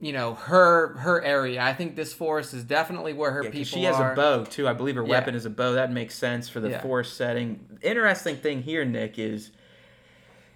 you 0.00 0.12
know, 0.12 0.34
her 0.34 0.94
her 0.98 1.22
area. 1.24 1.62
I 1.62 1.72
think 1.72 1.96
this 1.96 2.12
forest 2.12 2.52
is 2.52 2.64
definitely 2.64 3.14
where 3.14 3.30
her 3.30 3.44
Yeah, 3.44 3.50
people 3.50 3.64
she 3.64 3.84
has 3.84 3.96
are. 3.96 4.12
a 4.12 4.16
bow 4.16 4.44
too. 4.44 4.68
I 4.68 4.74
believe 4.74 4.96
her 4.96 5.02
Yeah. 5.02 5.08
weapon 5.08 5.34
is 5.34 5.46
a 5.46 5.50
bow. 5.50 5.72
That 5.72 5.90
makes 5.92 6.14
sense 6.14 6.48
for 6.48 6.60
the 6.60 6.70
Yeah. 6.70 6.82
forest 6.82 7.16
setting. 7.16 7.78
Interesting 7.80 8.36
thing 8.36 8.62
here, 8.62 8.84
Nick, 8.84 9.18
is, 9.18 9.50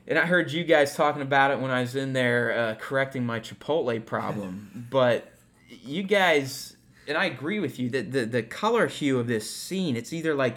and 0.07 0.19
I 0.19 0.27
heard 0.27 0.51
you 0.53 0.65
guys 0.65 0.95
talking 0.97 1.23
about 1.23 1.51
it 1.51 1.61
when 1.61 1.71
I 1.71 1.81
was 1.81 1.95
in 1.97 2.13
there 2.13 2.53
uh, 2.59 2.75
correcting 2.77 3.25
my 3.25 3.41
Chipotle 3.41 4.05
problem. 4.05 4.87
but 4.91 5.33
you 5.69 6.03
guys, 6.03 6.77
and 7.09 7.17
I 7.17 7.27
agree 7.27 7.59
with 7.61 7.79
you 7.79 7.89
that 7.91 8.13
the 8.13 8.25
the 8.27 8.43
color 8.43 8.87
hue 8.87 9.19
of 9.19 9.27
this 9.27 9.49
scene, 9.51 9.97
it's 9.97 10.13
either 10.13 10.35
like. 10.35 10.57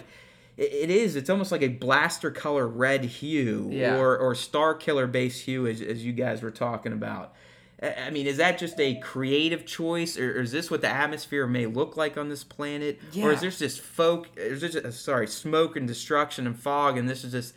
it- 0.56 0.72
It 0.72 0.90
is. 0.90 1.16
It's 1.16 1.28
almost 1.28 1.52
like 1.52 1.62
a 1.62 1.68
blaster 1.68 2.30
color 2.30 2.66
red 2.66 3.04
hue, 3.04 3.68
Yeah. 3.70 3.98
or 3.98 4.16
or 4.16 4.34
star 4.34 4.74
killer 4.74 5.06
base 5.06 5.40
hue, 5.40 5.66
as, 5.66 5.80
as 5.82 6.02
you 6.04 6.12
guys 6.14 6.42
were 6.42 6.50
talking 6.50 6.92
about. 6.92 7.34
I 7.82 8.08
mean, 8.08 8.26
is 8.26 8.38
that 8.38 8.56
just 8.56 8.80
a 8.80 8.94
creative 9.00 9.66
choice, 9.66 10.16
or, 10.18 10.38
or 10.38 10.40
is 10.40 10.52
this 10.52 10.70
what 10.70 10.80
the 10.80 10.88
atmosphere 10.88 11.46
may 11.46 11.66
look 11.66 11.94
like 11.94 12.16
on 12.16 12.30
this 12.30 12.42
planet, 12.42 12.98
or 13.20 13.32
is 13.32 13.42
this 13.42 13.58
just 13.58 13.80
folk? 13.82 14.28
Is 14.38 14.62
this 14.62 14.72
just, 14.72 15.04
sorry, 15.04 15.26
smoke 15.26 15.76
and 15.76 15.86
destruction 15.86 16.46
and 16.46 16.58
fog, 16.58 16.96
and 16.96 17.06
this 17.06 17.22
is 17.22 17.32
just 17.32 17.52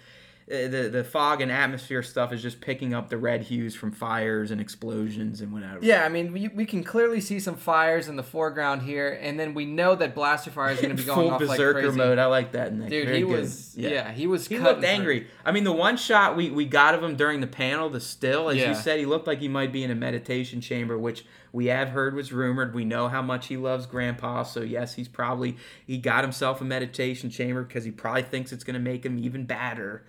Uh, 0.52 0.68
the 0.68 0.90
the 0.92 1.04
fog 1.04 1.42
and 1.42 1.52
atmosphere 1.52 2.02
stuff 2.02 2.34
is 2.34 2.42
just 2.42 2.60
picking 2.60 2.92
up 2.92 3.10
the 3.10 3.18
red 3.18 3.44
hues 3.44 3.76
from 3.76 3.92
fires 3.92 4.50
and 4.50 4.60
explosions 4.60 5.42
and 5.42 5.54
whatever. 5.54 5.78
Yeah, 5.80 6.04
I 6.04 6.10
mean, 6.10 6.34
we, 6.34 6.48
we 6.48 6.66
can 6.66 6.84
clearly 6.84 7.22
see 7.22 7.40
some 7.40 7.56
fires 7.56 8.08
in 8.08 8.16
the 8.16 8.24
foreground 8.24 8.82
here, 8.82 9.20
and 9.22 9.40
then 9.40 9.54
we 9.54 9.66
know 9.66 9.94
that 9.94 10.16
blaster 10.16 10.50
fire 10.50 10.72
is 10.72 10.82
going 10.82 10.90
to 10.90 10.96
be 11.00 11.04
going 11.06 11.28
Full 11.28 11.30
off 11.36 11.42
like 11.42 11.50
berserker 11.52 11.82
crazy. 11.82 11.98
mode. 11.98 12.18
I 12.18 12.26
like 12.26 12.54
that, 12.54 12.74
Nick. 12.74 12.90
Dude, 12.90 13.06
Very 13.06 13.18
he 13.20 13.24
good. 13.26 13.42
was 13.42 13.78
yeah. 13.78 14.12
he 14.12 14.26
was 14.26 14.48
He 14.48 14.58
looked 14.58 14.84
angry. 14.84 15.28
I 15.46 15.52
mean, 15.52 15.66
the 15.66 15.72
one 15.72 15.98
shot 15.98 16.36
we, 16.36 16.50
we 16.50 16.66
got 16.66 16.96
of 16.96 17.04
him 17.04 17.16
during 17.16 17.42
the 17.42 17.48
panel, 17.48 17.90
the 17.92 18.00
still, 18.00 18.50
as 18.50 18.58
Yeah. 18.58 18.70
you 18.70 18.76
said, 18.76 18.98
he 18.98 19.06
looked 19.06 19.28
like 19.28 19.38
he 19.40 19.48
might 19.48 19.72
be 19.72 19.84
in 19.84 19.92
a 19.92 19.96
meditation 19.96 20.62
chamber, 20.62 20.98
which 20.98 21.26
we 21.52 21.68
have 21.68 21.90
heard 21.90 22.16
was 22.16 22.34
rumored. 22.34 22.74
We 22.74 22.86
know 22.86 23.08
how 23.08 23.22
much 23.22 23.48
he 23.48 23.58
loves 23.58 23.86
Grandpa, 23.86 24.42
so 24.44 24.62
yes, 24.62 24.96
he's 24.96 25.08
probably 25.08 25.58
he 25.86 26.00
got 26.00 26.24
himself 26.24 26.60
a 26.60 26.64
meditation 26.64 27.30
chamber 27.30 27.62
because 27.64 27.84
he 27.84 27.92
probably 27.92 28.24
thinks 28.24 28.52
it's 28.52 28.64
going 28.64 28.74
to 28.74 28.80
make 28.80 29.06
him 29.06 29.20
even 29.20 29.46
badder. 29.46 30.02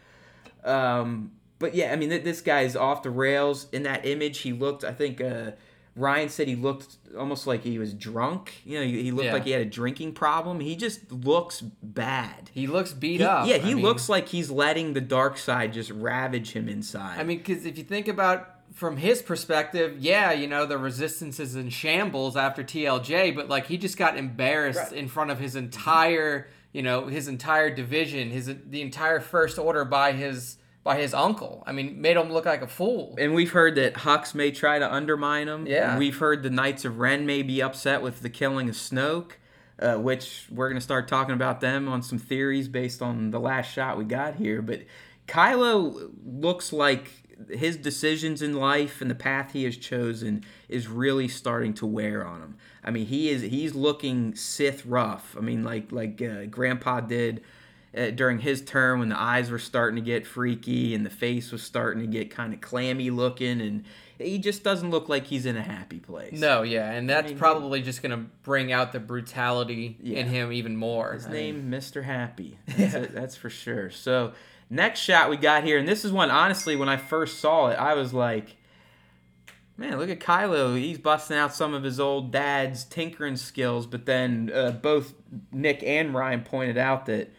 Um, 0.65 1.33
but 1.59 1.75
yeah, 1.75 1.93
I 1.93 1.97
mean, 1.97 2.11
th- 2.11 2.25
this 2.25 2.41
guy's 2.41 2.77
off 2.77 3.03
the 3.03 3.11
rails. 3.11 3.67
In 3.73 3.83
that 3.85 4.07
image, 4.07 4.39
he 4.39 4.53
looked. 4.53 4.83
I 4.85 4.93
think 4.93 5.21
uh, 5.21 5.53
Ryan 5.97 6.29
said 6.29 6.49
he 6.49 6.57
looked 6.57 6.97
almost 7.19 7.47
like 7.47 7.63
he 7.65 7.79
was 7.79 7.93
drunk. 7.93 8.53
You 8.65 8.79
know, 8.81 8.85
he, 8.87 9.03
he 9.03 9.11
looked 9.11 9.27
Yeah. 9.27 9.33
like 9.35 9.45
he 9.45 9.51
had 9.51 9.61
a 9.63 9.67
drinking 9.67 10.13
problem. 10.15 10.61
He 10.61 10.75
just 10.77 11.11
looks 11.13 11.61
bad. 11.61 12.51
He 12.55 12.67
looks 12.67 12.93
beat 12.93 13.21
He- 13.21 13.27
up. 13.27 13.47
yeah, 13.47 13.59
he 13.59 13.73
I 13.73 13.75
mean- 13.75 13.85
looks 13.85 14.09
like 14.09 14.29
he's 14.29 14.51
letting 14.51 14.95
the 14.95 15.01
dark 15.01 15.37
side 15.37 15.73
just 15.73 15.91
ravage 15.91 16.53
him 16.53 16.69
inside. 16.69 17.19
I 17.19 17.25
mean, 17.25 17.39
because 17.39 17.67
if 17.67 17.77
you 17.77 17.85
think 17.85 18.09
about 18.09 18.49
from 18.73 18.97
his 18.97 19.21
perspective, 19.21 19.97
yeah, 19.99 20.31
you 20.33 20.47
know, 20.47 20.65
the 20.65 20.79
resistance 20.79 21.41
is 21.41 21.57
in 21.57 21.69
shambles 21.69 22.37
after 22.37 22.63
TLJ, 22.63 23.35
but 23.35 23.49
like 23.49 23.67
he 23.67 23.77
just 23.77 23.99
got 23.99 24.17
embarrassed 24.17 24.79
Right. 24.79 24.93
in 24.93 25.09
front 25.09 25.31
of 25.33 25.41
his 25.41 25.57
entire, 25.57 26.49
you 26.73 26.83
know, 26.83 27.07
his 27.07 27.29
entire 27.29 27.75
division, 27.75 28.31
his 28.31 28.55
the 28.67 28.83
entire 28.83 29.21
first 29.21 29.59
order 29.59 29.85
by 29.85 30.13
his 30.13 30.57
by 30.83 30.99
his 30.99 31.13
uncle. 31.13 31.63
I 31.67 31.73
mean, 31.73 32.01
made 32.01 32.17
him 32.17 32.33
look 32.33 32.47
like 32.47 32.63
a 32.63 32.67
fool. 32.67 33.15
and 33.19 33.35
we've 33.35 33.53
heard 33.53 33.75
that 33.75 33.95
Hux 33.95 34.35
may 34.35 34.51
try 34.51 34.79
to 34.79 34.93
undermine 34.93 35.49
him. 35.49 35.67
Yeah. 35.67 35.99
We've 35.99 36.17
heard 36.17 36.43
the 36.43 36.51
Knights 36.51 36.85
of 36.85 36.99
Ren 36.99 37.27
may 37.27 37.43
be 37.43 37.63
upset 37.63 38.03
with 38.03 38.23
the 38.23 38.31
killing 38.31 38.69
of 38.69 38.75
Snoke, 38.75 39.33
uh, 39.79 39.97
which 39.97 40.47
we're 40.51 40.69
going 40.69 40.79
to 40.79 40.85
start 40.85 41.07
talking 41.07 41.35
about 41.35 41.61
them 41.61 41.89
on 41.89 42.03
some 42.03 42.19
theories 42.19 42.69
based 42.69 43.03
on 43.03 43.31
the 43.31 43.41
last 43.41 43.71
shot 43.73 43.99
we 43.99 44.05
got 44.05 44.37
here. 44.37 44.63
But 44.63 44.83
Kylo 45.29 46.11
looks 46.25 46.73
like 46.73 47.11
his 47.51 47.77
decisions 47.77 48.43
in 48.43 48.55
life 48.55 49.01
and 49.01 49.11
the 49.11 49.15
path 49.15 49.53
he 49.53 49.65
has 49.65 49.77
chosen 49.77 50.45
is 50.69 50.89
really 50.89 51.29
starting 51.29 51.75
to 51.75 51.87
wear 51.87 52.27
on 52.27 52.41
him. 52.41 52.57
I 52.85 52.91
mean, 52.91 53.07
he 53.07 53.29
is 53.31 53.43
he's 53.43 53.75
looking 53.75 54.35
Sith 54.35 54.87
rough. 54.87 55.37
I 55.37 55.41
mean, 55.41 55.63
like 55.65 55.93
like 55.93 56.21
uh, 56.23 56.47
Grandpa 56.47 57.01
did 57.01 57.43
uh, 57.97 58.11
during 58.11 58.39
his 58.39 58.63
term 58.63 59.01
when 59.01 59.09
the 59.09 59.21
eyes 59.21 59.51
were 59.51 59.59
starting 59.59 59.97
to 59.97 60.03
get 60.03 60.27
freaky 60.27 60.95
and 60.95 61.05
the 61.05 61.11
face 61.11 61.51
was 61.53 61.63
starting 61.63 62.01
to 62.03 62.07
get 62.09 62.31
kind 62.31 62.55
of 62.55 62.61
clammy 62.61 63.11
looking 63.11 63.61
and 63.61 63.85
he 64.19 64.39
just 64.39 64.63
doesn't 64.63 64.91
look 64.91 65.09
like 65.09 65.25
he's 65.27 65.47
in 65.47 65.57
a 65.57 65.63
happy 65.63 65.99
place. 65.99 66.39
No, 66.39 66.61
yeah, 66.63 66.91
and 66.91 67.09
that's 67.09 67.29
mean, 67.31 67.39
probably 67.39 67.81
just 67.81 68.03
gonna 68.03 68.27
bring 68.43 68.71
out 68.71 68.93
the 68.93 69.01
brutality 69.01 69.97
Yeah. 70.03 70.19
in 70.19 70.29
him 70.29 70.53
even 70.53 70.77
more. 70.77 71.15
His 71.15 71.27
I 71.27 71.31
mean, 71.31 71.71
name, 71.71 71.81
Mr. 71.81 72.05
Happy. 72.05 72.59
That's, 72.67 72.95
it, 72.95 73.15
that's 73.15 73.35
for 73.37 73.49
sure. 73.49 73.89
So, 73.91 74.33
next 74.69 75.01
shot 75.01 75.31
we 75.31 75.37
got 75.39 75.65
here, 75.65 75.79
and 75.79 75.89
this 75.89 76.05
is 76.05 76.13
one, 76.13 76.31
honestly, 76.31 76.77
when 76.77 76.89
I 76.89 76.99
first 76.99 77.41
saw 77.41 77.69
it, 77.69 77.75
I 77.79 77.95
was 77.95 78.13
like, 78.13 78.57
man, 79.81 79.99
look 79.99 80.11
at 80.11 80.21
Kylo. 80.21 80.77
He's 80.77 80.99
busting 80.99 81.39
out 81.39 81.55
some 81.55 81.73
of 81.73 81.83
his 81.83 81.99
old 81.99 82.31
dad's 82.31 82.85
tinkering 82.85 83.37
skills, 83.37 83.87
but 83.87 84.05
then 84.05 84.53
uh, 84.55 84.73
both 84.73 85.15
Nick 85.51 85.83
and 85.83 86.15
Ryan 86.15 86.43
pointed 86.43 86.77
out 86.77 87.07
that 87.07 87.33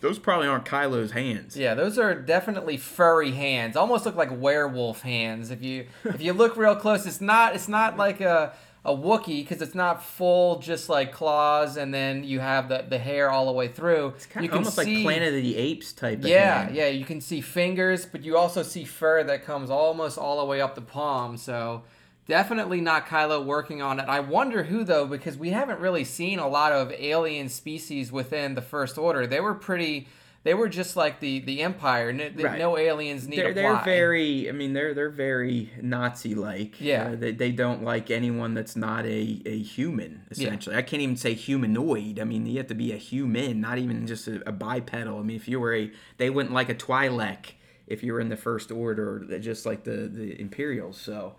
those 0.00 0.18
probably 0.18 0.48
aren't 0.48 0.64
Kylo's 0.64 1.12
hands. 1.12 1.56
Yeah, 1.56 1.74
those 1.74 1.96
are 1.96 2.12
definitely 2.14 2.76
furry 2.76 3.30
hands. 3.30 3.76
Almost 3.76 4.04
look 4.04 4.16
like 4.16 4.30
werewolf 4.32 5.02
hands. 5.02 5.52
If 5.52 5.62
you 5.62 5.86
if 6.04 6.20
you 6.20 6.32
look 6.32 6.56
real 6.56 6.74
close, 6.74 7.06
it's 7.06 7.20
not 7.20 7.54
it's 7.54 7.68
not 7.68 7.96
like 7.96 8.20
a 8.20 8.52
a 8.88 8.90
Wookiee 8.90 9.42
because 9.42 9.60
it's 9.60 9.74
not 9.74 10.02
full 10.02 10.58
just 10.60 10.88
like 10.88 11.12
claws 11.12 11.76
and 11.76 11.92
then 11.92 12.24
you 12.24 12.40
have 12.40 12.70
the, 12.70 12.86
the 12.88 12.98
hair 12.98 13.30
all 13.30 13.44
the 13.44 13.52
way 13.52 13.68
through. 13.68 14.14
It's 14.16 14.24
kind 14.24 14.44
you 14.44 14.50
of 14.50 14.56
almost 14.56 14.78
like 14.78 14.86
Planet 14.86 15.34
of 15.34 15.42
the 15.42 15.56
Apes 15.56 15.92
type 15.92 16.20
Yeah, 16.22 16.70
yeah, 16.70 16.86
you 16.88 17.04
can 17.04 17.20
see 17.20 17.42
fingers, 17.42 18.06
but 18.06 18.24
you 18.24 18.38
also 18.38 18.62
see 18.62 18.84
fur 18.84 19.22
that 19.24 19.44
comes 19.44 19.68
almost 19.68 20.16
all 20.16 20.38
the 20.38 20.46
way 20.46 20.62
up 20.62 20.74
the 20.74 20.80
palm. 20.80 21.36
So 21.36 21.82
definitely 22.26 22.80
not 22.80 23.06
Kylo 23.06 23.44
working 23.44 23.82
on 23.82 24.00
it. 24.00 24.08
I 24.08 24.20
wonder 24.20 24.62
who 24.62 24.84
though, 24.84 25.06
because 25.06 25.36
we 25.36 25.50
haven't 25.50 25.80
really 25.80 26.04
seen 26.04 26.38
a 26.38 26.48
lot 26.48 26.72
of 26.72 26.90
alien 26.92 27.50
species 27.50 28.10
within 28.10 28.54
the 28.54 28.62
First 28.62 28.96
Order. 28.96 29.26
They 29.26 29.40
were 29.40 29.54
pretty. 29.54 30.08
They 30.48 30.54
were 30.54 30.70
just 30.70 30.96
like 30.96 31.20
the 31.20 31.40
the 31.40 31.60
Empire. 31.60 32.10
No, 32.10 32.30
Right. 32.34 32.58
no 32.58 32.78
aliens 32.78 33.28
need 33.28 33.38
They're, 33.38 33.52
they're 33.52 33.82
very, 33.84 34.48
I 34.48 34.52
mean, 34.52 34.72
they're 34.72 34.94
they're 34.94 35.10
very 35.10 35.70
Nazi-like. 35.82 36.80
Yeah. 36.80 37.08
Uh, 37.10 37.16
they, 37.16 37.32
they 37.32 37.52
don't 37.52 37.82
like 37.84 38.10
anyone 38.10 38.54
that's 38.54 38.74
not 38.74 39.04
a, 39.04 39.42
a 39.44 39.58
human, 39.58 40.22
essentially. 40.30 40.74
I 40.74 40.80
can't 40.80 41.02
even 41.02 41.18
say 41.18 41.34
humanoid. 41.34 42.18
I 42.18 42.24
mean, 42.24 42.46
you 42.46 42.56
have 42.56 42.68
to 42.68 42.74
be 42.74 42.92
a 42.92 42.96
human, 42.96 43.60
not 43.60 43.76
even 43.76 44.06
just 44.06 44.26
a, 44.26 44.48
a 44.48 44.52
bipedal. 44.52 45.18
I 45.18 45.22
mean, 45.22 45.36
if 45.36 45.48
you 45.48 45.60
were 45.60 45.74
a, 45.74 45.92
they 46.16 46.30
wouldn't 46.30 46.54
like 46.54 46.70
a 46.70 46.74
Twi'lek 46.74 47.52
if 47.86 48.02
you 48.02 48.14
were 48.14 48.20
in 48.20 48.30
the 48.30 48.36
First 48.38 48.70
Order, 48.72 49.26
just 49.40 49.66
like 49.66 49.84
the, 49.84 50.08
the 50.08 50.40
Imperials. 50.40 50.98
So, 50.98 51.34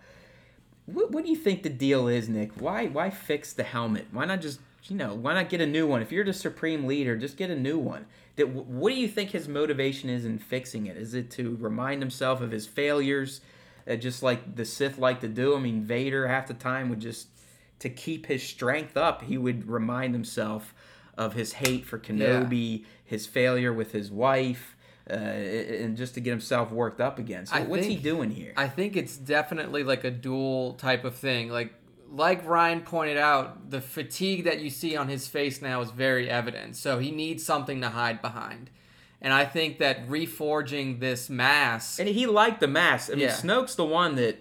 what, 0.86 1.10
what 1.10 1.24
do 1.24 1.30
you 1.30 1.36
think 1.36 1.64
the 1.64 1.68
deal 1.68 2.06
is, 2.06 2.28
Nick? 2.28 2.60
Why 2.60 2.86
why 2.86 3.10
fix 3.10 3.52
the 3.52 3.64
helmet? 3.64 4.06
Why 4.12 4.24
not 4.24 4.40
just 4.40 4.60
you 4.84 4.96
know 4.96 5.14
why 5.14 5.34
not 5.34 5.48
get 5.48 5.60
a 5.60 5.66
new 5.66 5.86
one? 5.86 6.02
If 6.02 6.12
you're 6.12 6.24
the 6.24 6.32
supreme 6.32 6.86
leader, 6.86 7.16
just 7.16 7.36
get 7.36 7.50
a 7.50 7.56
new 7.56 7.78
one. 7.78 8.06
That 8.36 8.48
what 8.48 8.90
do 8.90 8.96
you 8.96 9.08
think 9.08 9.30
his 9.30 9.48
motivation 9.48 10.08
is 10.08 10.24
in 10.24 10.38
fixing 10.38 10.86
it? 10.86 10.96
Is 10.96 11.14
it 11.14 11.30
to 11.32 11.56
remind 11.60 12.02
himself 12.02 12.40
of 12.40 12.50
his 12.50 12.66
failures, 12.66 13.40
uh, 13.88 13.96
just 13.96 14.22
like 14.22 14.56
the 14.56 14.64
Sith 14.64 14.98
like 14.98 15.20
to 15.20 15.28
do? 15.28 15.56
I 15.56 15.60
mean, 15.60 15.82
Vader 15.82 16.28
half 16.28 16.46
the 16.46 16.54
time 16.54 16.88
would 16.88 17.00
just 17.00 17.28
to 17.80 17.88
keep 17.88 18.26
his 18.26 18.42
strength 18.42 18.96
up, 18.96 19.22
he 19.22 19.36
would 19.36 19.68
remind 19.68 20.14
himself 20.14 20.74
of 21.18 21.34
his 21.34 21.54
hate 21.54 21.84
for 21.84 21.98
Kenobi, 21.98 22.84
his 23.04 23.26
failure 23.26 23.72
with 23.72 23.92
his 23.92 24.10
wife. 24.10 24.76
Uh, 25.10 25.14
and 25.14 25.96
just 25.96 26.14
to 26.14 26.20
get 26.20 26.30
himself 26.30 26.70
worked 26.70 27.00
up 27.00 27.18
again. 27.18 27.44
So 27.44 27.56
I 27.56 27.62
what's 27.62 27.86
he 27.86 27.96
doing 27.96 28.30
here? 28.30 28.52
I 28.56 28.68
think 28.68 28.96
it's 28.96 29.16
definitely 29.16 29.82
like 29.82 30.04
a 30.04 30.10
dual 30.10 30.74
type 30.74 31.04
of 31.04 31.16
thing. 31.16 31.48
Like 31.48 31.74
like 32.10 32.46
Ryan 32.46 32.80
pointed 32.80 33.16
out, 33.16 33.70
the 33.70 33.80
fatigue 33.80 34.44
that 34.44 34.60
you 34.60 34.68
see 34.70 34.96
on 34.96 35.08
his 35.08 35.28
face 35.28 35.62
now 35.62 35.80
is 35.80 35.90
very 35.90 36.28
evident. 36.28 36.76
So 36.76 36.98
he 36.98 37.10
needs 37.10 37.44
something 37.44 37.80
to 37.82 37.88
hide 37.90 38.20
behind. 38.20 38.70
And 39.22 39.32
I 39.32 39.44
think 39.44 39.78
that 39.78 40.08
reforging 40.08 40.98
this 41.00 41.28
mask 41.30 42.00
And 42.00 42.08
he 42.08 42.26
liked 42.26 42.60
the 42.60 42.68
mask. 42.68 43.10
I 43.10 43.14
mean, 43.14 43.22
Yeah. 43.24 43.30
Snoke's 43.32 43.74
the 43.74 43.84
one 43.84 44.16
that 44.16 44.38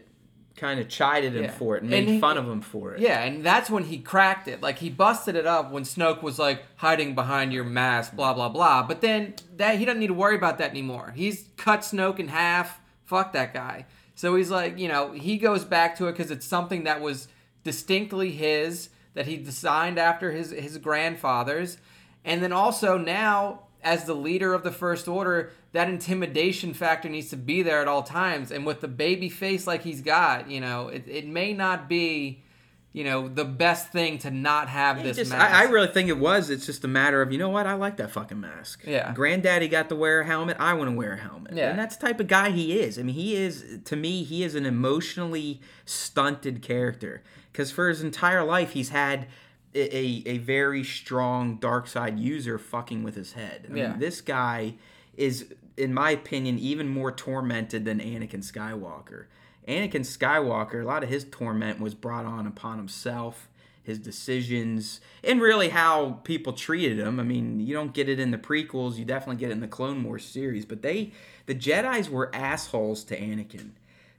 kind 0.56 0.80
of 0.80 0.90
chided 0.90 1.36
him 1.36 1.44
Yeah. 1.44 1.52
for 1.52 1.76
it 1.78 1.84
and 1.84 1.94
And 1.94 2.06
made 2.06 2.14
he- 2.16 2.20
fun 2.20 2.38
of 2.38 2.46
him 2.48 2.62
for 2.62 2.94
it. 2.94 3.00
Yeah, 3.02 3.22
and 3.24 3.44
that's 3.46 3.70
when 3.70 3.86
he 3.86 3.98
cracked 4.00 4.48
it. 4.48 4.62
Like 4.62 4.80
he 4.80 4.90
busted 4.90 5.36
it 5.36 5.46
up 5.46 5.72
when 5.72 5.84
Snoke 5.84 6.22
was 6.22 6.38
like 6.40 6.64
hiding 6.78 7.14
behind 7.16 7.54
your 7.54 7.64
mask, 7.64 8.14
blah 8.16 8.34
blah 8.34 8.50
blah. 8.50 8.84
But 8.84 9.00
then 9.02 9.36
that 9.58 9.78
he 9.78 9.86
doesn't 9.86 10.00
need 10.00 10.08
to 10.08 10.14
worry 10.14 10.36
about 10.36 10.58
that 10.58 10.72
anymore. 10.72 11.14
He's 11.16 11.46
cut 11.56 11.82
Snoke 11.82 12.20
in 12.20 12.28
half. 12.30 12.80
Fuck 13.06 13.32
that 13.34 13.54
guy. 13.54 13.86
So 14.16 14.36
he's 14.36 14.50
like, 14.52 14.78
you 14.78 14.88
know, 14.90 15.14
he 15.14 15.38
goes 15.38 15.64
back 15.64 15.96
to 15.98 16.08
it 16.08 16.12
because 16.14 16.30
it's 16.32 16.46
something 16.46 16.84
that 16.84 17.00
was 17.00 17.30
distinctly 17.64 18.32
his 18.32 18.90
that 19.14 19.26
he 19.28 19.38
designed 19.38 19.98
after 19.98 20.32
his 20.32 20.52
his 20.52 20.78
grandfather's, 20.78 21.78
and 22.24 22.42
then 22.44 22.52
also 22.54 22.98
now 22.98 23.64
as 23.82 24.04
the 24.06 24.14
leader 24.14 24.54
of 24.54 24.64
the 24.64 24.72
First 24.72 25.08
Order, 25.08 25.52
that 25.72 25.88
intimidation 25.90 26.74
factor 26.74 27.08
needs 27.08 27.30
to 27.30 27.38
be 27.38 27.62
there 27.62 27.80
at 27.82 27.88
all 27.88 28.04
times. 28.04 28.52
And 28.52 28.66
with 28.66 28.82
the 28.82 28.90
baby 28.90 29.30
face 29.30 29.66
like 29.66 29.84
he's 29.84 30.02
got, 30.02 30.50
you 30.50 30.60
know, 30.60 30.90
it, 30.90 31.06
it 31.08 31.26
may 31.26 31.54
not 31.54 31.88
be, 31.88 32.44
you 32.92 33.06
know, 33.06 33.30
the 33.30 33.46
best 33.46 33.90
thing 33.94 34.18
to 34.18 34.32
not 34.32 34.68
have 34.68 34.98
He 34.98 35.04
this 35.04 35.16
just- 35.16 35.32
mask. 35.32 35.54
I, 35.56 35.62
I 35.62 35.70
really 35.70 35.88
think 35.88 36.10
it 36.10 36.18
was. 36.18 36.50
It's 36.50 36.66
just 36.66 36.84
a 36.84 36.90
matter 36.90 37.22
of 37.22 37.32
you 37.32 37.38
know 37.38 37.48
what? 37.50 37.68
I 37.68 37.74
like 37.76 37.96
that 37.98 38.12
fucking 38.12 38.40
mask. 38.40 38.84
Yeah. 38.86 39.14
Granddaddy 39.14 39.70
got 39.70 39.88
to 39.90 39.96
wear 39.96 40.22
a 40.22 40.26
helmet. 40.26 40.58
I 40.60 40.74
want 40.74 40.90
to 40.90 40.96
wear 40.98 41.14
a 41.14 41.18
helmet. 41.18 41.54
Yeah. 41.56 41.70
And 41.70 41.80
that's 41.80 41.96
the 41.96 42.08
type 42.08 42.20
of 42.20 42.28
guy 42.28 42.50
he 42.50 42.80
is. 42.82 43.00
I 43.00 43.04
mean, 43.04 43.16
he 43.16 43.36
is 43.36 43.80
to 43.86 43.96
me. 43.96 44.24
He 44.24 44.44
is 44.44 44.56
an 44.56 44.66
emotionally 44.66 45.62
stunted 45.86 46.62
character 46.62 47.24
because 47.52 47.72
for 47.72 47.90
his 47.90 48.02
entire 48.02 48.44
life 48.44 48.72
he's 48.72 48.90
had. 48.90 49.28
A, 49.76 49.96
a, 49.96 50.24
a 50.26 50.38
very 50.40 50.84
strong 50.84 51.58
dark 51.58 51.86
side 51.86 52.18
user 52.18 52.58
fucking 52.58 53.04
with 53.04 53.14
his 53.14 53.34
head. 53.34 53.68
I 53.72 53.76
Yeah. 53.76 53.90
mean, 53.92 54.00
this 54.00 54.20
guy 54.20 54.74
is, 55.16 55.54
in 55.78 55.94
my 55.94 56.10
opinion, 56.10 56.58
even 56.58 56.88
more 56.88 57.12
tormented 57.12 57.86
than 57.86 58.00
Anakin 58.00 58.42
Skywalker. 58.44 59.26
Anakin 59.68 60.02
Skywalker, 60.02 60.82
a 60.82 60.88
lot 60.88 61.04
of 61.04 61.10
his 61.10 61.24
torment 61.24 61.80
was 61.80 61.94
brought 61.94 62.26
on 62.26 62.48
upon 62.48 62.78
himself, 62.80 63.48
his 63.84 64.00
decisions, 64.00 65.02
and 65.24 65.40
really 65.40 65.70
how 65.70 66.14
people 66.24 66.54
treated 66.54 66.98
him. 66.98 67.20
I 67.20 67.24
mean, 67.24 67.60
you 67.60 67.76
don't 67.76 67.94
get 67.94 68.10
it 68.10 68.20
in 68.20 68.32
the 68.32 68.40
prequels, 68.40 68.98
you 68.98 69.06
definitely 69.06 69.40
get 69.40 69.50
it 69.52 69.54
in 69.54 69.60
the 69.60 69.68
Clone 69.68 70.04
Wars 70.04 70.26
series, 70.26 70.66
but 70.66 70.82
they, 70.82 71.12
the 71.46 71.54
Jedi's 71.54 72.10
were 72.10 72.34
assholes 72.34 73.04
to 73.04 73.16
Anakin. 73.20 73.70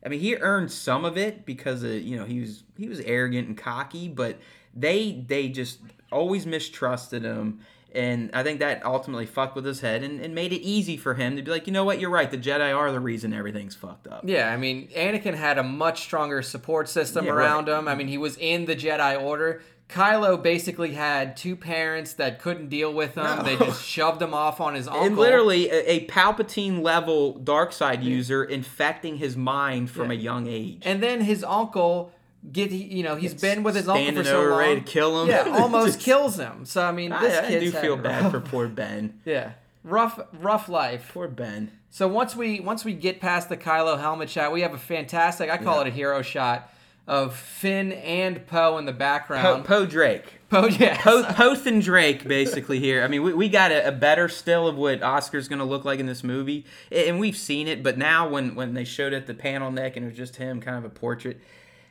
I 0.05 0.09
mean, 0.09 0.21
he 0.21 0.37
earned 0.37 0.73
some 0.73 1.05
of 1.05 1.19
it 1.19 1.45
because 1.45 1.83
of, 1.83 1.93
you 1.93 2.17
know 2.17 2.25
he 2.25 2.41
was 2.41 2.63
he 2.79 2.89
was 2.89 3.01
arrogant 3.01 3.49
and 3.49 3.57
cocky, 3.57 4.09
but 4.09 4.38
they 4.75 5.25
they 5.27 5.48
just 5.48 5.79
always 6.11 6.46
mistrusted 6.46 7.23
him, 7.23 7.61
and 7.94 8.31
I 8.33 8.42
think 8.42 8.61
that 8.61 8.85
ultimately 8.85 9.27
fucked 9.27 9.55
with 9.57 9.65
his 9.65 9.81
head 9.81 10.03
and, 10.03 10.21
and 10.21 10.35
made 10.35 10.53
it 10.53 10.61
easy 10.63 10.96
for 10.96 11.15
him 11.15 11.37
to 11.37 11.42
be 11.42 11.51
like, 11.51 11.67
you 11.67 11.73
know 11.73 11.85
what, 11.85 12.01
you're 12.01 12.11
right, 12.11 12.31
the 12.31 12.38
Jedi 12.38 12.75
are 12.77 12.90
the 12.90 13.01
reason 13.01 13.33
everything's 13.33 13.75
fucked 13.75 14.07
up. 14.09 14.23
Yeah, 14.27 14.51
I 14.53 14.57
mean, 14.57 14.88
Anakin 14.88 15.35
had 15.35 15.59
a 15.59 15.63
much 15.63 16.01
stronger 16.03 16.42
support 16.42 16.88
system 16.88 17.27
Yeah, 17.27 17.33
around 17.33 17.69
right. 17.69 17.79
him. 17.79 17.88
I 17.88 17.94
mean, 17.94 18.09
he 18.09 18.19
was 18.19 18.37
in 18.38 18.65
the 18.65 18.75
Jedi 18.77 19.21
Order. 19.21 19.63
Kylo 19.91 20.41
basically 20.43 20.93
had 20.95 21.37
two 21.37 21.57
parents 21.57 22.13
that 22.15 22.41
couldn't 22.41 22.69
deal 22.69 22.93
with 22.93 23.17
him. 23.17 23.25
No. 23.25 23.43
They 23.43 23.57
just 23.57 23.85
shoved 23.85 24.23
him 24.23 24.33
off 24.35 24.61
on 24.61 24.75
his 24.75 24.87
uncle. 24.87 25.03
And 25.05 25.17
literally 25.17 25.69
a, 25.71 25.91
a 25.91 26.07
Palpatine 26.07 26.83
level 26.83 27.35
dark 27.35 27.73
side 27.73 28.03
user 28.03 28.45
infecting 28.45 29.17
his 29.17 29.37
mind 29.37 29.91
from 29.91 30.11
Yeah. 30.13 30.19
a 30.19 30.21
young 30.21 30.47
age. 30.47 30.83
And 30.85 31.03
then 31.03 31.21
his 31.23 31.43
uncle 31.45 32.13
get 32.53 32.71
you 32.71 33.03
know 33.03 33.17
he's 33.17 33.35
been 33.35 33.63
with 33.63 33.75
his 33.75 33.87
uncle 33.88 34.15
for 34.23 34.25
so 34.25 34.41
over, 34.41 34.51
long. 34.51 34.59
ready 34.61 34.81
to 34.81 34.87
kill 34.87 35.23
him. 35.23 35.29
Yeah, 35.29 35.45
almost 35.61 35.95
Just- 35.95 36.01
kills 36.01 36.37
him. 36.38 36.65
So 36.65 36.83
I 36.83 36.93
mean, 36.93 37.11
this 37.11 37.38
I, 37.38 37.47
I 37.57 37.59
do 37.61 37.71
feel 37.71 37.95
it 37.95 38.03
bad 38.03 38.31
for 38.31 38.41
poor 38.41 38.69
Ben. 38.69 39.21
Yeah, 39.25 39.53
rough, 39.85 40.19
rough 40.41 40.69
life. 40.69 41.11
Poor 41.13 41.29
Ben. 41.29 41.73
So 41.91 42.07
once 42.07 42.37
we 42.37 42.61
once 42.61 42.85
we 42.85 42.95
get 42.95 43.21
past 43.21 43.49
the 43.49 43.57
Kylo 43.57 43.99
helmet 43.99 44.31
shot, 44.31 44.53
we 44.53 44.61
have 44.61 44.73
a 44.73 44.79
fantastic. 44.79 45.51
I 45.51 45.57
call 45.59 45.77
Yeah. 45.77 45.83
it 45.83 45.87
a 45.88 45.91
hero 45.91 46.23
shot 46.23 46.73
of 47.07 47.35
Finn 47.35 47.92
and 47.92 48.46
Poe 48.46 48.79
in 48.79 48.85
the 48.85 48.92
Poe 48.92 48.98
background. 48.98 49.65
po 49.65 49.87
Drake. 49.87 50.40
Poe, 50.48 50.67
yeah. 50.71 51.01
Poe, 51.01 51.23
Poth 51.25 51.67
and 51.67 51.83
Drake 51.83 52.27
basically 52.27 52.79
here. 52.81 53.03
I 53.03 53.09
mean, 53.09 53.23
we, 53.23 53.33
we 53.33 53.48
got 53.48 53.71
a, 53.71 53.88
a 53.88 53.92
better 53.92 54.29
still 54.29 54.67
of 54.67 54.77
what 54.77 55.03
Oscar's 55.03 55.48
going 55.48 55.61
to 55.61 55.65
look 55.65 55.85
like 55.85 56.01
in 56.01 56.07
this 56.07 56.25
movie, 56.25 56.67
and 56.90 57.19
we've 57.19 57.37
seen 57.37 57.69
it. 57.69 57.83
But 57.83 57.98
now, 57.98 58.29
when 58.29 58.55
when 58.55 58.75
they 58.75 58.85
showed 58.85 59.13
it 59.13 59.27
the 59.27 59.35
panel 59.35 59.71
neck 59.71 59.96
and 59.96 60.05
it 60.05 60.09
was 60.09 60.17
just 60.17 60.37
him, 60.37 60.61
kind 60.61 60.77
of 60.77 60.85
a 60.85 60.90
portrait, 60.90 61.40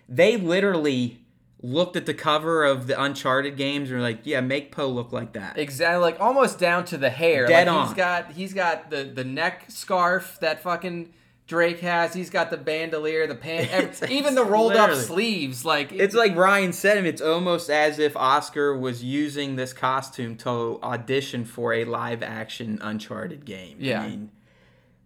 they 0.07 0.37
literally 0.37 1.19
looked 1.61 1.97
at 1.97 2.05
the 2.05 2.13
cover 2.13 2.63
of 2.63 2.87
the 2.87 3.01
Uncharted 3.01 3.57
games 3.57 3.89
and 3.89 3.99
were 3.99 4.03
like, 4.03 4.19
"Yeah, 4.23 4.41
make 4.41 4.71
Poe 4.71 4.87
look 4.87 5.11
like 5.11 5.33
that." 5.33 5.57
Exactly, 5.57 6.01
like 6.01 6.19
almost 6.19 6.59
down 6.59 6.85
to 6.85 6.97
the 6.97 7.09
hair. 7.09 7.47
Dead 7.47 7.67
like 7.67 7.75
on. 7.75 7.87
He's 7.87 7.95
got 7.95 8.31
he's 8.33 8.53
got 8.53 8.89
the 8.89 9.03
the 9.03 9.23
neck 9.23 9.65
scarf 9.69 10.37
that 10.41 10.61
fucking 10.61 11.13
Drake 11.49 11.79
has. 11.79 12.13
He's 12.13 12.29
got 12.29 12.51
the 12.51 12.57
bandolier, 12.57 13.25
the 13.25 13.33
pants, 13.33 14.03
even 14.09 14.35
the 14.35 14.45
rolled 14.45 14.75
up 14.75 14.93
sleeves. 14.93 15.65
Like 15.65 15.91
It's 15.91 16.13
like 16.13 16.35
Ryan 16.35 16.71
said, 16.71 16.95
him, 16.95 17.07
it's 17.07 17.23
almost 17.23 17.71
as 17.71 17.97
if 17.97 18.15
Oscar 18.15 18.77
was 18.77 19.03
using 19.03 19.55
this 19.55 19.73
costume 19.73 20.37
to 20.37 20.79
audition 20.83 21.45
for 21.45 21.73
a 21.73 21.85
live 21.85 22.21
action 22.21 22.77
Uncharted 22.83 23.45
game. 23.45 23.77
Yeah. 23.79 24.03
I 24.03 24.09
mean, 24.09 24.31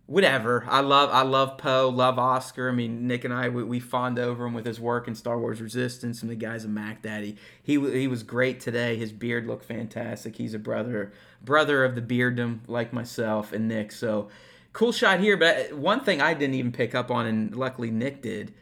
whatever. 0.05 0.65
I 0.67 0.81
love 0.81 1.11
I 1.13 1.21
love 1.21 1.57
Poe, 1.57 1.87
love 1.87 2.19
Oscar. 2.19 2.67
I 2.67 2.73
mean, 2.73 3.07
Nick 3.07 3.23
and 3.23 3.33
I 3.33 3.47
we, 3.47 3.63
we 3.63 3.79
fawned 3.79 4.19
over 4.19 4.45
him 4.45 4.53
with 4.53 4.65
his 4.65 4.81
work 4.81 5.07
in 5.07 5.15
Star 5.15 5.39
Wars 5.39 5.61
Resistance, 5.61 6.21
and 6.21 6.29
the 6.29 6.35
guy's 6.35 6.65
a 6.65 6.67
Mac 6.67 7.01
Daddy. 7.01 7.37
He 7.63 7.79
he 7.79 8.07
was 8.09 8.21
great 8.21 8.59
today. 8.59 8.97
His 8.97 9.13
beard 9.13 9.47
looked 9.47 9.63
fantastic. 9.63 10.35
He's 10.35 10.53
a 10.53 10.59
brother 10.59 11.13
brother 11.41 11.85
of 11.85 11.95
the 11.95 12.01
bearddom 12.01 12.59
like 12.67 12.91
myself 12.91 13.53
and 13.53 13.69
Nick. 13.69 13.93
So 13.93 14.27
cool 14.73 14.91
shot 14.91 15.19
here. 15.19 15.37
But 15.37 15.73
one 15.73 16.01
thing 16.01 16.21
I 16.21 16.33
didn't 16.33 16.55
even 16.55 16.71
pick 16.71 16.93
up 16.93 17.09
on, 17.09 17.25
and 17.25 17.55
luckily 17.55 17.91
Nick 17.91 18.21
did. 18.21 18.53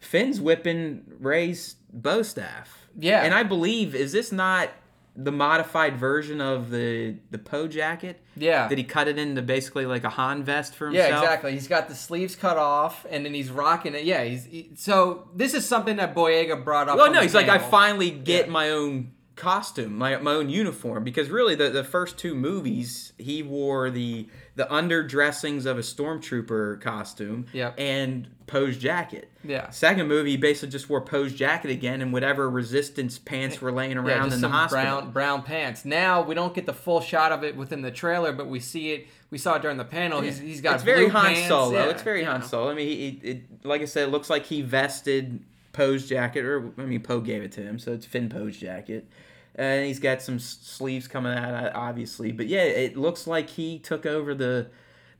Finn's 0.00 0.40
whipping 0.40 1.02
Rey's 1.18 1.76
bow 1.92 2.22
staff. 2.22 2.86
Yeah. 2.98 3.22
And 3.24 3.34
I 3.34 3.42
believe 3.42 3.94
is 3.94 4.12
this 4.12 4.30
not 4.30 4.70
the 5.16 5.32
modified 5.32 5.96
version 5.96 6.40
of 6.40 6.70
the 6.70 7.16
the 7.32 7.38
Poe 7.38 7.66
jacket? 7.66 8.20
Yeah. 8.36 8.68
Did 8.68 8.78
he 8.78 8.84
cut 8.84 9.08
it 9.08 9.18
into 9.18 9.42
basically 9.42 9.86
like 9.86 10.04
a 10.04 10.10
Han 10.10 10.44
vest 10.44 10.76
for 10.76 10.86
himself? 10.86 11.10
Yeah, 11.10 11.18
exactly. 11.20 11.52
He's 11.52 11.66
got 11.66 11.88
the 11.88 11.94
sleeves 11.96 12.36
cut 12.36 12.56
off, 12.56 13.04
and 13.10 13.24
then 13.24 13.34
he's 13.34 13.50
rocking 13.50 13.94
it. 13.96 14.04
Yeah, 14.04 14.22
he's 14.22 14.44
he, 14.44 14.70
so. 14.76 15.28
This 15.34 15.54
is 15.54 15.66
something 15.66 15.96
that 15.96 16.14
Boyega 16.14 16.62
brought 16.62 16.88
up. 16.88 16.96
Well, 16.96 17.06
on 17.06 17.12
no, 17.14 17.20
he's 17.20 17.34
like, 17.34 17.48
I 17.48 17.58
finally 17.58 18.10
get 18.10 18.46
Yeah. 18.46 18.52
my 18.52 18.70
own 18.70 19.12
costume, 19.38 19.96
my, 19.96 20.16
my 20.18 20.32
own 20.32 20.50
uniform, 20.50 21.02
because 21.04 21.30
really 21.30 21.54
the, 21.54 21.70
the 21.70 21.84
first 21.84 22.18
two 22.18 22.34
movies 22.34 23.12
he 23.16 23.42
wore 23.42 23.88
the 23.88 24.28
the 24.56 24.64
underdressings 24.66 25.64
of 25.64 25.78
a 25.78 25.82
stormtrooper 25.82 26.80
costume 26.80 27.46
Yep. 27.52 27.74
and 27.78 28.28
Poe's 28.48 28.76
jacket. 28.76 29.30
Yeah. 29.44 29.70
Second 29.70 30.08
movie, 30.08 30.30
he 30.32 30.36
basically 30.36 30.70
just 30.70 30.90
wore 30.90 31.00
Poe's 31.00 31.32
jacket 31.32 31.70
again 31.70 32.02
and 32.02 32.12
whatever 32.12 32.50
resistance 32.50 33.18
pants 33.18 33.60
were 33.60 33.70
laying 33.70 33.92
Yeah, 33.92 33.98
around 34.00 34.24
just 34.24 34.36
in 34.36 34.40
the 34.42 34.48
hospital. 34.48 34.82
brown 34.84 35.10
brown 35.12 35.42
pants. 35.42 35.84
Now 35.84 36.22
we 36.22 36.34
don't 36.34 36.54
get 36.54 36.66
the 36.66 36.72
full 36.74 37.00
shot 37.00 37.30
of 37.32 37.44
it 37.44 37.56
within 37.56 37.82
the 37.82 37.90
trailer, 37.92 38.32
but 38.32 38.48
we 38.48 38.58
see 38.60 38.92
it. 38.92 39.06
We 39.30 39.38
saw 39.38 39.54
it 39.56 39.62
during 39.62 39.76
the 39.76 39.84
panel. 39.84 40.20
He's, 40.22 40.38
he's 40.38 40.60
got 40.60 40.76
it's 40.76 40.84
very 40.84 41.08
Han 41.08 41.34
pants. 41.34 41.48
Solo. 41.48 41.72
Yeah, 41.72 41.90
it's 41.90 42.02
very 42.02 42.24
Han. 42.24 42.42
Solo. 42.42 42.70
I 42.70 42.74
mean, 42.74 42.88
he, 42.88 42.96
he, 43.22 43.28
it, 43.30 43.64
like 43.64 43.82
I 43.82 43.84
said, 43.84 44.08
it 44.08 44.10
looks 44.10 44.28
like 44.30 44.46
he 44.46 44.62
vested 44.62 45.44
Poe's 45.72 46.08
jacket, 46.08 46.44
or 46.44 46.72
I 46.78 46.82
mean, 46.82 47.02
Poe 47.02 47.20
gave 47.20 47.42
it 47.42 47.52
to 47.52 47.62
him, 47.62 47.78
so 47.78 47.92
it's 47.92 48.06
Finn 48.06 48.28
Poe's 48.28 48.56
jacket. 48.56 49.06
And 49.54 49.86
he's 49.86 49.98
got 49.98 50.22
some 50.22 50.38
sleeves 50.38 51.08
coming 51.08 51.32
out, 51.36 51.52
uh, 51.64 51.70
obviously. 51.74 52.30
But 52.32 52.46
yeah, 52.46 52.62
it 52.62 52.96
looks 52.96 53.26
like 53.26 53.50
he 53.50 53.78
took 53.78 54.06
over 54.06 54.34
the 54.34 54.68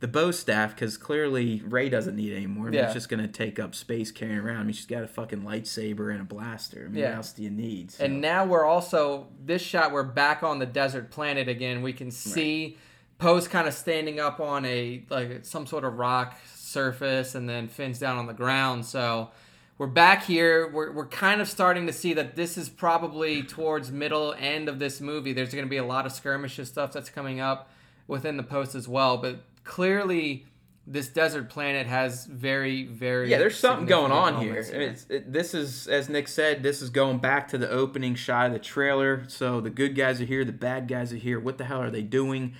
the 0.00 0.06
bow 0.06 0.30
staff 0.30 0.76
because 0.76 0.96
clearly 0.96 1.60
Rey 1.66 1.88
doesn't 1.88 2.14
need 2.14 2.30
it 2.32 2.36
anymore. 2.36 2.68
I 2.68 2.70
mean, 2.70 2.78
Yeah. 2.78 2.84
It's 2.84 2.94
just 2.94 3.08
gonna 3.08 3.26
take 3.26 3.58
up 3.58 3.74
space 3.74 4.12
carrying 4.12 4.38
around. 4.38 4.58
I 4.60 4.62
mean, 4.62 4.72
she's 4.72 4.86
got 4.86 5.02
a 5.02 5.08
fucking 5.08 5.42
lightsaber 5.42 6.12
and 6.12 6.20
a 6.20 6.24
blaster. 6.24 6.84
I 6.84 6.88
mean, 6.88 7.02
Yeah. 7.02 7.08
what 7.10 7.16
else 7.16 7.32
do 7.32 7.42
you 7.42 7.50
need? 7.50 7.90
So- 7.90 8.04
And 8.04 8.20
now 8.20 8.44
we're 8.44 8.64
also 8.64 9.26
this 9.44 9.60
shot. 9.60 9.90
We're 9.90 10.04
back 10.04 10.44
on 10.44 10.60
the 10.60 10.66
desert 10.66 11.10
planet 11.10 11.48
again. 11.48 11.82
We 11.82 11.92
can 11.92 12.12
see 12.12 12.78
Poe's 13.18 13.48
kind 13.48 13.66
of 13.66 13.74
standing 13.74 14.20
up 14.20 14.38
on 14.38 14.64
a 14.66 15.02
like 15.10 15.44
some 15.44 15.66
sort 15.66 15.84
of 15.84 15.94
rock 15.98 16.36
surface, 16.54 17.34
and 17.34 17.48
then 17.48 17.66
Finn's 17.66 17.98
down 17.98 18.18
on 18.18 18.26
the 18.26 18.34
ground. 18.34 18.84
So 18.86 19.30
we're 19.78 19.86
back 19.86 20.24
here. 20.24 20.68
We're 20.68 20.92
we're 20.92 21.06
kind 21.06 21.40
of 21.40 21.48
starting 21.48 21.86
to 21.86 21.92
see 21.92 22.12
that 22.12 22.36
this 22.36 22.58
is 22.58 22.68
probably 22.68 23.42
towards 23.42 23.90
middle 23.90 24.34
end 24.38 24.68
of 24.68 24.78
this 24.78 25.00
movie. 25.00 25.32
There's 25.32 25.54
going 25.54 25.64
to 25.64 25.70
be 25.70 25.78
a 25.78 25.86
lot 25.86 26.04
of 26.04 26.12
skirmishes 26.12 26.68
stuff 26.68 26.92
that's 26.92 27.08
coming 27.08 27.40
up 27.40 27.70
within 28.06 28.36
the 28.36 28.42
post 28.42 28.74
as 28.74 28.86
well. 28.86 29.16
But 29.16 29.40
clearly. 29.64 30.44
This 30.90 31.08
desert 31.08 31.50
planet 31.50 31.86
has 31.86 32.24
very, 32.24 32.86
very 32.86 33.30
yeah, 33.30 33.36
there's 33.36 33.58
something 33.58 33.84
going 33.84 34.10
on 34.10 34.40
here. 34.40 34.54
It's, 34.56 35.04
it, 35.10 35.30
this 35.30 35.52
is, 35.52 35.86
as 35.86 36.08
Nick 36.08 36.28
said, 36.28 36.62
this 36.62 36.80
is 36.80 36.88
going 36.88 37.18
back 37.18 37.48
to 37.48 37.58
the 37.58 37.68
opening 37.68 38.14
shot 38.14 38.46
of 38.46 38.54
the 38.54 38.58
trailer. 38.58 39.24
So 39.28 39.60
the 39.60 39.68
good 39.68 39.94
guys 39.94 40.18
are 40.18 40.24
here, 40.24 40.46
the 40.46 40.52
bad 40.52 40.88
guys 40.88 41.12
are 41.12 41.16
here. 41.16 41.38
What 41.38 41.58
the 41.58 41.64
hell 41.64 41.82
are 41.82 41.90
they 41.90 42.00
doing? 42.00 42.54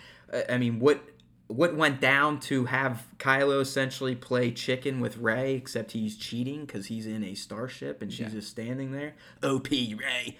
I 0.46 0.58
mean, 0.58 0.78
what 0.78 1.00
what 1.49 1.74
went 1.74 2.01
down 2.01 2.38
to 2.40 2.66
have 2.66 3.07
Kylo 3.18 3.61
essentially 3.61 4.14
play 4.14 4.51
chicken 4.51 5.01
with 5.01 5.16
Rey, 5.16 5.55
except 5.55 5.92
he's 5.92 6.16
cheating 6.16 6.66
because 6.66 6.86
he's 6.86 7.07
in 7.07 7.24
a 7.24 7.34
starship 7.34 8.01
and 8.03 8.12
she's 8.12 8.20
Yeah. 8.26 8.28
just 8.40 8.51
standing 8.51 8.92
there. 8.92 9.14
Op 9.42 9.68
Rey. 9.70 10.36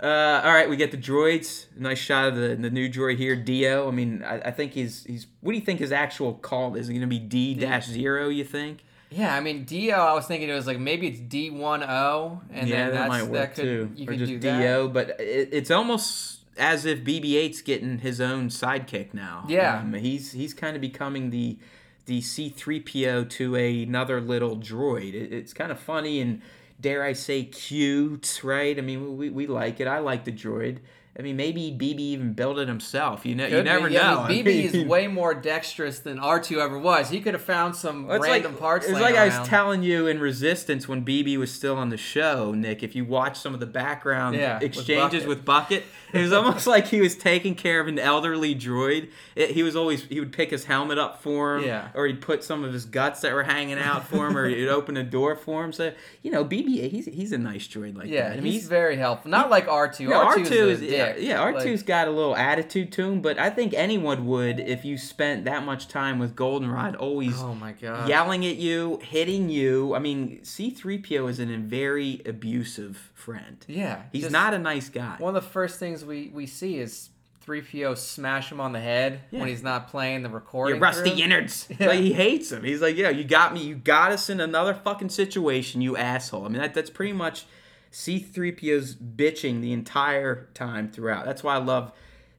Uh, 0.00 0.42
all 0.44 0.52
right, 0.52 0.68
we 0.68 0.76
get 0.76 0.90
the 0.90 0.96
droids. 0.98 1.66
Nice 1.76 1.98
shot 1.98 2.28
of 2.28 2.36
the, 2.36 2.54
the 2.54 2.68
new 2.70 2.88
droid 2.88 3.16
here, 3.16 3.34
D-O. 3.34 3.88
I 3.88 3.90
mean, 3.90 4.22
I, 4.22 4.40
I 4.40 4.50
think 4.50 4.72
he's 4.72 5.04
he's. 5.04 5.26
What 5.40 5.52
do 5.52 5.58
you 5.58 5.64
think 5.64 5.80
his 5.80 5.90
actual 5.90 6.34
call 6.34 6.74
is? 6.76 6.88
It 6.88 6.92
going 6.92 7.00
to 7.00 7.06
be 7.06 7.18
D 7.18 7.54
dash 7.54 7.86
zero? 7.86 8.28
You 8.28 8.44
think? 8.44 8.84
Yeah, 9.10 9.34
I 9.34 9.40
mean 9.40 9.64
D-O. 9.64 9.94
I 9.98 10.12
was 10.12 10.26
thinking 10.26 10.50
it 10.50 10.52
was 10.54 10.66
like 10.66 10.78
maybe 10.78 11.06
it's 11.08 11.18
D 11.20 11.48
one 11.50 11.82
O, 11.82 12.42
and 12.52 12.68
yeah, 12.68 12.86
then 12.90 12.94
that 12.94 13.08
might 13.08 13.22
work 13.22 13.32
that 13.32 13.54
could, 13.54 13.62
too. 13.64 13.90
You 13.96 14.04
or 14.04 14.08
could 14.08 14.18
just 14.18 14.32
do 14.32 14.38
that. 14.40 14.58
D-O, 14.60 14.88
but 14.88 15.18
it, 15.18 15.48
it's 15.52 15.70
almost 15.70 16.40
as 16.58 16.84
if 16.84 17.00
BB-8's 17.00 17.62
getting 17.62 17.98
his 17.98 18.20
own 18.20 18.48
sidekick 18.48 19.12
now. 19.14 19.44
Yeah. 19.48 19.80
um, 19.80 19.94
he's 19.94 20.32
he's 20.32 20.54
kind 20.54 20.76
of 20.76 20.80
becoming 20.80 21.30
the 21.30 21.58
the 22.06 22.20
C-3PO 22.20 23.28
to 23.30 23.56
another 23.56 24.20
little 24.20 24.56
droid. 24.56 25.12
It, 25.12 25.32
it's 25.32 25.52
kind 25.52 25.72
of 25.72 25.78
funny 25.78 26.20
and 26.20 26.40
dare 26.80 27.02
I 27.02 27.12
say 27.12 27.44
cute, 27.44 28.40
right? 28.44 28.78
I 28.78 28.80
mean, 28.80 29.16
we, 29.16 29.28
we 29.30 29.46
like 29.46 29.80
it. 29.80 29.88
I 29.88 29.98
like 29.98 30.24
the 30.24 30.32
droid. 30.32 30.78
I 31.18 31.22
mean, 31.22 31.36
maybe 31.36 31.70
BB 31.72 31.98
even 31.98 32.32
built 32.34 32.58
it 32.58 32.68
himself. 32.68 33.24
You 33.24 33.34
know, 33.34 33.46
you 33.46 33.56
be. 33.58 33.62
never 33.62 33.88
Yeah, 33.88 34.10
know. 34.12 34.20
I 34.20 34.28
mean, 34.28 34.44
BB 34.44 34.74
is 34.74 34.86
way 34.86 35.06
more 35.08 35.32
dexterous 35.34 36.00
than 36.00 36.18
R 36.18 36.38
two 36.38 36.60
ever 36.60 36.78
was. 36.78 37.08
He 37.08 37.20
could 37.20 37.32
have 37.32 37.42
found 37.42 37.74
some 37.74 38.06
Well, 38.06 38.20
random 38.20 38.52
like, 38.52 38.60
parts. 38.60 38.86
It's 38.86 39.00
like 39.00 39.14
I 39.16 39.26
was 39.38 39.48
telling 39.48 39.82
you 39.82 40.06
in 40.06 40.20
Resistance 40.20 40.86
when 40.88 41.04
BB 41.04 41.38
was 41.38 41.50
still 41.50 41.76
on 41.76 41.88
the 41.88 41.96
show, 41.96 42.52
Nick. 42.52 42.82
If 42.82 42.94
you 42.94 43.04
watch 43.06 43.38
some 43.38 43.54
of 43.54 43.60
the 43.60 43.66
background 43.66 44.36
Yeah, 44.36 44.54
with 44.54 44.64
exchanges 44.64 45.22
Bucket. 45.22 45.28
with 45.28 45.44
Bucket, 45.46 45.84
it 46.12 46.20
was 46.20 46.32
almost 46.34 46.66
like 46.74 46.86
he 46.88 47.00
was 47.00 47.16
taking 47.16 47.54
care 47.54 47.80
of 47.80 47.88
an 47.88 47.98
elderly 47.98 48.54
droid. 48.54 49.08
It, 49.34 49.52
he 49.52 49.62
was 49.62 49.74
always 49.74 50.04
he 50.04 50.20
would 50.20 50.32
pick 50.34 50.50
his 50.50 50.64
helmet 50.66 50.98
up 50.98 51.22
for 51.22 51.56
him, 51.56 51.64
Yeah. 51.64 51.88
or 51.94 52.06
he'd 52.06 52.20
put 52.20 52.44
some 52.44 52.62
of 52.62 52.74
his 52.74 52.84
guts 52.84 53.22
that 53.22 53.32
were 53.32 53.44
hanging 53.44 53.78
out 53.78 54.06
for 54.06 54.26
him, 54.26 54.36
or 54.36 54.46
he'd 54.50 54.68
open 54.68 54.98
a 54.98 55.02
door 55.02 55.34
for 55.34 55.64
him. 55.64 55.72
So 55.72 55.92
you 56.22 56.30
know, 56.30 56.44
BB, 56.44 56.90
he's 56.90 57.06
he's 57.06 57.32
a 57.32 57.38
nice 57.38 57.66
droid 57.66 57.96
like 57.96 58.08
Yeah, 58.08 58.28
that. 58.28 58.38
I 58.38 58.40
mean, 58.42 58.52
he's, 58.52 58.66
very 58.68 58.96
helpful. 58.96 59.30
Not 59.30 59.48
like 59.48 59.66
R 59.66 59.88
two. 59.90 60.12
R 60.12 60.36
R2 60.36 60.50
is 60.50 60.82
is, 60.82 60.92
a 60.92 61.05
yeah, 61.06 61.12
dick. 61.14 61.22
yeah 61.24 61.40
Like, 61.42 61.56
R2's 61.56 61.82
got 61.82 62.08
a 62.08 62.10
little 62.10 62.36
attitude 62.36 62.92
to 62.92 63.08
him, 63.10 63.20
but 63.22 63.38
I 63.38 63.50
think 63.50 63.74
anyone 63.74 64.26
would 64.26 64.60
if 64.60 64.84
you 64.84 64.98
spent 64.98 65.44
that 65.46 65.64
much 65.64 65.88
time 65.88 66.18
with 66.18 66.34
Goldenrod 66.36 66.96
always 66.96 67.40
oh 67.42 67.54
my 67.54 67.72
god. 67.72 68.08
yelling 68.08 68.44
at 68.46 68.56
you, 68.56 68.98
hitting 69.02 69.48
you. 69.48 69.94
I 69.94 69.98
mean, 69.98 70.40
C3PO 70.42 71.28
is 71.30 71.38
an, 71.38 71.52
a 71.52 71.58
very 71.58 72.22
abusive 72.26 73.10
friend. 73.14 73.64
Yeah, 73.68 74.02
He's 74.12 74.22
just- 74.22 74.32
not 74.32 74.54
a 74.54 74.58
nice 74.58 74.88
guy. 74.88 75.16
One 75.18 75.34
of 75.36 75.42
the 75.42 75.48
first 75.50 75.78
things 75.78 76.04
we 76.04 76.30
we 76.32 76.46
see 76.46 76.78
is. 76.78 77.10
3PO 77.46 77.96
smash 77.96 78.50
him 78.50 78.60
on 78.60 78.72
the 78.72 78.80
head 78.80 79.20
Yeah. 79.30 79.38
when 79.38 79.48
he's 79.48 79.62
not 79.62 79.86
playing 79.86 80.24
the 80.24 80.28
recording. 80.28 80.74
you 80.76 80.82
rusty 80.82 81.10
through. 81.10 81.22
innards. 81.22 81.68
Yeah. 81.78 81.86
Like 81.90 82.00
he 82.00 82.12
hates 82.12 82.50
him. 82.50 82.64
He's 82.64 82.82
like, 82.82 82.96
yeah, 82.96 83.10
you 83.10 83.22
got 83.22 83.54
me. 83.54 83.62
You 83.62 83.76
got 83.76 84.10
us 84.10 84.28
in 84.28 84.40
another 84.40 84.74
fucking 84.74 85.10
situation, 85.10 85.80
you 85.80 85.96
asshole. 85.96 86.44
I 86.44 86.48
mean, 86.48 86.60
that, 86.60 86.74
that's 86.74 86.90
pretty 86.90 87.12
much 87.12 87.46
C3PO's 87.92 88.94
bitching 88.96 89.60
the 89.60 89.72
entire 89.72 90.48
time 90.54 90.90
throughout. 90.90 91.24
That's 91.24 91.42
why 91.42 91.54
I 91.54 91.58
love 91.58 91.92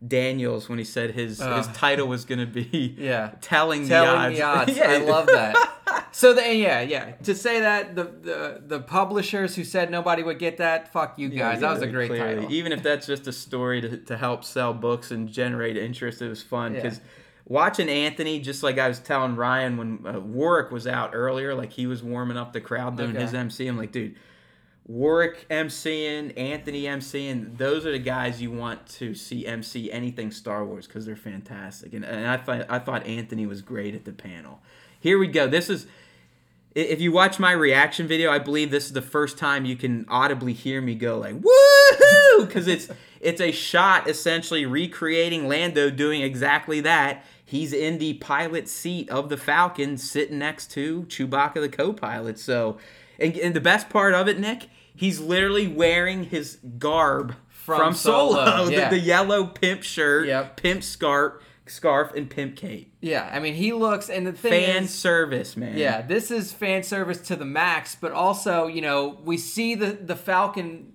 Daniels 0.06 0.70
when 0.70 0.78
he 0.78 0.84
said 0.86 1.12
his 1.12 1.42
his 1.42 1.68
title 1.70 2.08
was 2.08 2.24
going 2.26 2.40
to 2.40 2.46
be 2.46 2.96
Yeah. 3.00 3.32
telling, 3.42 3.88
telling 3.88 4.36
the 4.36 4.42
odds. 4.44 4.70
the 4.76 4.78
odds. 4.78 4.80
I 4.82 4.98
love 5.00 5.26
that. 5.28 6.10
So 6.12 6.34
then, 6.34 6.58
yeah, 6.58 6.82
yeah. 6.82 7.12
To 7.24 7.34
say 7.36 7.62
that 7.62 7.96
the, 7.96 8.04
the 8.04 8.62
the 8.66 8.80
publishers 8.80 9.56
who 9.56 9.64
said 9.64 9.90
nobody 9.90 10.22
would 10.24 10.38
get 10.40 10.58
that, 10.58 10.92
fuck 10.94 11.18
you 11.18 11.30
Yeah, 11.30 11.52
guys. 11.54 11.62
that 11.62 11.72
was 11.74 11.82
a 11.82 11.88
great 11.88 12.10
clearly. 12.10 12.36
title. 12.36 12.52
Even 12.54 12.72
if 12.72 12.84
that's 12.84 13.08
just 13.08 13.28
a 13.28 13.32
story 13.34 13.82
to, 13.82 13.98
to 13.98 14.18
help 14.18 14.44
sell 14.44 14.74
books 14.74 15.10
and 15.12 15.28
generate 15.30 15.78
interest, 15.78 16.22
it 16.22 16.30
was 16.30 16.44
fun 16.44 16.74
Yeah. 16.76 16.82
because 16.82 17.02
watching 17.46 17.90
Anthony, 17.90 18.40
just 18.40 18.62
like 18.62 18.78
I 18.78 18.88
was 18.88 19.00
telling 19.00 19.36
Ryan 19.36 19.78
when 19.78 20.06
uh, 20.06 20.20
Warwick 20.20 20.70
was 20.72 20.86
out 20.86 21.12
earlier, 21.14 21.56
like 21.56 21.72
he 21.74 21.88
was 21.88 22.04
warming 22.04 22.38
up 22.38 22.54
the 22.54 22.62
crowd 22.62 22.98
doing 22.98 23.12
Okay. 23.12 23.22
his 23.22 23.34
MC. 23.34 23.68
I'm 23.68 23.78
like, 23.78 23.92
dude, 23.92 24.16
Warwick 24.88 25.48
MCing, 25.50 26.38
Anthony 26.38 26.84
MCing, 26.84 27.58
those 27.58 27.86
are 27.86 27.92
the 27.92 28.00
guys 28.00 28.42
you 28.42 28.52
want 28.52 28.88
to 28.88 29.14
see 29.14 29.46
MC 29.46 29.92
anything 29.92 30.32
Star 30.32 30.64
Wars 30.64 30.88
because 30.88 31.06
they're 31.06 31.18
fantastic. 31.18 31.94
And, 31.94 32.06
and 32.06 32.28
I 32.28 32.38
thought 32.38 32.66
I 32.70 32.80
thought 32.80 33.06
Anthony 33.06 33.46
was 33.46 33.62
great 33.62 33.96
at 33.96 34.06
the 34.06 34.14
panel. 34.14 34.62
Here 35.00 35.20
we 35.20 35.28
go. 35.28 35.48
This 35.48 35.70
is 35.70 35.88
if 36.74 37.02
you 37.02 37.12
watch 37.12 37.38
my 37.38 37.52
reaction 37.52 38.08
video, 38.08 38.32
I 38.32 38.40
believe 38.40 38.72
this 38.72 38.86
is 38.86 38.94
the 38.94 39.02
first 39.02 39.38
time 39.38 39.66
you 39.66 39.76
can 39.76 40.06
audibly 40.08 40.54
hear 40.54 40.80
me 40.80 40.96
go 40.96 41.18
like 41.18 41.36
woohoo 41.36 42.48
because 42.48 42.68
it's 42.68 42.88
it's 43.20 43.42
a 43.42 43.52
shot 43.52 44.08
essentially 44.08 44.66
recreating 44.66 45.50
Lando 45.50 45.90
doing 45.90 46.22
exactly 46.22 46.80
that. 46.82 47.26
He's 47.44 47.74
in 47.74 47.98
the 47.98 48.16
pilot 48.16 48.70
seat 48.70 49.10
of 49.10 49.30
the 49.30 49.38
Falcon, 49.38 49.98
sitting 49.98 50.38
next 50.38 50.70
to 50.72 51.04
Chewbacca, 51.04 51.62
the 51.62 51.70
co-pilot. 51.70 52.38
So, 52.38 52.78
and, 53.18 53.38
and 53.38 53.56
the 53.56 53.62
best 53.62 53.90
part 53.90 54.14
of 54.14 54.28
it, 54.28 54.38
Nick, 54.38 54.68
he's 54.98 55.20
literally 55.22 55.68
wearing 55.68 56.26
his 56.26 56.58
garb 56.78 57.36
from, 57.48 57.78
From 57.80 57.94
Solo, 57.94 58.46
Solo, 58.46 58.66
the- 58.70 58.72
yeah. 58.74 58.90
the, 58.90 59.00
yellow 59.00 59.46
pimp 59.46 59.84
shirt, 59.84 60.28
Yep. 60.28 60.58
pimp 60.58 60.84
scarf, 60.84 61.42
scarf, 61.66 62.14
and 62.16 62.30
pimp 62.30 62.56
cape. 62.56 62.94
Yeah, 63.02 63.30
I 63.32 63.40
mean 63.40 63.54
he 63.56 63.74
looks 63.74 64.10
and 64.10 64.26
the 64.28 64.32
thing 64.34 64.66
Fan 64.66 64.84
is, 64.86 64.94
service, 64.94 65.56
man. 65.58 65.78
Yeah, 65.78 66.02
this 66.02 66.32
is 66.32 66.52
fan 66.52 66.84
service 66.84 67.20
to 67.28 67.36
the 67.36 67.46
max, 67.46 67.96
but 67.96 68.12
also, 68.12 68.68
you 68.68 68.82
know, 68.82 69.18
we 69.24 69.38
see 69.38 69.76
the 69.76 69.92
the 69.94 70.16
Falcon 70.16 70.94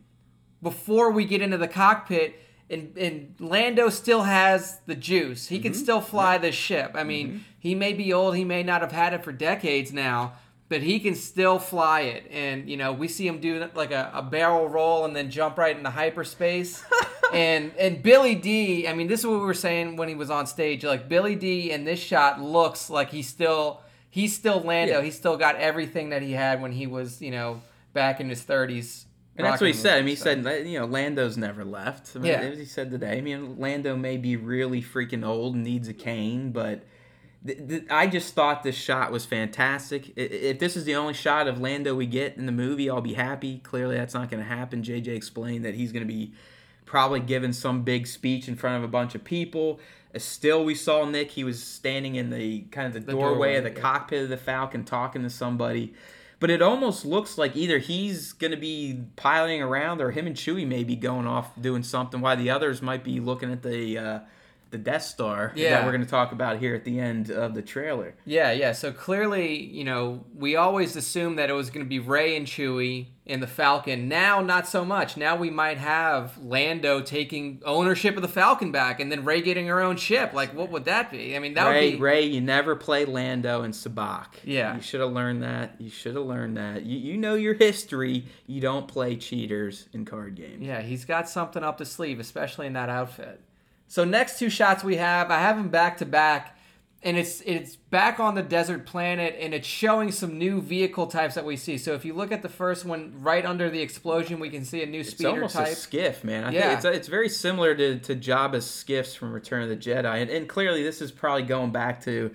before 0.62 1.11
we 1.11 1.24
get 1.24 1.42
into 1.42 1.59
the 1.59 1.68
cockpit 1.68 2.36
and, 2.70 2.96
and 2.96 3.34
Lando 3.38 3.90
still 3.90 4.22
has 4.22 4.80
the 4.86 4.94
juice. 4.94 5.48
He 5.48 5.57
Mm-hmm. 5.57 5.62
can 5.64 5.74
still 5.74 6.00
fly 6.00 6.38
this 6.38 6.55
ship. 6.55 6.92
I 6.94 7.05
mean, 7.05 7.44
he 7.59 7.74
may 7.74 7.92
be 7.92 8.12
old, 8.12 8.36
he 8.36 8.44
may 8.44 8.62
not 8.62 8.80
have 8.80 8.92
had 8.92 9.12
it 9.12 9.22
for 9.24 9.32
decades 9.32 9.92
now, 9.92 10.34
but 10.72 10.80
he 10.80 10.98
can 11.00 11.14
still 11.14 11.58
fly 11.58 12.00
it. 12.00 12.26
And, 12.30 12.66
you 12.66 12.78
know, 12.78 12.94
we 12.94 13.06
see 13.06 13.26
him 13.26 13.40
do 13.40 13.68
like 13.74 13.90
a, 13.92 14.10
a 14.14 14.22
barrel 14.22 14.68
roll 14.68 15.04
and 15.04 15.14
then 15.14 15.30
jump 15.30 15.58
right 15.58 15.76
into 15.76 15.90
hyperspace. 15.90 16.82
and 17.34 17.72
and 17.78 18.02
Billy 18.02 18.34
Dee, 18.34 18.88
I 18.88 18.94
mean, 18.94 19.06
this 19.06 19.20
is 19.20 19.26
what 19.26 19.38
we 19.40 19.44
were 19.44 19.52
saying 19.52 19.96
when 19.96 20.08
he 20.08 20.14
was 20.14 20.30
on 20.30 20.46
stage. 20.46 20.82
Like 20.82 21.10
Billy 21.10 21.36
Dee 21.36 21.70
in 21.70 21.84
this 21.84 22.00
shot 22.00 22.40
looks 22.40 22.88
like 22.88 23.10
he's 23.10 23.28
still 23.28 23.82
he's 24.08 24.34
still 24.34 24.60
Lando. 24.60 24.94
Yeah. 24.94 25.04
He's 25.04 25.14
still 25.14 25.36
got 25.36 25.56
everything 25.56 26.08
that 26.08 26.22
he 26.22 26.32
had 26.32 26.62
when 26.62 26.72
he 26.72 26.86
was, 26.86 27.20
you 27.20 27.32
know, 27.32 27.60
back 27.92 28.18
in 28.18 28.30
his 28.30 28.42
thirties. 28.42 29.04
And 29.36 29.46
that's 29.46 29.60
what 29.60 29.66
he 29.66 29.74
said. 29.74 29.98
I 29.98 30.00
mean, 30.00 30.08
he 30.08 30.16
said, 30.16 30.66
you 30.66 30.78
know, 30.78 30.86
Lando's 30.86 31.36
never 31.36 31.64
left. 31.66 32.16
I 32.16 32.18
mean, 32.18 32.32
Yeah. 32.32 32.40
as 32.40 32.58
he 32.58 32.64
said 32.64 32.90
today. 32.90 33.18
I 33.18 33.20
mean, 33.20 33.58
Lando 33.58 33.94
may 33.96 34.16
be 34.16 34.36
really 34.36 34.82
freaking 34.82 35.24
old 35.24 35.54
and 35.54 35.64
needs 35.64 35.88
a 35.88 35.94
cane, 35.94 36.50
but 36.50 36.82
th- 37.47 37.68
th- 37.68 37.84
I 37.90 38.07
just 38.07 38.34
thought 38.34 38.62
this 38.62 38.76
shot 38.76 39.12
was 39.12 39.24
fantastic. 39.24 40.12
If 40.16 40.59
this 40.59 40.76
is 40.76 40.84
the 40.84 40.95
only 40.95 41.14
shot 41.14 41.49
of 41.49 41.61
Lando 41.61 41.95
we 41.95 42.07
get 42.07 42.36
in 42.36 42.47
the 42.47 42.53
movie, 42.53 42.88
I'll 42.90 43.01
be 43.01 43.14
happy. 43.14 43.59
Clearly, 43.59 43.97
that's 43.97 44.14
not 44.14 44.30
going 44.30 44.43
to 44.43 44.49
happen. 44.49 44.82
JJ 44.82 45.09
explained 45.09 45.64
that 45.64 45.74
he's 45.74 45.93
going 45.93 46.07
to 46.07 46.12
be 46.12 46.32
probably 46.86 47.20
giving 47.20 47.53
some 47.53 47.82
big 47.82 48.07
speech 48.07 48.49
in 48.49 48.57
front 48.57 48.76
of 48.76 48.84
a 48.84 48.88
bunch 48.88 49.14
of 49.14 49.24
people. 49.24 49.80
Uh, 50.14 50.18
Still, 50.18 50.64
we 50.64 50.74
saw 50.74 51.05
Nick. 51.05 51.30
He 51.30 51.45
was 51.45 51.62
standing 51.62 52.16
in 52.16 52.30
the 52.30 52.62
kind 52.70 52.86
of 52.86 52.93
the, 52.93 53.01
The 53.01 53.12
doorway, 53.12 53.57
of 53.57 53.64
the 53.64 53.70
yeah. 53.72 53.80
cockpit 53.80 54.24
of 54.24 54.28
the 54.28 54.36
Falcon, 54.36 54.84
talking 54.84 55.22
to 55.22 55.30
somebody. 55.30 55.95
But 56.38 56.51
it 56.51 56.61
almost 56.61 57.05
looks 57.05 57.38
like 57.38 57.55
either 57.55 57.78
he's 57.78 58.32
going 58.32 58.51
to 58.51 58.57
be 58.57 59.05
piloting 59.14 59.62
around, 59.62 60.01
or 60.01 60.11
him 60.11 60.26
and 60.26 60.34
Chewie 60.34 60.66
may 60.66 60.82
be 60.82 60.97
going 60.97 61.26
off 61.26 61.59
doing 61.61 61.84
something, 61.84 62.20
while 62.20 62.36
the 62.36 62.51
others 62.51 62.82
might 62.82 63.05
be 63.05 63.20
looking 63.20 63.53
at 63.53 63.62
the 63.62 63.97
uh, 63.97 64.18
the 64.72 64.78
Death 64.78 65.02
Star 65.02 65.52
yeah. 65.54 65.70
that 65.70 65.84
we're 65.84 65.92
going 65.92 66.02
to 66.02 66.10
talk 66.10 66.32
about 66.32 66.58
here 66.58 66.74
at 66.74 66.84
the 66.84 66.98
end 66.98 67.30
of 67.30 67.54
the 67.54 67.62
trailer. 67.62 68.14
Yeah, 68.24 68.50
yeah. 68.50 68.72
So 68.72 68.90
clearly, 68.90 69.62
you 69.62 69.84
know, 69.84 70.24
we 70.34 70.56
always 70.56 70.96
assumed 70.96 71.38
that 71.38 71.50
it 71.50 71.52
was 71.52 71.70
going 71.70 71.84
to 71.84 71.88
be 71.88 71.98
Rey 71.98 72.36
and 72.36 72.46
Chewie 72.46 73.08
in 73.24 73.40
the 73.40 73.46
Falcon. 73.46 74.08
Now, 74.08 74.40
not 74.40 74.66
so 74.66 74.84
much. 74.84 75.16
Now 75.16 75.36
we 75.36 75.50
might 75.50 75.78
have 75.78 76.36
Lando 76.38 77.02
taking 77.02 77.60
ownership 77.64 78.16
of 78.16 78.22
the 78.22 78.28
Falcon 78.28 78.72
back, 78.72 78.98
and 78.98 79.12
then 79.12 79.24
Rey 79.24 79.42
getting 79.42 79.66
her 79.66 79.80
own 79.80 79.96
ship. 79.96 80.32
Like, 80.32 80.54
what 80.54 80.70
would 80.70 80.86
that 80.86 81.10
be? 81.10 81.36
I 81.36 81.38
mean, 81.38 81.54
that 81.54 81.68
Rey, 81.68 81.90
would 81.90 81.96
be. 81.98 82.02
Rey, 82.02 82.24
you 82.24 82.40
never 82.40 82.74
play 82.74 83.04
Lando 83.04 83.62
and 83.62 83.74
sabacc. 83.74 84.28
Yeah. 84.42 84.74
you 84.74 84.80
should 84.80 85.00
have 85.00 85.12
learned 85.12 85.42
that. 85.42 85.78
You 85.78 85.90
should 85.90 86.16
have 86.16 86.24
learned 86.24 86.56
that. 86.56 86.84
You, 86.84 86.98
you 86.98 87.16
know 87.18 87.34
your 87.34 87.54
history. 87.54 88.24
You 88.46 88.62
don't 88.62 88.88
play 88.88 89.16
cheaters 89.16 89.88
in 89.92 90.06
card 90.06 90.34
games. 90.34 90.62
Yeah, 90.62 90.80
he's 90.80 91.04
got 91.04 91.28
something 91.28 91.62
up 91.62 91.76
the 91.76 91.84
sleeve, 91.84 92.18
especially 92.18 92.66
in 92.66 92.72
that 92.72 92.88
outfit. 92.88 93.40
So 93.93 94.05
next 94.07 94.38
two 94.38 94.49
shots 94.49 94.82
we 94.82 94.97
have, 94.97 95.30
I 95.30 95.38
have 95.40 95.59
them 95.59 95.68
back 95.68 95.99
to 95.99 96.07
back, 96.07 96.57
and 97.03 97.18
it's 97.18 97.43
it's 97.43 97.76
back 97.76 98.20
on 98.20 98.34
the 98.34 98.43
desert 98.43 98.86
planet, 98.86 99.36
and 99.38 99.53
it's 99.53 99.68
showing 99.68 100.11
some 100.11 100.38
new 100.38 100.62
vehicle 100.62 101.09
types 101.09 101.34
that 101.34 101.45
we 101.45 101.59
see. 101.59 101.76
So 101.76 101.93
if 101.93 102.03
you 102.03 102.14
look 102.14 102.32
at 102.32 102.40
the 102.40 102.49
first 102.49 102.86
one, 102.86 103.12
right 103.20 103.45
under 103.45 103.68
the 103.68 103.82
explosion, 103.82 104.40
we 104.40 104.49
can 104.49 104.64
see 104.64 104.82
a 104.82 104.86
new 104.86 105.01
It's 105.01 105.11
speeder 105.11 105.28
almost 105.32 105.57
type. 105.57 105.66
a 105.66 105.74
skiff, 105.76 106.24
man. 106.24 106.45
I 106.45 106.53
Yeah. 106.53 106.61
think 106.68 106.76
it's 106.76 106.84
it's 106.97 107.09
very 107.09 107.28
similar 107.28 107.74
to 107.74 107.99
to 107.99 108.16
Jabba's 108.16 108.64
skiffs 108.64 109.14
from 109.14 109.30
Return 109.30 109.62
of 109.62 109.68
the 109.68 109.76
Jedi, 109.76 110.22
and, 110.22 110.30
and 110.30 110.49
clearly 110.49 110.82
this 110.82 111.03
is 111.03 111.12
probably 111.12 111.43
going 111.43 111.70
back 111.70 112.03
to 112.05 112.30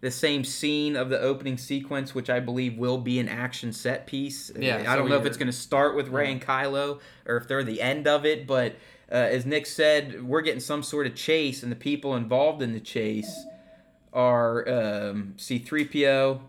the 0.00 0.10
same 0.10 0.42
scene 0.42 0.96
of 0.96 1.08
the 1.08 1.20
opening 1.20 1.56
sequence, 1.56 2.16
which 2.16 2.30
I 2.30 2.40
believe 2.40 2.78
will 2.78 2.98
be 2.98 3.20
an 3.20 3.28
action 3.28 3.72
set 3.72 4.08
piece. 4.08 4.50
Yeah, 4.58 4.82
I 4.88 4.96
don't 4.96 5.04
we 5.04 5.10
know 5.12 5.18
if 5.18 5.24
it's 5.24 5.36
going 5.36 5.46
to 5.46 5.52
start 5.52 5.94
with 5.94 6.08
Rey 6.08 6.32
and 6.32 6.42
Kylo 6.42 6.98
or 7.26 7.36
if 7.36 7.46
they're 7.46 7.62
the 7.62 7.80
end 7.80 8.08
of 8.08 8.26
it, 8.26 8.48
but 8.48 8.74
uh, 9.10 9.14
as 9.14 9.46
Nick 9.46 9.66
said, 9.66 10.24
we're 10.24 10.42
getting 10.42 10.60
some 10.60 10.82
sort 10.82 11.06
of 11.06 11.14
chase, 11.14 11.62
and 11.62 11.70
the 11.70 11.76
people 11.76 12.16
involved 12.16 12.62
in 12.62 12.72
the 12.72 12.80
chase 12.80 13.44
are 14.12 14.68
um, 14.68 15.34
C-3PO, 15.36 16.40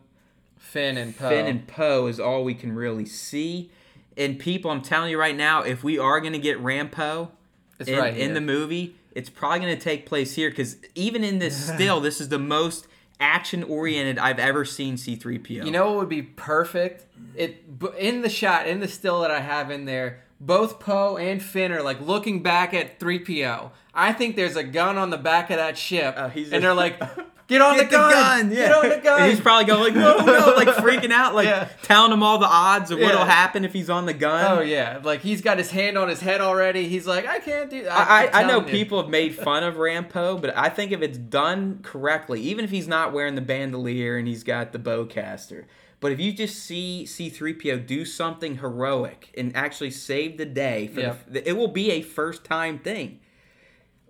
Finn 0.58 0.98
and 0.98 1.16
Poe. 1.16 1.30
Finn 1.30 1.46
and 1.46 1.68
Poe 1.68 2.08
is 2.08 2.20
all 2.20 2.44
we 2.44 2.54
can 2.54 2.74
really 2.74 3.06
see. 3.06 3.70
And 4.16 4.40
people, 4.40 4.72
I'm 4.72 4.82
telling 4.82 5.12
you 5.12 5.20
right 5.20 5.36
now, 5.36 5.62
if 5.62 5.84
we 5.84 6.00
are 6.00 6.20
going 6.20 6.34
to 6.34 6.40
get 6.40 6.62
Rampo 6.62 7.30
It's 7.78 7.90
in, 7.90 8.00
right 8.00 8.18
in 8.18 8.34
the 8.34 8.42
movie, 8.42 8.96
it's 9.12 9.30
probably 9.30 9.60
going 9.60 9.76
to 9.76 9.82
take 9.82 10.06
place 10.06 10.36
here 10.36 10.50
because 10.50 10.78
even 10.96 11.24
in 11.24 11.40
this 11.40 11.74
still, 11.74 12.00
this 12.02 12.20
is 12.20 12.30
the 12.30 12.40
most 12.40 12.88
action 13.20 13.64
oriented 13.64 14.18
I've 14.18 14.40
ever 14.40 14.66
seen 14.66 14.96
C3PO. 14.96 15.66
You 15.66 15.72
know 15.72 15.88
what 15.88 15.98
would 15.98 16.10
be 16.10 16.24
perfect? 16.24 17.06
It 17.36 17.64
in 17.98 18.22
the 18.22 18.30
shot 18.30 18.68
in 18.68 18.80
the 18.80 18.88
still 18.88 19.22
that 19.22 19.32
I 19.32 19.42
have 19.42 19.72
in 19.72 19.86
there. 19.86 20.24
Both 20.40 20.80
Poe 20.80 21.18
and 21.18 21.42
Finn 21.42 21.72
are 21.72 21.82
like 21.82 22.00
looking 22.02 22.44
back 22.44 22.74
at 22.74 23.00
3PO. 23.00 23.72
I 23.94 24.14
think 24.14 24.36
there's 24.36 24.56
a 24.56 24.64
gun 24.64 24.98
on 24.98 25.10
the 25.10 25.18
back 25.18 25.50
of 25.50 25.58
that 25.58 25.78
ship, 25.78 26.14
Oh, 26.18 26.28
he's 26.30 26.46
and 26.52 26.52
just- 26.54 26.62
they're 26.62 26.74
like, 26.76 27.00
"Get 27.48 27.62
on 27.62 27.76
Get 27.78 27.90
the 27.90 27.96
gun! 27.98 28.50
Get 28.50 28.72
on 28.72 28.90
the 28.90 28.98
gun!" 28.98 29.22
And 29.22 29.32
he's 29.32 29.40
probably 29.40 29.66
going 29.66 29.82
like, 29.82 29.96
no, 29.96 30.18
no, 30.24 30.54
like 30.56 30.68
freaking 30.76 31.12
out, 31.12 31.34
like 31.34 31.46
Yeah. 31.48 31.68
telling 31.82 32.12
him 32.12 32.22
all 32.22 32.38
the 32.38 32.46
odds 32.46 32.92
of 32.92 33.00
what'll 33.00 33.26
happen 33.26 33.66
if 33.66 33.74
he's 33.74 33.90
on 33.90 34.06
the 34.06 34.14
gun. 34.14 34.60
oh 34.60 34.62
yeah, 34.62 35.00
like 35.04 35.22
he's 35.22 35.42
got 35.42 35.58
his 35.58 35.72
hand 35.72 35.98
on 35.98 36.08
his 36.10 36.20
head 36.20 36.42
already. 36.42 36.88
He's 36.88 37.08
like, 37.08 37.26
"I 37.26 37.40
can't 37.40 37.70
do." 37.72 37.88
I, 37.88 38.28
I, 38.28 38.42
I 38.42 38.44
know 38.44 38.58
I'm 38.58 38.66
telling 38.66 38.66
you. 38.68 38.72
people 38.74 39.02
have 39.02 39.10
made 39.10 39.34
fun 39.44 39.64
of 39.64 39.76
Rampo, 39.76 40.40
but 40.40 40.56
I 40.56 40.70
think 40.70 40.92
if 40.92 41.02
it's 41.02 41.18
done 41.18 41.80
correctly, 41.82 42.42
even 42.42 42.64
if 42.64 42.70
he's 42.70 42.88
not 42.88 43.14
wearing 43.14 43.34
the 43.34 43.42
bandolier 43.42 44.18
and 44.18 44.28
he's 44.28 44.44
got 44.44 44.72
the 44.74 44.80
bowcaster, 44.80 45.64
but 46.00 46.12
if 46.12 46.20
you 46.20 46.32
just 46.32 46.60
see 46.64 47.06
C3PO 47.08 47.86
do 47.88 48.06
something 48.06 48.58
heroic 48.58 49.30
and 49.38 49.56
actually 49.56 49.92
save 49.92 50.38
the 50.38 50.46
day, 50.46 50.88
for 50.88 51.00
Yep. 51.00 51.20
the, 51.28 51.50
it 51.50 51.54
will 51.54 51.68
be 51.70 51.92
a 51.92 52.02
first 52.02 52.44
time 52.44 52.80
thing. 52.80 53.20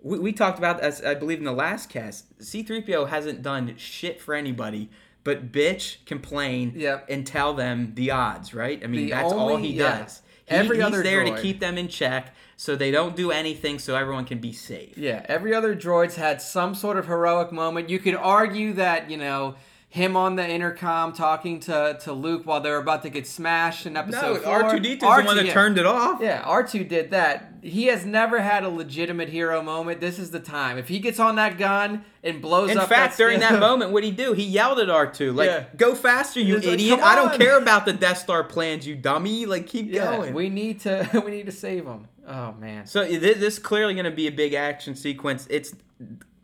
We, 0.02 0.18
we 0.18 0.32
talked 0.32 0.58
about 0.58 0.80
this, 0.80 1.02
I 1.02 1.14
believe, 1.14 1.38
in 1.38 1.44
the 1.44 1.52
last 1.52 1.88
cast. 1.88 2.38
C3PO 2.38 3.08
hasn't 3.08 3.42
done 3.42 3.74
shit 3.76 4.20
for 4.20 4.34
anybody 4.34 4.90
but 5.24 5.52
bitch, 5.52 5.96
complain, 6.06 6.72
Yep. 6.74 7.06
and 7.10 7.26
tell 7.26 7.52
them 7.52 7.92
the 7.96 8.12
odds, 8.12 8.54
right? 8.54 8.82
I 8.82 8.86
mean, 8.86 9.06
The 9.06 9.10
that's 9.10 9.30
all 9.32 9.50
only- 9.50 9.68
he 9.68 9.74
yeah. 9.76 9.98
does. 9.98 10.22
He- 10.46 10.54
Every 10.54 10.76
he's 10.76 10.86
other 10.86 11.02
there 11.02 11.22
to 11.24 11.36
keep 11.42 11.60
them 11.60 11.76
in 11.76 11.88
check 11.88 12.34
so 12.56 12.74
they 12.76 12.90
don't 12.90 13.14
do 13.14 13.30
anything 13.30 13.78
so 13.78 13.94
everyone 13.94 14.24
can 14.24 14.38
be 14.38 14.52
safe. 14.54 14.96
Yeah, 14.96 15.26
every 15.28 15.52
other 15.52 15.74
droid's 15.74 16.16
had 16.16 16.40
some 16.40 16.74
sort 16.74 16.96
of 16.96 17.06
heroic 17.08 17.52
moment. 17.52 17.90
You 17.90 17.98
could 17.98 18.14
argue 18.14 18.72
that, 18.74 19.10
you 19.10 19.18
know, 19.18 19.56
him 19.90 20.18
on 20.18 20.36
the 20.36 20.46
intercom 20.46 21.14
talking 21.14 21.60
to, 21.60 21.98
to 22.02 22.12
Luke 22.12 22.42
while 22.44 22.60
they're 22.60 22.76
about 22.76 23.02
to 23.04 23.08
get 23.10 23.26
smashed 23.26 23.86
in 23.86 23.94
No, 23.94 24.00
episode 24.00 24.42
four. 24.42 24.62
R2D2 24.64 24.96
is 24.96 25.02
R2 25.02 25.24
one 25.24 25.36
that 25.38 25.46
yeah. 25.46 25.52
turned 25.54 25.78
it 25.78 25.86
off. 25.86 26.20
Yeah, 26.20 26.42
R2 26.42 26.86
did 26.86 27.10
that. 27.12 27.54
He 27.62 27.86
has 27.86 28.04
never 28.04 28.38
had 28.40 28.64
a 28.64 28.68
legitimate 28.68 29.30
hero 29.30 29.62
moment. 29.62 30.00
This 30.02 30.18
is 30.18 30.30
the 30.30 30.40
time. 30.40 30.76
If 30.76 30.88
he 30.88 30.98
gets 30.98 31.18
on 31.18 31.36
that 31.36 31.56
gun 31.56 32.04
and 32.22 32.42
blows 32.42 32.70
In 32.70 32.76
up 32.76 32.84
In 32.84 32.88
fact, 32.90 33.16
that 33.16 33.22
during 33.22 33.40
that 33.40 33.58
moment, 33.58 33.90
what 33.92 34.04
he 34.04 34.10
do? 34.10 34.34
He 34.34 34.44
yelled 34.44 34.78
at 34.78 34.88
R2, 34.88 35.34
like, 35.34 35.46
Yeah. 35.48 35.64
"Go 35.76 35.94
faster, 35.94 36.38
you 36.38 36.56
He's 36.56 36.66
like, 36.66 36.74
idiot! 36.74 37.00
I 37.00 37.14
don't 37.14 37.32
care 37.38 37.56
about 37.56 37.86
the 37.86 37.94
Death 37.94 38.18
Star 38.18 38.44
plans, 38.44 38.86
you 38.86 38.94
dummy! 38.94 39.46
Like, 39.46 39.66
keep 39.66 39.90
yeah, 39.90 40.16
going." 40.16 40.34
we 40.34 40.50
need 40.50 40.80
to 40.80 41.08
we 41.24 41.30
need 41.30 41.46
to 41.46 41.52
save 41.52 41.86
him. 41.86 42.08
Oh 42.26 42.52
man. 42.52 42.84
so 42.86 43.06
thi- 43.06 43.16
this 43.16 43.54
is 43.54 43.58
clearly 43.58 43.94
going 43.94 44.04
to 44.04 44.10
be 44.10 44.26
a 44.26 44.32
big 44.32 44.52
action 44.52 44.94
sequence. 44.94 45.46
It's 45.48 45.74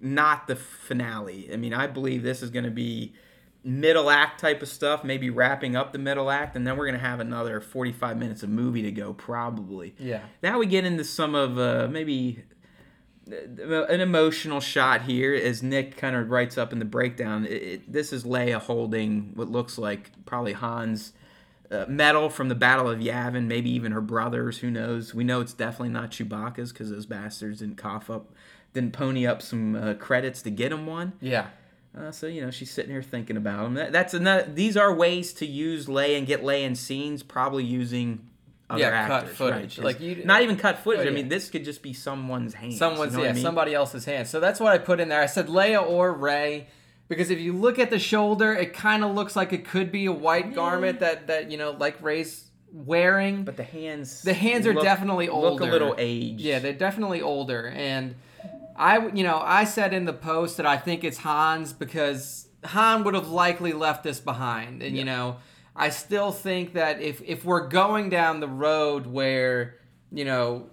not 0.00 0.46
the 0.46 0.56
finale. 0.56 1.50
I 1.52 1.56
mean, 1.56 1.74
I 1.74 1.86
believe 1.86 2.22
this 2.22 2.42
is 2.42 2.48
going 2.50 2.64
to 2.64 2.70
be 2.70 3.12
middle 3.64 4.10
act 4.10 4.40
type 4.40 4.60
of 4.62 4.68
stuff, 4.68 5.02
maybe 5.04 5.30
wrapping 5.30 5.74
up 5.74 5.92
the 5.92 5.98
middle 5.98 6.30
act, 6.30 6.54
and 6.54 6.66
then 6.66 6.76
we're 6.76 6.86
going 6.86 7.00
to 7.00 7.06
have 7.06 7.18
another 7.20 7.60
45 7.60 8.18
minutes 8.18 8.42
of 8.42 8.50
movie 8.50 8.82
to 8.82 8.90
go, 8.92 9.14
probably. 9.14 9.94
Yeah. 9.98 10.20
Now 10.42 10.58
we 10.58 10.66
get 10.66 10.84
into 10.84 11.02
some 11.04 11.34
of 11.34 11.58
uh, 11.58 11.88
maybe 11.90 12.44
uh, 13.30 13.84
an 13.86 14.00
emotional 14.00 14.60
shot 14.60 15.02
here 15.02 15.34
as 15.34 15.62
Nick 15.62 15.96
kind 15.96 16.14
of 16.14 16.30
writes 16.30 16.58
up 16.58 16.72
in 16.72 16.78
the 16.78 16.84
breakdown. 16.84 17.46
It, 17.46 17.50
it- 17.62 17.92
this 17.92 18.12
is 18.12 18.24
Leia 18.24 18.60
holding 18.60 19.32
what 19.34 19.48
looks 19.48 19.78
like 19.78 20.10
probably 20.26 20.52
Han's 20.52 21.12
uh, 21.70 21.86
medal 21.88 22.28
from 22.28 22.48
the 22.50 22.54
Battle 22.54 22.88
of 22.90 22.98
Yavin, 22.98 23.46
maybe 23.46 23.70
even 23.70 23.92
her 23.92 24.02
brothers. 24.02 24.58
Who 24.58 24.70
knows? 24.70 25.14
We 25.14 25.24
know 25.24 25.40
it's 25.40 25.54
definitely 25.54 25.88
not 25.88 26.10
Chewbacca's 26.10 26.70
because 26.72 26.90
those 26.90 27.06
bastards 27.06 27.60
didn't 27.60 27.76
cough 27.78 28.10
up, 28.10 28.30
didn't 28.74 28.92
pony 28.92 29.26
up 29.26 29.40
some 29.40 29.74
uh, 29.74 29.94
credits 29.94 30.42
to 30.42 30.50
get 30.50 30.70
him 30.70 30.86
one. 30.86 31.14
Yeah. 31.22 31.46
Uh, 31.96 32.10
so 32.10 32.26
you 32.26 32.40
know 32.40 32.50
she's 32.50 32.70
sitting 32.70 32.90
here 32.90 33.02
thinking 33.02 33.36
about 33.36 33.62
them. 33.64 33.74
That, 33.74 33.92
that's 33.92 34.14
another. 34.14 34.50
These 34.52 34.76
are 34.76 34.92
ways 34.92 35.32
to 35.34 35.46
use 35.46 35.86
Leia 35.86 36.18
and 36.18 36.26
get 36.26 36.42
Leia 36.42 36.62
in 36.64 36.74
scenes, 36.74 37.22
probably 37.22 37.64
using 37.64 38.28
other 38.68 38.80
Yeah, 38.80 39.06
cut 39.06 39.28
footage. 39.28 39.78
right? 39.78 39.84
Like, 39.84 40.00
you- 40.00 40.22
not 40.24 40.42
even 40.42 40.56
cut 40.56 40.78
footage. 40.80 41.06
Oh, 41.06 41.10
I 41.10 41.12
mean, 41.12 41.28
this 41.28 41.50
could 41.50 41.64
just 41.64 41.82
be 41.82 41.92
someone's 41.92 42.54
hands. 42.54 42.78
Someone's 42.78 43.12
you 43.12 43.18
know 43.18 43.24
yeah, 43.24 43.30
I 43.30 43.34
mean? 43.34 43.42
somebody 43.42 43.74
else's 43.74 44.04
hand. 44.06 44.26
So 44.26 44.40
that's 44.40 44.58
what 44.58 44.72
I 44.72 44.78
put 44.78 44.98
in 45.00 45.08
there. 45.08 45.20
I 45.20 45.26
said 45.26 45.46
Leia 45.48 45.86
or 45.86 46.12
Rey 46.12 46.66
because 47.08 47.30
if 47.30 47.38
you 47.38 47.52
look 47.52 47.78
at 47.78 47.90
the 47.90 47.98
shoulder, 47.98 48.52
it 48.54 48.72
kind 48.72 49.04
of 49.04 49.14
looks 49.14 49.36
like 49.36 49.52
it 49.52 49.64
could 49.66 49.92
be 49.92 50.06
a 50.06 50.12
white 50.12 50.54
garment 50.54 51.00
that 51.00 51.26
that 51.28 51.50
you 51.50 51.58
know 51.58 51.72
like 51.72 52.02
Rey's 52.02 52.50
wearing. 52.72 53.44
But 53.44 53.56
the 53.56 53.62
hands, 53.64 54.22
The 54.22 54.34
hands 54.34 54.66
are 54.66 54.74
look- 54.74 54.82
definitely 54.82 55.28
Look 55.28 55.60
a 55.60 55.64
little 55.64 55.94
aged. 55.96 56.40
Yeah, 56.40 56.58
they're 56.58 56.72
definitely 56.72 57.22
older. 57.22 57.68
And 57.68 58.16
I, 58.76 59.08
you 59.08 59.22
know, 59.22 59.40
I 59.42 59.64
said 59.64 59.92
in 59.94 60.04
the 60.04 60.12
post 60.12 60.56
that 60.56 60.66
I 60.66 60.76
think 60.76 61.04
it's 61.04 61.18
Hans 61.18 61.72
because 61.72 62.48
Han 62.64 63.04
would 63.04 63.14
have 63.14 63.28
likely 63.28 63.72
left 63.72 64.02
this 64.02 64.20
behind. 64.20 64.82
And 64.82 64.96
you 64.96 65.04
know, 65.04 65.36
I 65.76 65.90
still 65.90 66.32
think 66.32 66.72
that 66.74 67.00
if 67.00 67.22
if 67.22 67.44
we're 67.44 67.68
going 67.68 68.08
down 68.10 68.40
the 68.40 68.48
road 68.48 69.06
where 69.06 69.76
you 70.12 70.24
know 70.24 70.70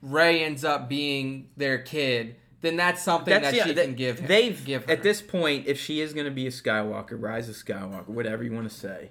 Rey 0.00 0.42
ends 0.44 0.64
up 0.64 0.88
being 0.88 1.50
their 1.56 1.78
kid, 1.78 2.36
then 2.60 2.76
that's 2.76 3.02
something 3.02 3.32
That's 3.32 3.50
that 3.50 3.54
yeah, 3.54 3.66
she 3.66 3.72
they- 3.72 3.84
can 3.84 3.94
give. 3.94 4.26
They've 4.26 4.64
give 4.64 4.84
her. 4.86 4.92
at 4.92 5.02
this 5.02 5.20
point, 5.22 5.66
if 5.66 5.78
she 5.78 6.00
is 6.00 6.12
going 6.14 6.26
to 6.26 6.30
be 6.32 6.46
a 6.46 6.50
Skywalker, 6.50 7.20
Rise 7.20 7.48
of 7.48 7.54
Skywalker, 7.56 8.08
whatever 8.08 8.42
you 8.42 8.52
want 8.52 8.68
to 8.70 8.74
say, 8.74 9.10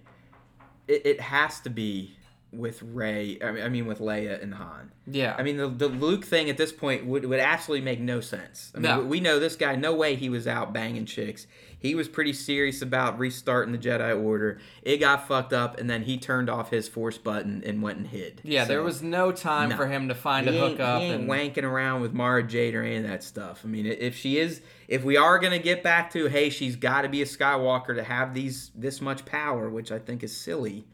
it, 0.88 1.06
it 1.06 1.22
has 1.22 1.60
to 1.62 1.70
be 1.70 2.17
with 2.52 2.82
Rey. 2.82 3.38
I 3.44 3.52
mean, 3.52 3.64
I 3.64 3.70
mean 3.70 3.86
with 3.88 4.00
Leia 4.00 4.42
and 4.42 4.54
Han. 4.56 4.92
Yeah. 5.06 5.36
I 5.38 5.44
mean 5.44 5.58
the, 5.58 5.68
the 5.68 5.88
Luke 5.90 6.24
thing 6.26 6.50
at 6.50 6.58
this 6.58 6.72
point 6.72 7.06
would, 7.06 7.26
would 7.26 7.40
absolutely 7.40 7.84
make 7.86 8.00
no 8.00 8.22
sense. 8.22 8.72
I 8.74 8.80
mean, 8.80 8.84
No. 8.92 9.02
we 9.02 9.20
know 9.20 9.38
this 9.40 9.56
guy. 9.56 9.76
No 9.76 9.94
way 9.94 10.16
he 10.16 10.30
was 10.30 10.48
out 10.48 10.74
banging 10.74 11.06
chicks. 11.06 11.46
He 11.80 11.94
was 11.94 12.08
pretty 12.08 12.34
serious 12.34 12.82
about 12.82 13.20
restarting 13.20 13.72
the 13.72 13.78
Jedi 13.78 14.20
Order. 14.24 14.60
It 14.82 14.98
got 14.98 15.28
fucked 15.28 15.54
up, 15.54 15.80
and 15.80 15.88
then 15.88 16.02
he 16.04 16.18
turned 16.18 16.50
off 16.50 16.72
his 16.72 16.88
Force 16.88 17.20
button 17.20 17.62
and 17.66 17.84
went 17.84 18.00
and 18.00 18.08
hid. 18.08 18.42
yeah, 18.44 18.66
there 18.66 18.82
was 18.82 19.04
no 19.04 19.32
time 19.32 19.70
No. 19.70 19.76
for 19.78 19.86
him 19.86 20.08
to 20.08 20.16
find 20.16 20.50
he 20.50 20.58
a 20.58 20.70
hookup 20.70 21.02
he 21.02 21.08
ain't 21.10 21.22
and 21.22 21.30
wanking 21.30 21.62
around 21.64 22.02
with 22.02 22.14
Mara 22.14 22.42
Jade 22.42 22.74
or 22.74 22.82
any 22.84 22.96
of 22.96 23.04
that 23.04 23.24
stuff. 23.24 23.62
I 23.64 23.68
mean, 23.68 23.86
if 23.86 24.16
she 24.16 24.40
is, 24.40 24.62
if 24.88 25.04
we 25.04 25.18
are 25.18 25.38
gonna 25.38 25.60
get 25.60 25.84
back 25.84 26.12
to, 26.14 26.26
hey, 26.28 26.50
she's 26.50 26.76
got 26.76 27.04
to 27.04 27.10
be 27.10 27.22
a 27.22 27.26
Skywalker 27.26 27.94
to 27.96 28.04
have 28.04 28.34
these 28.34 28.72
this 28.74 29.00
much 29.00 29.24
power, 29.26 29.70
which 29.70 29.92
I 29.92 30.00
think 30.00 30.24
is 30.24 30.36
silly. 30.36 30.88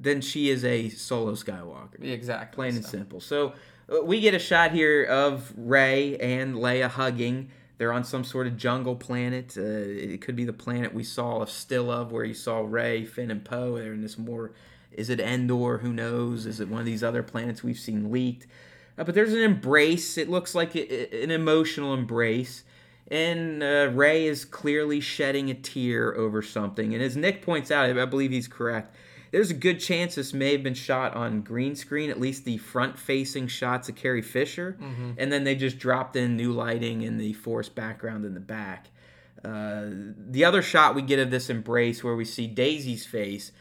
Then 0.00 0.20
she 0.20 0.48
is 0.48 0.64
a 0.64 0.88
solo 0.90 1.32
Skywalker, 1.32 2.02
exactly 2.02 2.54
plain 2.54 2.76
and 2.76 2.84
simple. 2.84 3.20
So 3.20 3.52
uh, 3.92 4.04
we 4.04 4.20
get 4.20 4.32
a 4.34 4.38
shot 4.38 4.70
here 4.70 5.04
of 5.04 5.52
Rey 5.56 6.16
and 6.18 6.54
Leia 6.54 6.88
hugging. 6.88 7.50
They're 7.78 7.92
on 7.92 8.04
some 8.04 8.24
sort 8.24 8.46
of 8.46 8.56
jungle 8.56 8.96
planet. 8.96 9.54
Uh, 9.56 9.62
it 9.62 10.20
could 10.20 10.36
be 10.36 10.44
the 10.44 10.52
planet 10.52 10.94
we 10.94 11.04
saw 11.04 11.38
of 11.40 11.50
still 11.50 11.90
of, 11.90 12.12
where 12.12 12.24
you 12.24 12.34
saw 12.34 12.60
Rey, 12.60 13.04
Finn, 13.04 13.30
and 13.30 13.44
Poe. 13.44 13.76
They're 13.76 13.92
in 13.92 14.02
this 14.02 14.18
more. 14.18 14.52
Is 14.92 15.10
it 15.10 15.20
Endor? 15.20 15.78
Who 15.78 15.92
knows? 15.92 16.46
Is 16.46 16.60
it 16.60 16.68
one 16.68 16.80
of 16.80 16.86
these 16.86 17.04
other 17.04 17.22
planets 17.22 17.62
we've 17.62 17.78
seen 17.78 18.10
leaked? 18.10 18.46
Uh, 18.96 19.04
but 19.04 19.14
there's 19.14 19.32
an 19.32 19.40
embrace. 19.42 20.18
It 20.18 20.28
looks 20.28 20.54
like 20.54 20.74
a- 20.74 21.22
an 21.22 21.30
emotional 21.30 21.94
embrace. 21.94 22.64
And 23.10 23.62
uh, 23.62 23.90
Rey 23.92 24.26
is 24.26 24.44
clearly 24.44 25.00
shedding 25.00 25.50
a 25.50 25.54
tear 25.54 26.14
over 26.14 26.42
something. 26.42 26.94
And 26.94 27.02
as 27.02 27.16
Nick 27.16 27.42
points 27.42 27.70
out, 27.70 27.96
I 27.96 28.04
believe 28.04 28.30
he's 28.32 28.48
correct. 28.48 28.94
There's 29.30 29.50
a 29.50 29.54
good 29.54 29.80
chance 29.80 30.14
this 30.14 30.32
may 30.32 30.52
have 30.52 30.62
been 30.62 30.74
shot 30.74 31.14
on 31.14 31.42
green 31.42 31.74
screen, 31.76 32.10
at 32.10 32.18
least 32.18 32.44
the 32.44 32.56
front 32.58 32.98
facing 32.98 33.46
shots 33.48 33.88
of 33.88 33.94
Carrie 33.94 34.22
Fisher. 34.22 34.76
And 35.18 35.30
then 35.32 35.44
they 35.44 35.54
just 35.54 35.78
dropped 35.78 36.16
in 36.16 36.36
new 36.36 36.52
lighting 36.52 37.04
and 37.04 37.20
the 37.20 37.32
forest 37.34 37.74
background 37.74 38.24
in 38.24 38.34
the 38.34 38.40
back. 38.40 38.88
Uh, 39.44 39.86
the 40.30 40.44
other 40.44 40.62
shot 40.62 40.94
we 40.94 41.02
get 41.02 41.18
of 41.18 41.30
this 41.30 41.48
embrace 41.50 42.02
where 42.02 42.16
we 42.16 42.24
see 42.24 42.46
Daisy's 42.46 43.06
face, 43.06 43.52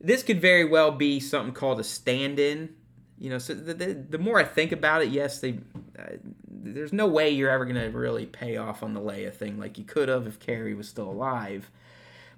this 0.00 0.22
could 0.22 0.40
very 0.40 0.64
well 0.64 0.90
be 0.90 1.18
something 1.20 1.54
called 1.54 1.80
a 1.80 1.84
stand-in. 1.84 2.74
You 3.18 3.30
know, 3.30 3.38
so 3.38 3.54
the, 3.54 3.72
the, 3.72 3.94
the 3.94 4.18
more 4.18 4.38
I 4.38 4.44
think 4.44 4.72
about 4.72 5.00
it, 5.02 5.08
yes, 5.08 5.38
they 5.38 5.60
uh, 5.98 6.16
there's 6.50 6.92
no 6.92 7.06
way 7.06 7.30
you're 7.30 7.50
ever 7.50 7.64
gonna 7.64 7.88
really 7.90 8.26
pay 8.26 8.56
off 8.56 8.82
on 8.82 8.92
the 8.92 9.00
Leia 9.00 9.32
thing 9.32 9.58
like 9.58 9.78
you 9.78 9.84
could 9.84 10.08
have 10.08 10.26
if 10.26 10.40
Carrie 10.40 10.74
was 10.74 10.88
still 10.88 11.08
alive. 11.08 11.70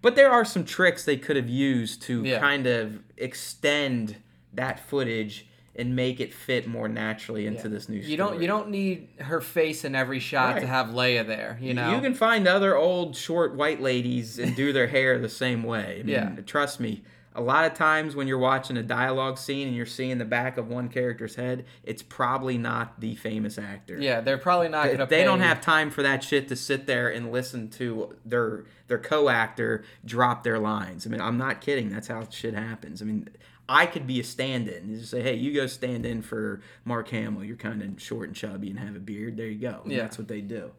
But 0.02 0.14
there 0.16 0.30
are 0.30 0.44
some 0.44 0.64
tricks 0.64 1.04
they 1.04 1.16
could 1.16 1.36
have 1.36 1.48
used 1.48 2.02
to 2.02 2.22
Yeah. 2.22 2.38
kind 2.40 2.66
of 2.66 3.00
extend 3.16 4.16
that 4.54 4.80
footage 4.80 5.46
and 5.78 5.94
make 5.94 6.20
it 6.20 6.32
fit 6.32 6.66
more 6.66 6.88
naturally 6.88 7.46
into 7.46 7.68
this 7.68 7.86
new 7.88 8.00
story. 8.00 8.10
You 8.10 8.16
don't 8.16 8.40
you 8.40 8.46
don't 8.46 8.70
need 8.70 9.08
her 9.18 9.40
face 9.42 9.84
in 9.84 9.94
every 9.94 10.20
shot 10.20 10.58
to 10.60 10.66
have 10.66 10.86
Leia 10.88 11.26
there. 11.26 11.58
You 11.60 11.74
know. 11.74 11.94
You 11.94 12.00
can 12.00 12.14
find 12.14 12.48
other 12.48 12.74
old 12.76 13.14
short 13.14 13.54
white 13.54 13.82
ladies 13.82 14.38
and 14.38 14.56
do 14.56 14.72
their 14.72 14.86
hair 14.86 15.18
the 15.18 15.28
same 15.28 15.62
way. 15.62 15.98
I 16.00 16.02
mean, 16.02 16.08
Yeah. 16.08 16.30
trust 16.46 16.80
me. 16.80 17.02
A 17.36 17.42
lot 17.42 17.64
of 17.64 17.74
times 17.74 18.16
when 18.16 18.26
you're 18.26 18.38
watching 18.38 18.76
a 18.76 18.82
dialogue 18.82 19.36
scene 19.38 19.68
and 19.68 19.76
you're 19.76 19.86
seeing 19.86 20.18
the 20.18 20.24
back 20.24 20.56
of 20.56 20.68
one 20.68 20.88
character's 20.88 21.34
head, 21.36 21.64
it's 21.84 22.02
probably 22.02 22.56
not 22.58 22.98
the 23.00 23.14
famous 23.14 23.58
actor. 23.58 23.98
yeah, 24.00 24.20
they're 24.20 24.38
probably 24.38 24.68
not 24.68 24.84
They, 24.86 24.92
gonna. 24.92 25.06
they 25.06 25.22
don't 25.24 25.40
have 25.40 25.60
time 25.60 25.90
for 25.90 26.02
that 26.02 26.24
shit 26.24 26.48
to 26.48 26.56
sit 26.56 26.86
there 26.86 27.08
and 27.10 27.30
listen 27.30 27.68
to 27.70 28.16
their 28.24 28.64
their 28.88 28.98
co-actor 28.98 29.84
drop 30.04 30.44
their 30.44 30.58
lines. 30.58 31.06
I 31.06 31.10
mean, 31.10 31.20
I'm 31.20 31.36
not 31.38 31.60
kidding. 31.60 31.90
That's 31.90 32.08
how 32.08 32.26
shit 32.30 32.54
happens. 32.54 33.02
I 33.02 33.04
mean, 33.04 33.28
I 33.68 33.86
could 33.86 34.06
be 34.06 34.20
a 34.20 34.24
stand-in. 34.24 34.88
You 34.88 34.98
just 34.98 35.10
say, 35.10 35.22
"Hey, 35.22 35.34
you 35.34 35.52
go 35.52 35.66
stand 35.66 36.06
in 36.06 36.22
for 36.22 36.60
Mark 36.84 37.08
Hamill. 37.08 37.42
You're 37.44 37.56
kind 37.56 37.82
of 37.82 38.00
short 38.00 38.28
and 38.28 38.36
chubby 38.36 38.70
and 38.70 38.78
have 38.78 38.94
a 38.96 39.00
beard. 39.00 39.36
There 39.36 39.46
you 39.48 39.58
go." 39.58 39.80
And 39.82 39.92
Yeah. 39.92 40.02
that's 40.02 40.18
what 40.18 40.28
they 40.28 40.40
do. 40.40 40.70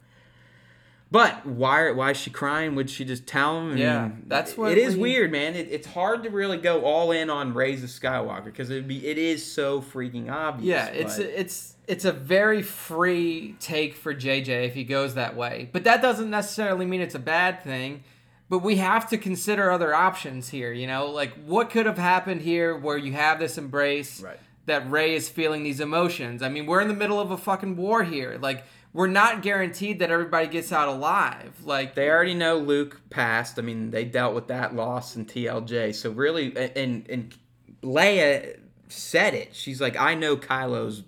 But 1.09 1.45
why? 1.45 1.91
Why 1.91 2.11
is 2.11 2.17
she 2.17 2.29
crying? 2.29 2.75
Would 2.75 2.89
she 2.89 3.05
just 3.05 3.25
tell 3.25 3.61
him? 3.61 3.77
Yeah, 3.77 4.11
that's 4.25 4.57
what 4.57 4.73
it 4.73 4.77
is 4.77 4.95
we- 4.95 5.03
weird, 5.03 5.31
man. 5.31 5.55
It, 5.55 5.69
it's 5.71 5.87
hard 5.87 6.23
to 6.23 6.29
really 6.29 6.57
go 6.57 6.81
all 6.83 7.11
in 7.11 7.29
on 7.29 7.53
Rise 7.53 7.81
of 7.83 7.89
Skywalker 7.89 8.45
because 8.45 8.69
it 8.69 8.87
be 8.87 9.05
it 9.07 9.17
is 9.17 9.49
so 9.49 9.81
freaking 9.81 10.29
obvious. 10.31 10.67
Yeah, 10.67 10.87
it's 10.87 11.17
but- 11.17 11.25
it's 11.27 11.75
it's 11.87 12.03
a 12.05 12.11
very 12.11 12.61
free 12.61 13.55
take 13.59 13.93
for 13.95 14.13
JJ 14.13 14.65
if 14.67 14.73
he 14.73 14.83
goes 14.83 15.15
that 15.15 15.37
way. 15.37 15.69
But 15.71 15.85
that 15.85 16.01
doesn't 16.01 16.29
necessarily 16.29 16.85
mean 16.85 16.99
it's 16.99 17.15
a 17.15 17.19
bad 17.19 17.63
thing. 17.63 18.03
But 18.49 18.59
we 18.59 18.77
have 18.77 19.09
to 19.09 19.17
consider 19.17 19.71
other 19.71 19.93
options 19.93 20.49
here, 20.49 20.71
you 20.73 20.87
know? 20.87 21.07
Like 21.09 21.33
what 21.45 21.69
could 21.69 21.85
have 21.85 21.97
happened 21.97 22.41
here 22.41 22.75
where 22.77 22.97
you 22.97 23.11
have 23.13 23.39
this 23.39 23.57
embrace 23.57 24.21
Right. 24.21 24.39
that 24.67 24.89
Rey 24.89 25.15
is 25.15 25.27
feeling 25.29 25.63
these 25.63 25.79
emotions. 25.81 26.41
I 26.41 26.47
mean, 26.49 26.65
we're 26.65 26.79
in 26.81 26.87
the 26.89 26.93
middle 26.93 27.19
of 27.19 27.29
a 27.31 27.37
fucking 27.37 27.75
war 27.77 28.03
here. 28.03 28.37
Like 28.41 28.63
we're 28.97 29.05
not 29.05 29.43
guaranteed 29.43 29.99
that 29.99 30.09
everybody 30.09 30.47
gets 30.47 30.71
out 30.71 30.87
alive. 30.87 31.53
Like 31.63 31.93
They 31.93 32.09
already 32.09 32.33
know 32.33 32.57
Luke 32.57 32.99
passed. 33.11 33.59
I 33.59 33.61
mean, 33.61 33.91
they 33.91 34.03
dealt 34.05 34.33
with 34.33 34.47
that 34.47 34.75
loss 34.75 35.15
in 35.15 35.25
TLJ. 35.27 35.93
So 35.93 36.09
really, 36.09 36.47
and 36.75 37.07
and 37.07 37.35
Leia 37.83 38.57
said 38.89 39.35
it. 39.35 39.55
She's 39.55 39.79
like, 39.79 39.95
I 39.97 40.15
know 40.15 40.35
Kylo's 40.35 41.03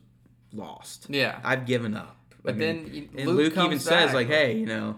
lost. 0.54 1.08
Yeah. 1.10 1.40
I've 1.44 1.66
given 1.66 1.96
up. 1.96 2.16
But 2.44 2.56
I 2.56 2.58
then 2.60 2.84
mean, 2.84 2.94
you- 2.94 3.10
and 3.18 3.28
Luke 3.30 3.38
Luke, 3.38 3.52
even 3.54 3.70
comes 3.70 3.84
says 3.84 4.14
like, 4.14 4.28
hey, 4.28 4.56
you 4.58 4.68
know, 4.68 4.98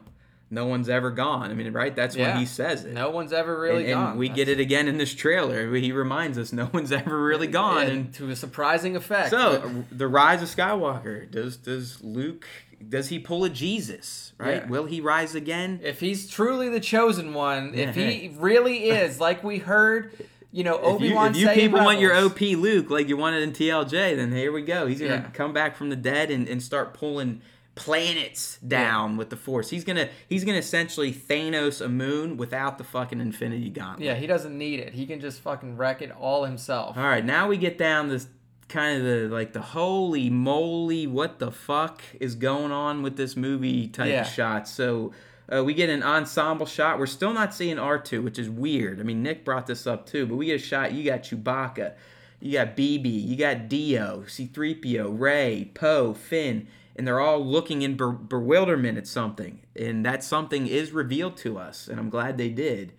no 0.50 0.66
one's 0.66 0.90
ever 0.90 1.12
gone. 1.12 1.50
I 1.50 1.54
mean, 1.54 1.72
right? 1.72 1.96
That's 1.96 2.16
Yeah. 2.16 2.32
when 2.32 2.40
he 2.40 2.46
says 2.46 2.84
it. 2.84 2.94
no 2.94 3.10
one's 3.10 3.32
ever 3.32 3.58
really 3.58 3.84
and, 3.90 3.94
and 3.94 4.08
gone. 4.10 4.18
we 4.18 4.28
get 4.28 4.50
it 4.50 4.60
again 4.60 4.90
in 4.90 4.98
this 4.98 5.14
trailer. 5.14 5.74
He 5.76 5.94
reminds 5.94 6.38
us 6.38 6.52
no 6.52 6.70
one's 6.74 6.92
ever 6.92 7.18
really 7.24 7.48
gone. 7.48 7.84
and 7.84 7.92
And 7.92 8.14
to 8.16 8.30
a 8.32 8.36
surprising 8.36 8.96
effect. 8.98 9.30
so 9.30 9.86
the 9.92 10.10
rise 10.10 10.42
of 10.42 10.50
Skywalker. 10.50 11.32
Does 11.32 11.56
does 11.56 12.04
Luke? 12.04 12.46
Does 12.90 13.10
he 13.10 13.20
pull 13.20 13.44
a 13.44 13.50
Jesus? 13.50 14.34
Right? 14.38 14.56
Yeah. 14.64 14.68
Will 14.68 14.86
he 14.86 15.02
rise 15.02 15.36
again? 15.36 15.80
if 15.84 16.00
he's 16.00 16.30
truly 16.30 16.70
the 16.70 16.80
chosen 16.80 17.34
one, 17.34 17.74
if 17.76 17.96
he 17.96 18.32
really 18.38 18.86
is, 18.90 19.20
like 19.20 19.44
we 19.44 19.58
heard, 19.60 20.14
you 20.52 20.64
know, 20.64 20.76
If 20.78 20.84
Obi 20.86 21.08
you, 21.10 21.16
Wan 21.16 21.32
if 21.32 21.38
you 21.38 21.46
say 21.46 21.54
in 21.54 21.60
people 21.72 21.80
want 21.86 22.00
your 22.00 22.12
Rebels- 22.12 22.32
OP 22.34 22.42
Luke 22.42 22.90
like 22.90 23.08
you 23.08 23.18
wanted 23.18 23.44
in 23.44 23.52
TLJ, 23.54 24.16
then 24.16 24.32
here 24.32 24.52
we 24.52 24.62
go. 24.64 24.88
He's 24.88 25.00
gonna 25.00 25.14
Yeah. 25.14 25.30
come 25.32 25.54
back 25.54 25.76
from 25.76 25.90
the 25.90 25.96
dead 25.96 26.30
and, 26.32 26.48
and 26.48 26.62
start 26.62 26.94
pulling 26.94 27.42
planets 27.74 28.58
down 28.60 29.16
with 29.18 29.30
the 29.30 29.38
Force. 29.38 29.70
He's 29.70 29.84
gonna 29.86 30.10
he's 30.28 30.44
gonna 30.44 30.58
essentially 30.58 31.14
Thanos 31.14 31.84
a 31.84 31.88
moon 31.90 32.36
without 32.38 32.78
the 32.78 32.84
fucking 32.84 33.22
Infinity 33.22 33.70
Gauntlet. 33.70 34.06
Yeah, 34.06 34.16
he 34.16 34.28
doesn't 34.28 34.58
need 34.58 34.80
it. 34.82 34.94
He 34.94 35.06
can 35.06 35.22
just 35.22 35.40
fucking 35.42 35.78
wreck 35.78 36.02
it 36.02 36.12
all 36.12 36.44
himself. 36.44 36.98
All 36.98 37.04
right, 37.04 37.24
now 37.24 37.48
we 37.48 37.58
get 37.58 37.78
down 37.78 38.10
this 38.10 38.28
kind 38.72 38.98
of 38.98 39.04
the 39.04 39.28
like 39.36 39.54
the 39.54 39.62
holy 39.62 40.30
moly, 40.30 41.06
what 41.08 41.40
the 41.40 41.52
fuck 41.52 42.02
is 42.20 42.36
going 42.36 42.72
on 42.72 43.04
with 43.04 43.18
this 43.18 43.36
movie 43.36 43.88
type 43.88 44.10
Yeah. 44.10 44.24
shot. 44.24 44.68
So 44.68 45.12
uh, 45.54 45.64
we 45.64 45.74
get 45.74 45.90
an 45.90 46.02
ensemble 46.02 46.66
shot. 46.66 46.98
We're 46.98 47.06
still 47.06 47.34
not 47.34 47.54
seeing 47.54 47.78
R2, 47.78 48.24
which 48.24 48.40
is 48.40 48.50
weird. 48.50 49.00
I 49.00 49.04
mean, 49.04 49.22
Nick 49.22 49.44
brought 49.46 49.68
this 49.68 49.86
up 49.86 50.06
too, 50.06 50.26
but 50.26 50.36
we 50.38 50.46
get 50.48 50.56
a 50.62 50.64
shot. 50.64 50.94
You 50.94 51.04
got 51.04 51.24
Chewbacca, 51.24 51.94
you 52.40 52.54
got 52.54 52.78
BB, 52.78 53.28
you 53.28 53.36
got 53.36 53.68
D-O, 53.68 54.24
C3PO, 54.28 55.20
Rey, 55.20 55.70
Poe, 55.74 56.14
Finn, 56.14 56.68
and 56.96 57.06
they're 57.06 57.20
all 57.20 57.46
looking 57.46 57.82
in 57.82 57.98
ber- 57.98 58.12
bewilderment 58.14 58.98
at 58.98 59.08
something. 59.08 59.60
And 59.76 60.06
that 60.06 60.24
something 60.24 60.68
is 60.68 60.92
revealed 60.92 61.36
to 61.38 61.58
us, 61.58 61.88
and 61.90 62.00
I'm 62.00 62.10
glad 62.10 62.38
they 62.38 62.50
did. 62.50 62.94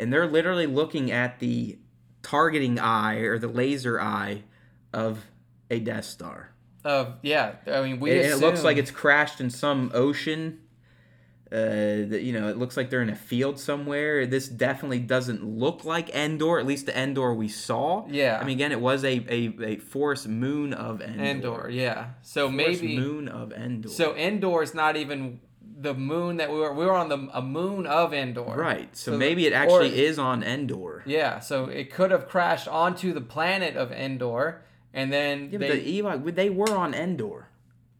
and 0.00 0.12
they're 0.12 0.26
literally 0.26 0.66
looking 0.66 1.12
at 1.12 1.38
the 1.38 1.78
targeting 2.22 2.80
eye 2.80 3.18
or 3.18 3.38
the 3.38 3.46
laser 3.46 4.00
eye 4.00 4.42
of 4.94 5.18
a 5.70 5.78
Death 5.80 6.04
Star. 6.06 6.50
Of 6.84 7.14
yeah, 7.22 7.56
I 7.66 7.82
mean 7.82 8.00
we. 8.00 8.10
It, 8.10 8.26
it 8.32 8.36
looks 8.38 8.62
like 8.62 8.76
it's 8.76 8.90
crashed 8.90 9.40
in 9.40 9.50
some 9.50 9.90
ocean. 9.94 10.60
Uh, 11.52 12.08
that 12.10 12.22
you 12.22 12.32
know, 12.32 12.48
it 12.48 12.56
looks 12.56 12.76
like 12.76 12.90
they're 12.90 13.02
in 13.02 13.10
a 13.10 13.14
field 13.14 13.60
somewhere. 13.60 14.26
This 14.26 14.48
definitely 14.48 14.98
doesn't 14.98 15.44
look 15.46 15.84
like 15.84 16.10
Endor. 16.10 16.58
At 16.58 16.66
least 16.66 16.86
the 16.86 16.98
Endor 16.98 17.32
we 17.32 17.46
saw. 17.48 18.06
Yeah. 18.08 18.38
I 18.40 18.44
mean, 18.44 18.56
again, 18.56 18.72
it 18.72 18.80
was 18.80 19.04
a 19.04 19.24
a, 19.28 19.54
a 19.62 19.76
forest 19.76 20.26
moon 20.26 20.72
of 20.74 21.00
Endor. 21.00 21.22
Endor. 21.24 21.70
Yeah, 21.70 22.06
so 22.22 22.50
Forest 22.50 22.82
maybe 22.82 22.96
moon 22.98 23.28
of 23.28 23.52
Endor. 23.52 23.88
so 23.88 24.16
Endor 24.16 24.62
is 24.62 24.74
not 24.74 24.96
even 24.96 25.40
the 25.80 25.94
moon 25.94 26.38
that 26.38 26.50
we 26.50 26.58
were. 26.58 26.72
We 26.74 26.86
were 26.86 26.92
on 26.94 27.08
the 27.08 27.28
a 27.32 27.42
moon 27.42 27.86
of 27.86 28.12
Endor. 28.12 28.56
right. 28.56 28.94
So, 28.96 29.12
So 29.12 29.18
maybe 29.18 29.46
it 29.46 29.52
or- 29.52 29.56
actually 29.56 30.04
is 30.04 30.18
on 30.18 30.42
Endor. 30.42 31.02
Yeah, 31.06 31.38
so 31.38 31.66
it 31.66 31.92
could 31.92 32.10
have 32.10 32.28
crashed 32.28 32.66
onto 32.66 33.12
the 33.12 33.20
planet 33.20 33.76
of 33.76 33.92
Endor, 33.92 34.62
and 34.94 35.12
then 35.12 35.50
Yeah, 35.52 35.58
they, 35.58 35.80
Ewok, 36.00 36.34
they 36.34 36.48
were 36.50 36.70
on 36.74 36.94
Endor. 36.94 37.48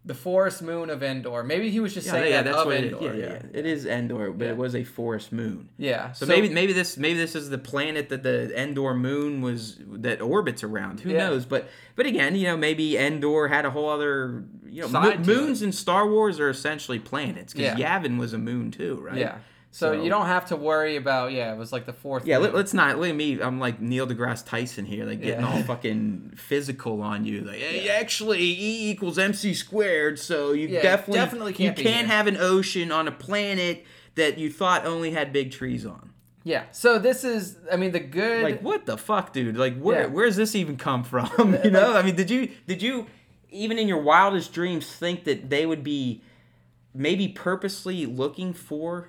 the 0.06 0.14
forest 0.14 0.60
moon 0.62 0.90
of 0.90 1.02
Endor. 1.02 1.42
Maybe 1.42 1.70
he 1.70 1.80
was 1.80 1.94
just 1.94 2.06
Yeah, 2.06 2.12
saying 2.12 2.30
yeah, 2.32 2.42
that 2.42 2.50
that's 2.50 2.58
of 2.58 2.66
what 2.66 2.76
Endor. 2.76 2.96
it 2.98 3.14
is. 3.16 3.18
Yeah, 3.18 3.32
yeah. 3.52 3.58
It 3.58 3.64
is 3.66 3.86
Endor, 3.86 4.32
but 4.32 4.46
it 4.48 4.56
was 4.56 4.74
a 4.74 4.84
forest 4.84 5.32
moon. 5.32 5.70
Yeah, 5.78 6.12
So, 6.12 6.26
maybe 6.26 6.48
maybe 6.50 6.72
this 6.74 6.96
maybe 6.98 7.18
this 7.18 7.34
is 7.34 7.48
the 7.48 7.56
planet 7.58 8.10
that 8.10 8.22
the 8.22 8.52
Endor 8.54 8.92
moon 8.94 9.40
was 9.40 9.78
that 10.06 10.20
orbits 10.20 10.62
around. 10.62 11.00
Who 11.00 11.12
knows? 11.14 11.46
But 11.46 11.68
but 11.96 12.04
again, 12.06 12.36
you 12.36 12.44
know, 12.48 12.56
maybe 12.56 12.98
Endor 12.98 13.48
had 13.48 13.64
a 13.64 13.70
whole 13.70 13.88
other 13.88 14.44
you 14.68 14.82
know 14.82 14.88
mo- 14.88 15.16
moons 15.18 15.62
in 15.62 15.72
Star 15.72 16.06
Wars 16.08 16.38
are 16.38 16.50
essentially 16.50 16.98
planets 16.98 17.54
because. 17.54 17.78
Yavin 17.80 18.18
was 18.18 18.32
a 18.34 18.38
moon 18.38 18.70
too, 18.70 19.00
right? 19.00 19.16
yeah. 19.16 19.38
So, 19.76 19.90
you 19.90 20.08
don't 20.08 20.26
have 20.26 20.46
to 20.46 20.56
worry 20.56 20.94
about 20.94 21.32
yeah. 21.32 21.52
It 21.52 21.58
was 21.58 21.72
like 21.72 21.84
the 21.84 21.92
fourth. 21.92 22.26
Yeah, 22.26 22.38
let, 22.38 22.54
us 22.54 22.72
not 22.72 22.96
look 23.00 23.10
at 23.10 23.16
me. 23.16 23.40
I'm 23.40 23.58
like 23.58 23.80
Neil 23.80 24.06
deGrasse 24.06 24.46
Tyson 24.46 24.84
here, 24.84 25.04
like 25.04 25.20
getting 25.20 25.40
Yeah. 25.44 25.52
all 25.52 25.62
fucking 25.74 26.34
physical 26.36 27.02
on 27.02 27.24
you. 27.24 27.40
Like, 27.40 27.56
hey, 27.58 27.88
actually, 27.88 28.38
E 28.40 28.90
equals 28.90 29.18
MC 29.18 29.52
squared, 29.52 30.20
so 30.20 30.52
you 30.52 30.68
Yeah, 30.68 30.80
definitely 30.82 31.14
definitely 31.18 31.52
can't 31.54 31.76
you 31.76 31.84
can't 31.84 32.06
here. 32.06 32.16
have 32.16 32.28
an 32.28 32.36
ocean 32.36 32.92
on 32.92 33.08
a 33.08 33.12
planet 33.12 33.84
that 34.14 34.38
you 34.38 34.48
thought 34.48 34.86
only 34.86 35.10
had 35.10 35.32
big 35.32 35.50
trees 35.50 35.84
on. 35.84 36.10
yeah. 36.44 36.64
So 36.70 37.00
this 37.00 37.24
is, 37.24 37.56
I 37.72 37.76
mean, 37.76 37.90
the 37.90 37.98
good. 37.98 38.44
like 38.44 38.60
what 38.60 38.86
the 38.86 38.96
fuck 38.96 39.32
dude 39.32 39.56
like 39.56 39.76
where 39.80 40.02
Yeah. 40.02 40.06
where's 40.06 40.36
this 40.36 40.54
even 40.54 40.76
come 40.76 41.02
from 41.02 41.28
you 41.64 41.70
know 41.72 41.96
i 41.96 42.02
mean 42.02 42.14
did 42.14 42.30
you 42.30 42.50
did 42.68 42.80
you 42.80 43.06
even 43.50 43.76
in 43.78 43.88
your 43.88 44.00
wildest 44.02 44.52
dreams 44.52 44.86
think 44.94 45.24
that 45.24 45.50
they 45.50 45.66
would 45.66 45.82
be 45.82 46.22
maybe 46.94 47.26
purposely 47.28 48.06
looking 48.06 48.52
for 48.52 49.08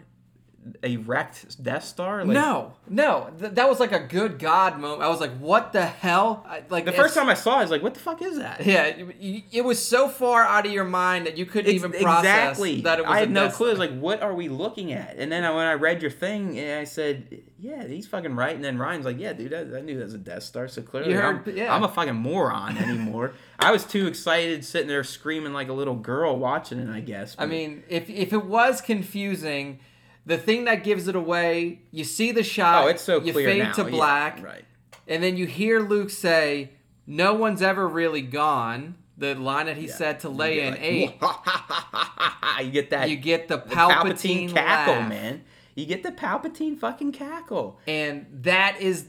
a 0.83 0.97
wrecked 0.97 1.61
death 1.61 1.83
star 1.83 2.25
like 2.25 2.33
no, 2.33 2.73
no, 2.89 3.29
Th- 3.39 3.51
that 3.53 3.69
was 3.69 3.79
like 3.79 3.91
a 3.91 3.99
good 3.99 4.39
God 4.39 4.79
moment. 4.79 5.03
I 5.03 5.09
was 5.09 5.19
like, 5.19 5.37
"What 5.37 5.73
the 5.73 5.85
hell?" 5.85 6.43
I, 6.49 6.63
like 6.69 6.85
the 6.85 6.91
first 6.91 7.13
time 7.15 7.29
i 7.29 7.33
saw 7.35 7.55
it 7.55 7.59
i 7.59 7.61
was 7.61 7.71
like 7.71 7.83
what 7.83 7.93
the 7.93 7.99
fuck 7.99 8.21
is 8.21 8.37
that 8.37 8.65
Yeah, 8.65 8.85
it, 8.85 9.43
it 9.51 9.61
was 9.63 9.85
so 9.85 10.09
far 10.09 10.43
out 10.43 10.65
of 10.65 10.71
your 10.71 10.83
mind 10.83 11.27
that 11.27 11.37
you 11.37 11.45
couldn't 11.45 11.69
Ex- 11.71 11.75
even 11.83 11.91
process 11.91 12.51
exactly 12.57 12.81
that 12.81 12.99
it 12.99 13.03
was. 13.03 13.11
i 13.11 13.19
had 13.19 13.29
no 13.31 13.49
clue 13.49 13.67
I 13.67 13.69
was 13.73 13.77
Star. 13.77 13.87
like 13.89 13.99
what 13.99 14.21
are 14.23 14.33
we 14.33 14.49
looking 14.49 14.91
at 14.91 15.17
and 15.17 15.31
then 15.31 15.43
I, 15.43 15.51
when 15.51 15.65
i 15.65 15.73
read 15.73 16.01
your 16.01 16.11
thing 16.11 16.57
and 16.59 16.79
i 16.79 16.83
said 16.83 17.41
yeah 17.59 17.85
he's 17.87 18.07
fucking 18.07 18.35
right 18.35 18.55
and 18.55 18.63
then 18.63 18.77
ryan's 18.77 19.05
like 19.05 19.19
yeah 19.19 19.33
dude 19.33 19.53
i, 19.53 19.59
I 19.77 19.81
knew 19.81 19.97
that 19.97 20.03
was 20.05 20.13
a 20.13 20.17
death 20.19 20.43
star 20.43 20.67
so 20.67 20.81
clearly 20.81 21.13
heard- 21.13 21.47
I'm, 21.47 21.55
yeah. 21.57 21.73
I'm 21.75 21.83
a 21.83 21.89
fucking 21.89 22.15
moron 22.15 22.77
anymore 22.77 23.33
i 23.59 23.71
was 23.71 23.83
too 23.85 24.07
excited 24.07 24.65
sitting 24.65 24.87
there 24.87 25.03
screaming 25.03 25.53
like 25.53 25.69
a 25.69 25.73
little 25.73 25.95
girl 25.95 26.37
watching 26.37 26.79
it 26.79 26.89
i 26.89 26.99
guess 27.01 27.35
I 27.37 27.45
mean, 27.45 27.83
if 27.89 28.09
if 28.09 28.33
it 28.33 28.45
was 28.45 28.81
confusing, 28.81 29.79
the 30.25 30.37
thing 30.37 30.65
that 30.65 30.83
gives 30.83 31.07
it 31.07 31.15
away, 31.15 31.81
you 31.91 32.03
see 32.03 32.31
the 32.31 32.43
shot. 32.43 32.85
oh 32.85 32.87
it's 32.87 33.01
so 33.03 33.21
you 33.21 33.31
clear 33.31 33.49
fade 33.49 33.63
now 33.63 33.71
to 33.73 33.83
yeah, 33.83 33.89
black, 33.89 34.43
right 34.43 34.65
and 35.07 35.21
then 35.21 35.37
you 35.37 35.45
hear 35.45 35.79
Luke 35.79 36.09
say, 36.09 36.71
"No 37.05 37.33
one's 37.33 37.61
ever 37.61 37.87
really 37.87 38.21
gone." 38.21 38.95
The 39.17 39.33
line 39.33 39.67
that 39.67 39.77
he 39.77 39.87
said 39.87 40.19
to 40.21 40.29
Leia 40.29 40.63
in 40.67 40.77
eight. 40.77 41.15
you 42.65 42.71
get 42.71 42.89
that 42.89 43.09
You 43.09 43.15
get 43.15 43.47
the 43.47 43.57
the 43.57 43.63
Palpatine, 43.63 44.51
cackle 44.51 44.95
laugh. 44.95 45.09
man 45.09 45.43
you 45.75 45.85
get 45.85 46.03
the 46.03 46.11
palpatine 46.11 46.79
fucking 46.79 47.11
cackle 47.11 47.79
and 47.85 48.25
that 48.31 48.81
is 48.81 49.07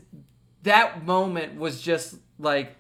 that 0.65 1.05
moment 1.07 1.59
was 1.59 1.81
just 1.81 2.17
like 2.39 2.77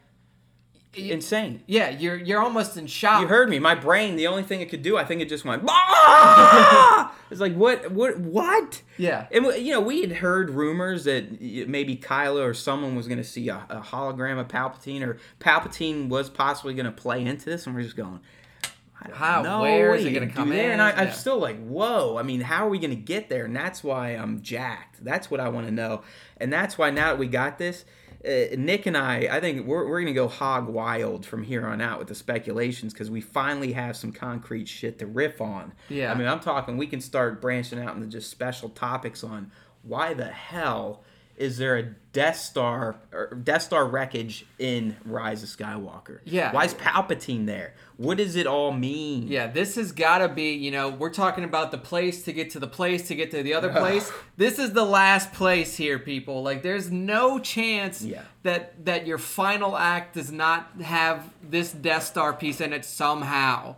insane 0.96 1.62
yeah 1.66 1.90
you're 1.90 2.16
you're 2.16 2.40
almost 2.40 2.76
in 2.76 2.86
shock 2.86 3.20
You 3.20 3.26
heard 3.28 3.48
me. 3.48 3.58
My 3.58 3.74
brain, 3.74 4.16
the 4.16 4.26
only 4.26 4.42
thing 4.42 4.60
it 4.60 4.70
could 4.70 4.82
do, 4.82 4.96
I 4.96 5.04
think 5.04 5.20
it 5.20 5.28
just 5.28 5.44
went. 5.44 5.62
"Ah!" 5.68 7.14
it's 7.30 7.40
like 7.40 7.54
what, 7.54 7.90
what, 7.92 8.18
what? 8.18 8.82
yeah 8.96 9.26
And 9.32 9.44
you 9.56 9.72
know, 9.72 9.80
we 9.80 10.00
had 10.00 10.12
heard 10.12 10.50
rumors 10.50 11.04
that 11.04 11.40
maybe 11.40 11.96
Kylo 11.96 12.42
or 12.42 12.54
someone 12.54 12.94
was 12.96 13.06
going 13.06 13.18
to 13.18 13.24
see 13.24 13.48
a, 13.48 13.64
a 13.68 13.80
hologram 13.80 14.38
of 14.40 14.48
Palpatine, 14.48 15.02
or 15.06 15.18
Palpatine 15.40 16.08
was 16.08 16.30
possibly 16.30 16.74
going 16.74 16.86
to 16.86 16.92
play 16.92 17.24
into 17.24 17.44
this, 17.46 17.66
and 17.66 17.74
we're 17.74 17.82
just 17.82 17.96
going. 17.96 18.20
I 18.98 19.10
How- 19.12 19.42
know. 19.42 19.60
where 19.60 19.94
is 19.94 20.04
it 20.06 20.12
gonna 20.12 20.26
do 20.26 20.32
come 20.32 20.48
there? 20.48 20.64
in? 20.66 20.70
And 20.72 20.82
I, 20.82 20.90
I'm 20.92 21.12
still 21.12 21.38
like, 21.38 21.62
whoa. 21.62 22.16
I 22.16 22.22
mean, 22.22 22.40
how 22.40 22.66
are 22.66 22.70
we 22.70 22.78
going 22.78 22.90
to 22.90 22.96
get 22.96 23.28
there? 23.28 23.44
And 23.44 23.54
that's 23.54 23.84
why 23.84 24.10
I'm 24.12 24.40
jacked. 24.40 25.04
That's 25.04 25.30
what 25.30 25.38
I 25.38 25.50
want 25.50 25.66
to 25.66 25.72
know. 25.72 26.02
And 26.38 26.50
that's 26.50 26.78
why 26.78 26.88
now 26.90 27.08
that 27.10 27.18
we 27.18 27.26
got 27.26 27.58
this, 27.58 27.84
uh, 28.26 28.56
Nick 28.56 28.86
and 28.86 28.96
I, 28.96 29.28
I 29.30 29.40
think 29.40 29.66
we're, 29.66 29.86
we're 29.86 30.00
going 30.00 30.06
to 30.06 30.12
go 30.12 30.28
hog 30.28 30.68
wild 30.68 31.24
from 31.24 31.44
here 31.44 31.66
on 31.66 31.80
out 31.80 31.98
with 31.98 32.08
the 32.08 32.14
speculations 32.14 32.92
because 32.92 33.10
we 33.10 33.20
finally 33.20 33.72
have 33.72 33.96
some 33.96 34.12
concrete 34.12 34.68
shit 34.68 34.98
to 34.98 35.06
riff 35.06 35.40
on. 35.40 35.72
Yeah. 35.88 36.12
I 36.12 36.14
mean, 36.14 36.26
I'm 36.26 36.40
talking, 36.40 36.76
we 36.76 36.86
can 36.86 37.00
start 37.00 37.40
branching 37.40 37.78
out 37.78 37.94
into 37.94 38.08
just 38.08 38.30
special 38.30 38.68
topics 38.68 39.22
on 39.22 39.52
why 39.82 40.14
the 40.14 40.26
hell 40.26 41.04
is 41.36 41.58
there 41.58 41.76
a 41.76 41.82
Death 42.12 42.36
Star 42.36 42.96
or 43.12 43.34
Death 43.34 43.62
Star 43.62 43.86
wreckage 43.86 44.46
in 44.58 44.96
Rise 45.04 45.42
of 45.42 45.48
Skywalker? 45.50 46.20
Yeah. 46.24 46.50
Why 46.52 46.64
is 46.64 46.74
Palpatine 46.74 47.44
there? 47.46 47.74
What 47.98 48.16
does 48.18 48.36
it 48.36 48.46
all 48.46 48.72
mean? 48.72 49.28
Yeah, 49.28 49.46
this 49.46 49.74
has 49.76 49.92
got 49.92 50.18
to 50.18 50.28
be, 50.28 50.52
you 50.52 50.70
know, 50.70 50.88
we're 50.88 51.12
talking 51.12 51.44
about 51.44 51.70
the 51.70 51.78
place 51.78 52.22
to 52.24 52.32
get 52.32 52.50
to 52.50 52.58
the 52.60 52.66
place 52.66 53.08
to 53.08 53.14
get 53.14 53.30
to 53.32 53.42
the 53.42 53.52
other 53.54 53.70
place. 53.70 54.10
this 54.36 54.58
is 54.58 54.72
the 54.72 54.84
last 54.84 55.32
place 55.32 55.76
here, 55.76 55.98
people. 55.98 56.42
Like 56.42 56.62
there's 56.62 56.90
no 56.90 57.38
chance 57.38 58.02
Yeah. 58.02 58.22
that 58.42 58.84
that 58.86 59.06
your 59.06 59.18
final 59.18 59.76
act 59.76 60.14
does 60.14 60.32
not 60.32 60.70
have 60.82 61.28
this 61.42 61.70
Death 61.72 62.04
Star 62.04 62.32
piece 62.32 62.60
in 62.60 62.72
it 62.72 62.84
somehow. 62.84 63.76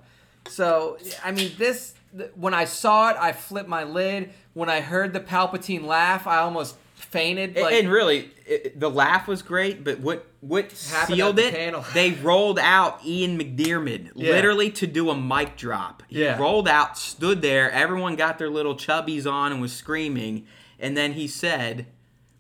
So, 0.49 0.97
I 1.25 1.33
mean, 1.33 1.53
this 1.59 1.95
th- 2.17 2.31
when 2.35 2.55
I 2.55 2.65
saw 2.65 3.11
it, 3.11 3.17
I 3.19 3.33
flipped 3.33 3.69
my 3.69 3.85
lid. 3.85 4.31
When 4.55 4.69
I 4.71 4.81
heard 4.81 5.13
the 5.13 5.21
Palpatine 5.21 5.85
laugh, 5.85 6.27
I 6.27 6.39
almost 6.39 6.77
fainted. 6.99 7.57
And- 7.57 7.65
Like, 7.65 7.75
and 7.75 7.91
really, 7.91 8.31
it, 8.47 8.79
the 8.79 8.91
laugh 8.91 9.27
was 9.29 9.43
great, 9.43 9.85
but 9.85 10.01
what 10.01 10.27
what 10.41 10.65
Happened 10.91 11.17
sealed 11.17 11.39
at 11.41 11.43
the 11.43 11.49
it? 11.49 11.55
panel. 11.55 11.85
They 11.95 12.13
rolled 12.13 12.59
out 12.61 13.05
Ian 13.05 13.39
McDiarmid 13.39 14.13
Yeah. 14.15 14.31
literally 14.33 14.71
to 14.73 14.87
do 14.87 15.11
a 15.11 15.17
mic 15.17 15.57
drop. 15.57 16.03
He 16.09 16.23
Yeah. 16.23 16.39
rolled 16.39 16.69
out, 16.69 16.97
stood 16.97 17.43
there. 17.43 17.71
Everyone 17.73 18.15
got 18.17 18.39
their 18.39 18.49
little 18.51 18.77
chubbies 18.77 19.31
on 19.31 19.51
and 19.53 19.61
was 19.61 19.73
screaming, 19.73 20.47
and 20.79 20.97
then 20.97 21.15
he 21.15 21.27
said, 21.27 21.87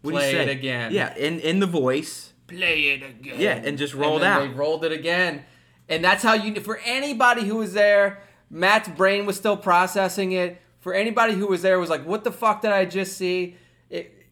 "What 0.03 0.13
Play 0.13 0.31
he 0.33 0.37
it 0.37 0.47
say? 0.47 0.53
again. 0.53 0.93
Yeah, 0.93 1.15
in 1.17 1.41
in 1.41 1.59
the 1.61 1.67
voice. 1.67 2.33
play 2.47 2.91
it 2.91 3.03
again. 3.03 3.35
Yeah, 3.41 3.55
and 3.65 3.77
just 3.77 3.95
rolled 3.95 4.23
then 4.23 4.33
out. 4.33 4.41
They 4.43 4.49
rolled 4.49 4.85
it 4.85 4.93
again, 4.93 5.45
and 5.89 6.03
that's 6.05 6.23
how 6.23 6.35
you. 6.35 6.61
For 6.61 6.79
anybody 6.85 7.45
who 7.45 7.57
was 7.57 7.73
there, 7.75 8.23
Matt's 8.51 8.89
brain 8.89 9.27
was 9.27 9.37
still 9.37 9.57
processing 9.57 10.33
it. 10.33 10.61
For 10.81 10.95
anybody 10.95 11.35
who 11.35 11.49
was 11.49 11.61
there, 11.63 11.79
was 11.81 11.91
like, 11.91 12.05
"What 12.07 12.23
the 12.25 12.33
fuck 12.33 12.63
did 12.63 12.71
I 12.71 12.85
just 12.85 13.17
see?" 13.19 13.57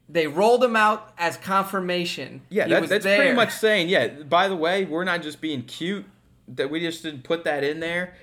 They 0.09 0.27
rolled 0.29 0.63
him 0.63 0.77
out 0.77 1.13
as 1.19 1.37
confirmation. 1.37 2.43
Yeah, 2.49 2.69
that, 2.69 2.89
that's 2.89 3.05
there. 3.05 3.19
pretty 3.19 3.35
much 3.35 3.51
saying. 3.51 3.89
Yeah. 3.89 4.09
By 4.09 4.49
the 4.49 4.57
way, 4.57 4.85
we're 4.85 5.05
not 5.05 5.23
just 5.23 5.41
being 5.41 5.63
cute 5.63 6.05
that 6.49 6.71
we 6.71 6.81
just 6.81 7.03
didn't 7.03 7.25
put 7.25 7.45
that 7.45 7.65
in 7.65 7.81
there. 7.81 8.15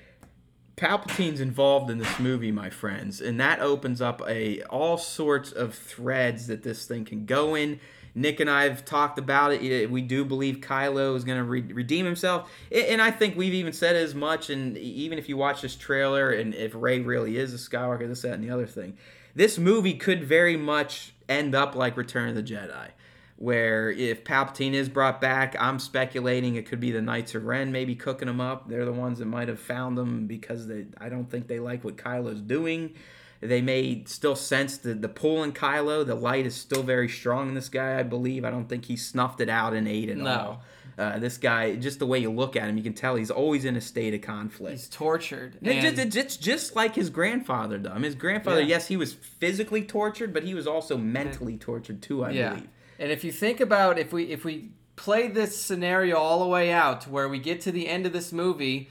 Palpatine's 0.75 1.39
involved 1.39 1.91
in 1.91 1.99
this 1.99 2.19
movie, 2.19 2.51
my 2.51 2.69
friends, 2.69 3.21
and 3.21 3.39
that 3.39 3.59
opens 3.59 4.01
up 4.01 4.21
a 4.27 4.63
all 4.63 4.97
sorts 4.97 5.51
of 5.51 5.75
threads 5.75 6.47
that 6.47 6.63
this 6.63 6.85
thing 6.85 7.05
can 7.05 7.25
go 7.25 7.55
in. 7.55 7.79
Nick 8.15 8.39
and 8.39 8.49
I 8.49 8.63
have 8.63 8.85
talked 8.85 9.17
about 9.17 9.53
it. 9.53 9.89
We 9.89 10.01
do 10.01 10.23
believe 10.23 10.57
Kylo 10.57 11.15
is 11.15 11.23
going 11.23 11.37
to 11.37 11.43
re- 11.43 11.61
redeem 11.61 12.05
himself, 12.05 12.51
and 12.71 13.01
I 13.01 13.11
think 13.11 13.35
we've 13.35 13.53
even 13.53 13.73
said 13.73 13.95
as 13.95 14.15
much. 14.15 14.49
And 14.49 14.77
even 14.77 15.17
if 15.17 15.29
you 15.29 15.37
watch 15.37 15.61
this 15.61 15.75
trailer, 15.75 16.31
and 16.31 16.55
if 16.55 16.73
Rey 16.75 16.99
really 16.99 17.37
is 17.37 17.53
a 17.53 17.57
Skywalker, 17.57 18.07
this, 18.07 18.21
that, 18.21 18.33
and 18.33 18.43
the 18.43 18.51
other 18.51 18.67
thing, 18.67 18.97
this 19.35 19.57
movie 19.57 19.95
could 19.95 20.23
very 20.23 20.57
much 20.57 21.12
end 21.29 21.55
up 21.55 21.75
like 21.75 21.97
Return 21.97 22.29
of 22.29 22.35
the 22.35 22.43
Jedi 22.43 22.89
where 23.35 23.89
if 23.89 24.23
Palpatine 24.23 24.73
is 24.73 24.87
brought 24.87 25.19
back, 25.19 25.55
I'm 25.59 25.79
speculating 25.79 26.55
it 26.55 26.65
could 26.67 26.79
be 26.79 26.91
the 26.91 27.01
Knights 27.01 27.35
of 27.35 27.43
Ren 27.45 27.71
maybe 27.71 27.95
cooking 27.95 28.27
him 28.27 28.39
up. 28.39 28.69
They're 28.69 28.85
the 28.85 28.93
ones 28.93 29.19
that 29.19 29.25
might 29.25 29.47
have 29.47 29.59
found 29.59 29.97
him 29.97 30.27
because 30.27 30.67
they 30.67 30.85
I 30.97 31.09
don't 31.09 31.29
think 31.29 31.47
they 31.47 31.59
like 31.59 31.83
what 31.83 31.97
Kylo's 31.97 32.41
doing. 32.41 32.93
They 33.41 33.61
may 33.61 34.03
still 34.05 34.37
sense 34.37 34.77
the, 34.77 34.93
the 34.93 35.09
pull 35.09 35.43
in 35.43 35.51
Kylo. 35.51 36.05
The 36.05 36.15
light 36.15 36.45
is 36.45 36.55
still 36.55 36.83
very 36.83 37.09
strong 37.09 37.49
in 37.49 37.55
this 37.55 37.67
guy, 37.67 37.99
I 37.99 38.03
believe. 38.03 38.45
I 38.45 38.51
don't 38.51 38.69
think 38.69 38.85
he 38.85 38.95
snuffed 38.95 39.41
it 39.41 39.49
out 39.49 39.73
and 39.73 39.87
ate 39.87 40.07
it 40.09 40.17
No. 40.17 40.29
all. 40.29 40.63
Uh, 40.97 41.17
this 41.17 41.37
guy, 41.37 41.75
just 41.75 41.97
the 41.99 42.05
way 42.05 42.19
you 42.19 42.29
look 42.31 42.55
at 42.55 42.69
him, 42.69 42.77
you 42.77 42.83
can 42.83 42.93
tell 42.93 43.15
he's 43.15 43.31
always 43.31 43.65
in 43.65 43.75
a 43.75 43.81
state 43.81 44.13
of 44.13 44.21
conflict. 44.21 44.71
He's 44.77 44.87
tortured. 44.87 45.57
And- 45.63 45.97
it- 45.99 46.15
it's 46.15 46.37
just 46.37 46.75
like 46.75 46.93
his 46.95 47.09
grandfather, 47.09 47.79
though. 47.79 47.89
I 47.89 47.95
mean, 47.95 48.03
his 48.03 48.15
grandfather, 48.15 48.61
Yeah. 48.61 48.67
yes, 48.67 48.87
he 48.87 48.97
was 48.97 49.13
physically 49.13 49.81
tortured, 49.83 50.33
but 50.33 50.43
he 50.43 50.53
was 50.53 50.67
also 50.67 50.95
mentally 50.97 51.57
tortured 51.57 52.01
too. 52.03 52.23
I 52.23 52.29
yeah. 52.31 52.49
believe. 52.49 52.67
And 52.99 53.11
if 53.11 53.23
you 53.23 53.31
think 53.31 53.59
about 53.59 53.97
if 53.97 54.13
we 54.13 54.25
if 54.25 54.45
we 54.45 54.69
play 54.95 55.27
this 55.27 55.59
scenario 55.59 56.15
all 56.17 56.39
the 56.39 56.47
way 56.47 56.71
out 56.71 57.01
to 57.01 57.09
where 57.09 57.27
we 57.27 57.39
get 57.39 57.59
to 57.61 57.71
the 57.71 57.87
end 57.87 58.05
of 58.05 58.13
this 58.13 58.31
movie, 58.31 58.89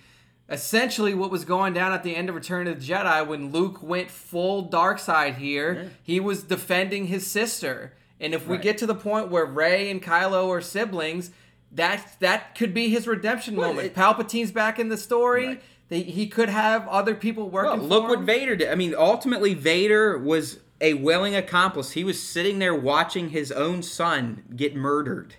essentially 0.49 1.15
what 1.15 1.31
was 1.31 1.45
going 1.45 1.73
down 1.73 1.93
at 1.93 2.03
the 2.03 2.17
end 2.17 2.29
of 2.29 2.35
Return 2.35 2.67
of 2.67 2.81
the 2.81 2.93
Jedi 2.93 3.27
when 3.27 3.53
Luke 3.53 3.83
went 3.83 4.11
full 4.11 4.63
dark 4.63 4.99
side 4.99 5.37
here, 5.37 5.93
he 6.03 6.19
was 6.21 6.43
defending 6.43 7.07
his 7.07 7.27
sister. 7.27 7.93
And 8.21 8.35
if 8.35 8.47
we 8.47 8.55
Right. 8.57 8.63
get 8.63 8.79
to 8.79 8.87
the 8.87 8.95
point 8.95 9.29
where 9.31 9.45
Rey 9.47 9.91
and 9.91 10.03
Kylo 10.03 10.49
are 10.49 10.61
siblings, 10.61 11.31
that 11.75 12.17
that 12.21 12.55
could 12.55 12.75
be 12.75 12.89
his 12.89 13.07
redemption 13.07 13.57
Well, 13.57 13.69
moment. 13.69 13.87
it- 13.89 13.95
Palpatine's 13.95 14.53
back 14.53 14.79
in 14.79 14.89
the 14.89 14.97
story. 14.97 15.47
Right. 15.47 15.63
They, 15.89 16.03
he 16.03 16.27
could 16.27 16.49
have 16.49 16.89
other 16.89 17.15
people 17.15 17.51
Well, 17.51 17.65
working. 17.73 17.89
look 17.89 18.05
for 18.05 18.17
what. 18.17 18.21
Vader 18.21 18.57
did. 18.57 18.69
I 18.71 18.75
mean, 18.77 18.95
ultimately, 18.97 19.53
Vader 19.53 20.17
was 20.17 20.59
a 20.81 20.95
willing 20.95 21.35
accomplice. 21.37 21.93
He 21.93 22.03
was 22.05 22.21
sitting 22.23 22.59
there 22.59 22.75
watching 22.75 23.29
his 23.31 23.53
own 23.53 23.83
son 23.83 24.43
get 24.57 24.75
murdered, 24.75 25.35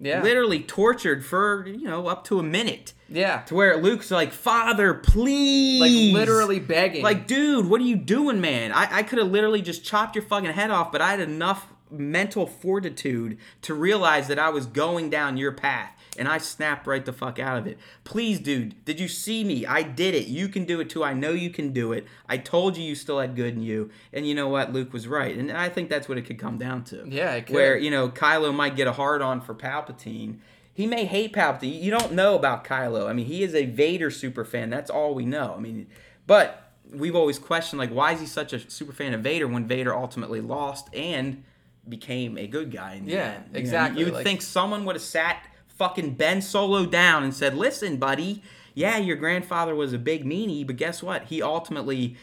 Yeah. 0.00 0.22
literally 0.22 0.60
tortured 0.60 1.24
for 1.26 1.66
you 1.68 1.84
know 1.84 2.06
up 2.06 2.24
to 2.24 2.38
a 2.38 2.42
minute. 2.42 2.94
Yeah. 3.08 3.42
To 3.42 3.54
where 3.54 3.76
Luke's 3.76 4.10
like, 4.10 4.32
"Father, 4.32 4.94
please!" 4.94 5.80
Like 5.80 6.20
literally 6.26 6.58
begging. 6.58 7.02
Like, 7.02 7.26
dude, 7.26 7.68
what 7.68 7.80
are 7.82 7.84
you 7.84 7.96
doing, 7.96 8.40
man? 8.40 8.72
I, 8.72 8.88
I 8.90 9.02
could 9.02 9.18
have 9.18 9.30
literally 9.30 9.60
just 9.60 9.84
chopped 9.84 10.16
your 10.16 10.24
fucking 10.24 10.52
head 10.52 10.70
off, 10.70 10.90
but 10.90 11.02
I 11.02 11.10
had 11.10 11.20
enough 11.20 11.66
mental 11.92 12.46
fortitude 12.46 13.38
to 13.62 13.74
realize 13.74 14.28
that 14.28 14.38
I 14.38 14.48
was 14.48 14.66
going 14.66 15.10
down 15.10 15.36
your 15.36 15.52
path. 15.52 15.92
And 16.18 16.28
I 16.28 16.36
snapped 16.36 16.86
right 16.86 17.02
the 17.02 17.12
fuck 17.12 17.38
out 17.38 17.56
of 17.56 17.66
it. 17.66 17.78
Please, 18.04 18.38
dude, 18.38 18.84
did 18.84 19.00
you 19.00 19.08
see 19.08 19.44
me? 19.44 19.64
I 19.64 19.82
did 19.82 20.14
it. 20.14 20.26
You 20.26 20.48
can 20.48 20.66
do 20.66 20.78
it 20.80 20.90
too. 20.90 21.02
I 21.02 21.14
know 21.14 21.30
you 21.30 21.48
can 21.48 21.72
do 21.72 21.92
it. 21.92 22.06
I 22.28 22.36
told 22.36 22.76
you 22.76 22.84
you 22.84 22.94
still 22.94 23.18
had 23.18 23.34
good 23.34 23.54
in 23.54 23.62
you. 23.62 23.90
And 24.12 24.28
you 24.28 24.34
know 24.34 24.48
what? 24.48 24.74
Luke 24.74 24.92
was 24.92 25.08
right. 25.08 25.34
And 25.34 25.50
I 25.50 25.70
think 25.70 25.88
that's 25.88 26.10
what 26.10 26.18
it 26.18 26.26
could 26.26 26.38
come 26.38 26.58
down 26.58 26.84
to. 26.84 27.04
Yeah, 27.08 27.32
it 27.32 27.46
could. 27.46 27.54
Where, 27.54 27.78
you 27.78 27.90
know, 27.90 28.10
Kylo 28.10 28.54
might 28.54 28.76
get 28.76 28.86
a 28.86 28.92
hard 28.92 29.22
on 29.22 29.40
for 29.40 29.54
Palpatine. 29.54 30.40
He 30.74 30.86
may 30.86 31.06
hate 31.06 31.32
Palpatine. 31.32 31.80
You 31.82 31.90
don't 31.90 32.12
know 32.12 32.34
about 32.34 32.64
Kylo. 32.64 33.08
I 33.08 33.14
mean, 33.14 33.26
he 33.26 33.42
is 33.42 33.54
a 33.54 33.64
Vader 33.64 34.10
super 34.10 34.44
fan. 34.44 34.68
That's 34.68 34.90
all 34.90 35.14
we 35.14 35.24
know. 35.24 35.54
I 35.56 35.60
mean, 35.60 35.86
but 36.26 36.62
we've 36.92 37.16
always 37.16 37.38
questioned 37.38 37.78
like 37.78 37.90
why 37.90 38.12
is 38.12 38.20
he 38.20 38.26
such 38.26 38.52
a 38.52 38.70
super 38.70 38.92
fan 38.92 39.14
of 39.14 39.22
Vader 39.22 39.48
when 39.48 39.66
Vader 39.66 39.94
ultimately 39.94 40.40
lost 40.40 40.94
and 40.94 41.42
became 41.88 42.38
a 42.38 42.46
good 42.46 42.70
guy 42.70 42.94
in 42.94 43.06
the 43.06 43.12
Yeah, 43.12 43.18
end. 43.24 43.44
You 43.48 43.52
know, 43.54 43.58
exactly, 43.58 44.00
you 44.00 44.06
would 44.06 44.14
like- 44.14 44.24
think 44.24 44.42
someone 44.42 44.84
would 44.84 44.94
have 44.96 45.02
sat 45.02 45.46
fucking 45.68 46.14
Ben 46.14 46.40
Solo 46.40 46.86
down 46.86 47.24
and 47.24 47.34
said, 47.34 47.56
"Listen, 47.56 47.96
buddy, 47.96 48.42
yeah, 48.74 48.98
your 48.98 49.16
grandfather 49.16 49.74
was 49.74 49.92
a 49.92 49.98
big 49.98 50.24
meanie, 50.24 50.66
but 50.66 50.76
guess 50.76 51.02
what? 51.02 51.24
He 51.24 51.42
ultimately 51.42 52.16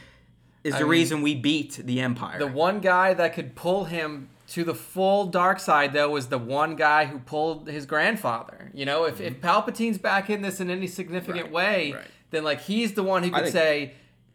is 0.64 0.74
the 0.76 0.82
mean, 0.82 0.90
reason 0.90 1.22
we 1.22 1.36
beat 1.36 1.80
the 1.84 2.00
Empire." 2.00 2.40
The 2.40 2.48
one 2.48 2.80
guy 2.80 3.14
that 3.14 3.34
could 3.34 3.56
pull 3.56 3.86
him 3.86 4.30
to 4.48 4.64
the 4.64 4.74
full 4.74 5.26
dark 5.26 5.60
side, 5.60 5.94
though, 5.94 6.10
was 6.10 6.28
the 6.28 6.38
one 6.38 6.76
guy 6.76 7.06
who 7.06 7.20
pulled 7.20 7.68
his 7.68 7.86
grandfather. 7.86 8.72
You 8.74 8.86
know, 8.86 9.04
if, 9.06 9.20
if 9.22 9.34
mm-hmm. 9.34 9.46
Palpatine's 9.46 9.98
back 9.98 10.30
in 10.30 10.42
this 10.42 10.60
in 10.60 10.70
any 10.72 10.88
significant 10.88 11.46
Right, 11.46 11.52
way, 11.52 11.92
right. 11.94 12.06
then 12.32 12.44
like 12.44 12.62
he's 12.62 12.94
the 12.94 13.04
one 13.04 13.24
who 13.24 13.30
could 13.30 13.44
think- 13.44 13.54
say, 13.54 13.94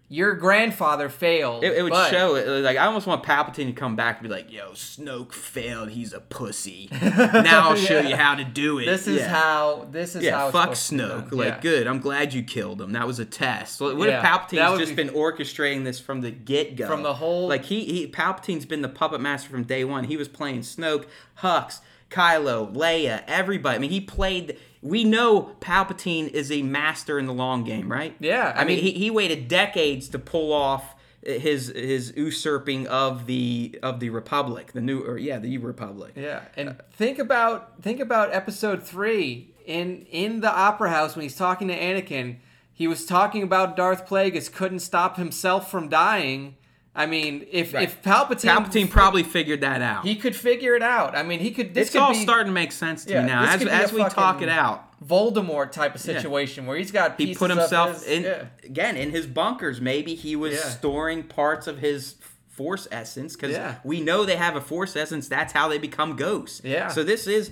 "Your 0.09 0.35
grandfather 0.35 1.09
failed." 1.09 1.65
It, 1.65 1.77
it 1.79 1.83
would 1.83 1.91
but- 1.93 2.11
show 2.11 2.35
it. 2.37 2.47
Like 2.47 2.77
I 2.77 2.87
almost 2.87 3.07
want 3.07 3.23
Palpatine 3.23 3.67
to 3.67 3.73
come 3.73 3.97
back 3.97 4.21
and 4.21 4.29
be 4.29 4.35
like, 4.35 4.53
"Yo, 4.53 4.71
Snoke 4.73 5.33
failed. 5.33 5.91
He's 5.91 6.13
a 6.13 6.21
pussy. 6.21 6.89
Now 7.03 7.71
I'll 7.71 7.77
show 7.77 8.01
Yeah. 8.01 8.09
you 8.09 8.17
how 8.17 8.35
to 8.35 8.45
do 8.45 8.79
it." 8.79 8.85
This 8.87 9.07
is 9.09 9.21
Yeah. 9.21 9.29
how. 9.29 9.89
This 9.91 10.15
is 10.17 10.23
Yeah, 10.25 10.39
how. 10.39 10.51
fuck 10.51 10.71
Snoke. 10.73 11.33
Like, 11.33 11.47
Yeah. 11.49 11.61
good. 11.61 11.87
I'm 11.87 12.01
glad 12.01 12.35
you 12.35 12.43
killed 12.43 12.81
him. 12.81 12.93
That 12.93 13.07
was 13.07 13.19
a 13.19 13.25
test. 13.25 13.81
What 13.81 14.09
if 14.09 14.23
Palpatine's 14.23 14.79
just 14.79 14.97
be- 14.97 15.05
been 15.05 15.15
orchestrating 15.15 15.85
this 15.85 15.99
from 16.01 16.21
the 16.21 16.31
get 16.31 16.77
go? 16.77 16.87
From 16.87 17.03
the 17.03 17.15
whole- 17.15 17.49
Like 17.49 17.65
he, 17.65 17.85
he 17.85 18.07
Palpatine's 18.07 18.67
been 18.67 18.83
the 18.83 18.89
puppet 18.89 19.21
master 19.21 19.49
from 19.51 19.65
day 19.65 19.85
one. 19.85 20.05
He 20.05 20.17
was 20.17 20.29
playing 20.29 20.61
Snoke, 20.61 21.05
Hux, 21.41 21.81
Kylo, 22.11 22.73
Leia, 22.75 23.23
everybody. 23.27 23.77
I 23.77 23.79
mean, 23.79 23.91
he 23.91 24.01
played. 24.01 24.57
We 24.85 25.03
know 25.03 25.57
Palpatine 25.61 26.28
is 26.28 26.53
a 26.53 26.62
master 26.62 27.18
in 27.18 27.26
the 27.26 27.32
long 27.32 27.64
game, 27.64 27.91
right? 27.91 28.14
Yeah, 28.20 28.53
I, 28.55 28.61
I 28.61 28.64
mean, 28.64 28.76
mean- 28.76 28.85
he, 28.85 28.93
he 28.93 29.11
waited 29.11 29.49
decades 29.49 30.09
to 30.11 30.18
pull 30.18 30.53
off 30.53 30.95
his 31.24 31.68
his 31.68 32.12
usurping 32.16 32.87
of 32.89 33.26
the 33.26 33.78
of 33.82 34.01
the 34.01 34.11
Republic, 34.11 34.72
the 34.72 34.80
new 34.80 35.01
or 35.01 35.16
yeah, 35.16 35.39
the 35.39 35.57
Republic. 35.59 36.12
Yeah, 36.16 36.43
and 36.57 36.76
think 36.93 37.18
about 37.18 37.82
think 37.82 38.01
about 38.01 38.35
episode 38.35 38.82
three 38.82 39.55
in 39.64 40.07
in 40.11 40.41
the 40.41 40.53
opera 40.53 40.91
house 40.91 41.16
when 41.16 41.22
he's 41.22 41.37
talking 41.37 41.68
to 41.68 41.78
Anakin. 41.78 42.37
He 42.72 42.87
was 42.87 43.07
talking 43.07 43.43
about 43.43 43.76
Darth 43.76 44.07
Plagueis 44.07 44.53
couldn't 44.53 44.80
stop 44.80 45.16
himself 45.16 45.70
from 45.70 45.89
dying. 45.89 46.57
I 46.97 47.07
mean, 47.07 47.47
if 47.51 47.75
Right. 47.75 47.85
if 47.85 48.03
Palpatine 48.03 48.49
Palpatine 48.65 48.89
probably 48.91 49.25
figured 49.25 49.61
that 49.63 49.83
out. 49.83 50.05
he 50.05 50.15
could 50.15 50.37
figure 50.37 50.75
it 50.77 50.83
out. 50.83 51.17
I 51.17 51.23
mean, 51.25 51.41
he 51.41 51.51
could. 51.51 51.75
This 51.75 51.89
it's 51.89 51.93
could 51.93 52.03
all 52.03 52.13
be 52.13 52.19
starting 52.23 52.47
to 52.47 52.53
make 52.53 52.71
sense 52.73 53.05
to 53.07 53.15
Yeah, 53.15 53.23
me 53.23 53.29
now 53.29 53.45
as, 53.45 53.63
as 53.67 53.93
we 53.93 54.05
talk 54.05 54.43
it 54.43 54.49
out. 54.49 54.91
Voldemort 55.05 55.73
type 55.73 55.95
of 55.95 56.01
situation 56.01 56.67
where 56.67 56.77
he's 56.79 56.91
got 56.93 57.21
He 57.21 57.35
put 57.35 57.51
himself 57.51 57.95
his- 58.05 58.07
in 58.07 58.23
yeah. 58.23 58.45
again 58.63 58.97
in 58.97 59.11
his 59.11 59.27
bunkers. 59.27 59.81
Maybe 59.81 60.15
he 60.15 60.37
was 60.37 60.55
Yeah. 60.55 60.61
storing 60.61 61.25
parts 61.25 61.67
of 61.67 61.79
his 61.79 62.15
force 62.49 62.87
essence 62.93 63.35
because 63.35 63.51
Yeah. 63.57 63.75
we 63.83 64.01
know 64.01 64.25
they 64.25 64.37
have 64.37 64.55
a 64.55 64.61
force 64.61 64.95
essence. 64.95 65.27
That's 65.29 65.53
how 65.53 65.67
they 65.69 65.79
become 65.79 66.15
ghosts. 66.15 66.61
Yeah. 66.65 66.89
So 66.89 67.03
this 67.03 67.27
is. 67.27 67.51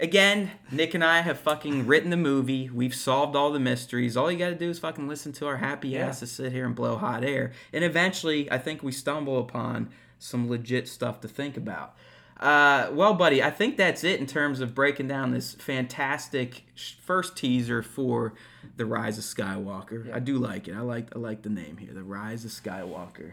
Again, 0.00 0.50
Nick 0.72 0.94
and 0.94 1.04
I 1.04 1.20
have 1.20 1.38
fucking 1.38 1.86
written 1.86 2.08
the 2.10 2.16
movie. 2.16 2.70
We've 2.70 2.94
solved 2.94 3.36
all 3.36 3.52
the 3.52 3.60
mysteries. 3.60 4.16
All 4.16 4.32
you 4.32 4.38
got 4.38 4.48
to 4.48 4.54
do 4.54 4.70
is 4.70 4.78
fucking 4.78 5.06
listen 5.06 5.32
to 5.34 5.46
our 5.46 5.58
happy 5.58 5.90
Yeah. 5.90 6.06
asses 6.08 6.32
sit 6.32 6.52
here 6.52 6.64
and 6.64 6.74
blow 6.74 6.96
hot 6.96 7.22
air. 7.22 7.52
And 7.72 7.84
eventually, 7.84 8.50
I 8.50 8.56
think 8.58 8.82
we 8.82 8.92
stumble 8.92 9.38
upon 9.38 9.90
some 10.18 10.48
legit 10.48 10.88
stuff 10.88 11.20
to 11.20 11.28
think 11.28 11.56
about. 11.58 11.96
Uh, 12.38 12.88
well, 12.92 13.12
buddy, 13.12 13.42
I 13.42 13.50
think 13.50 13.76
that's 13.76 14.02
it 14.02 14.18
in 14.18 14.26
terms 14.26 14.60
of 14.60 14.74
breaking 14.74 15.06
down 15.08 15.32
this 15.32 15.52
fantastic 15.56 16.64
sh- 16.74 16.94
first 17.02 17.36
teaser 17.36 17.82
for 17.82 18.32
the 18.78 18.86
Rise 18.86 19.18
of 19.18 19.24
Skywalker. 19.24 20.10
I 20.10 20.20
do 20.20 20.38
like 20.38 20.66
it. 20.66 20.74
I 20.74 20.80
like 20.80 21.14
I 21.14 21.18
like 21.18 21.42
the 21.42 21.50
name 21.50 21.76
here, 21.76 21.92
the 21.92 22.02
Rise 22.02 22.46
of 22.46 22.50
Skywalker. 22.50 23.32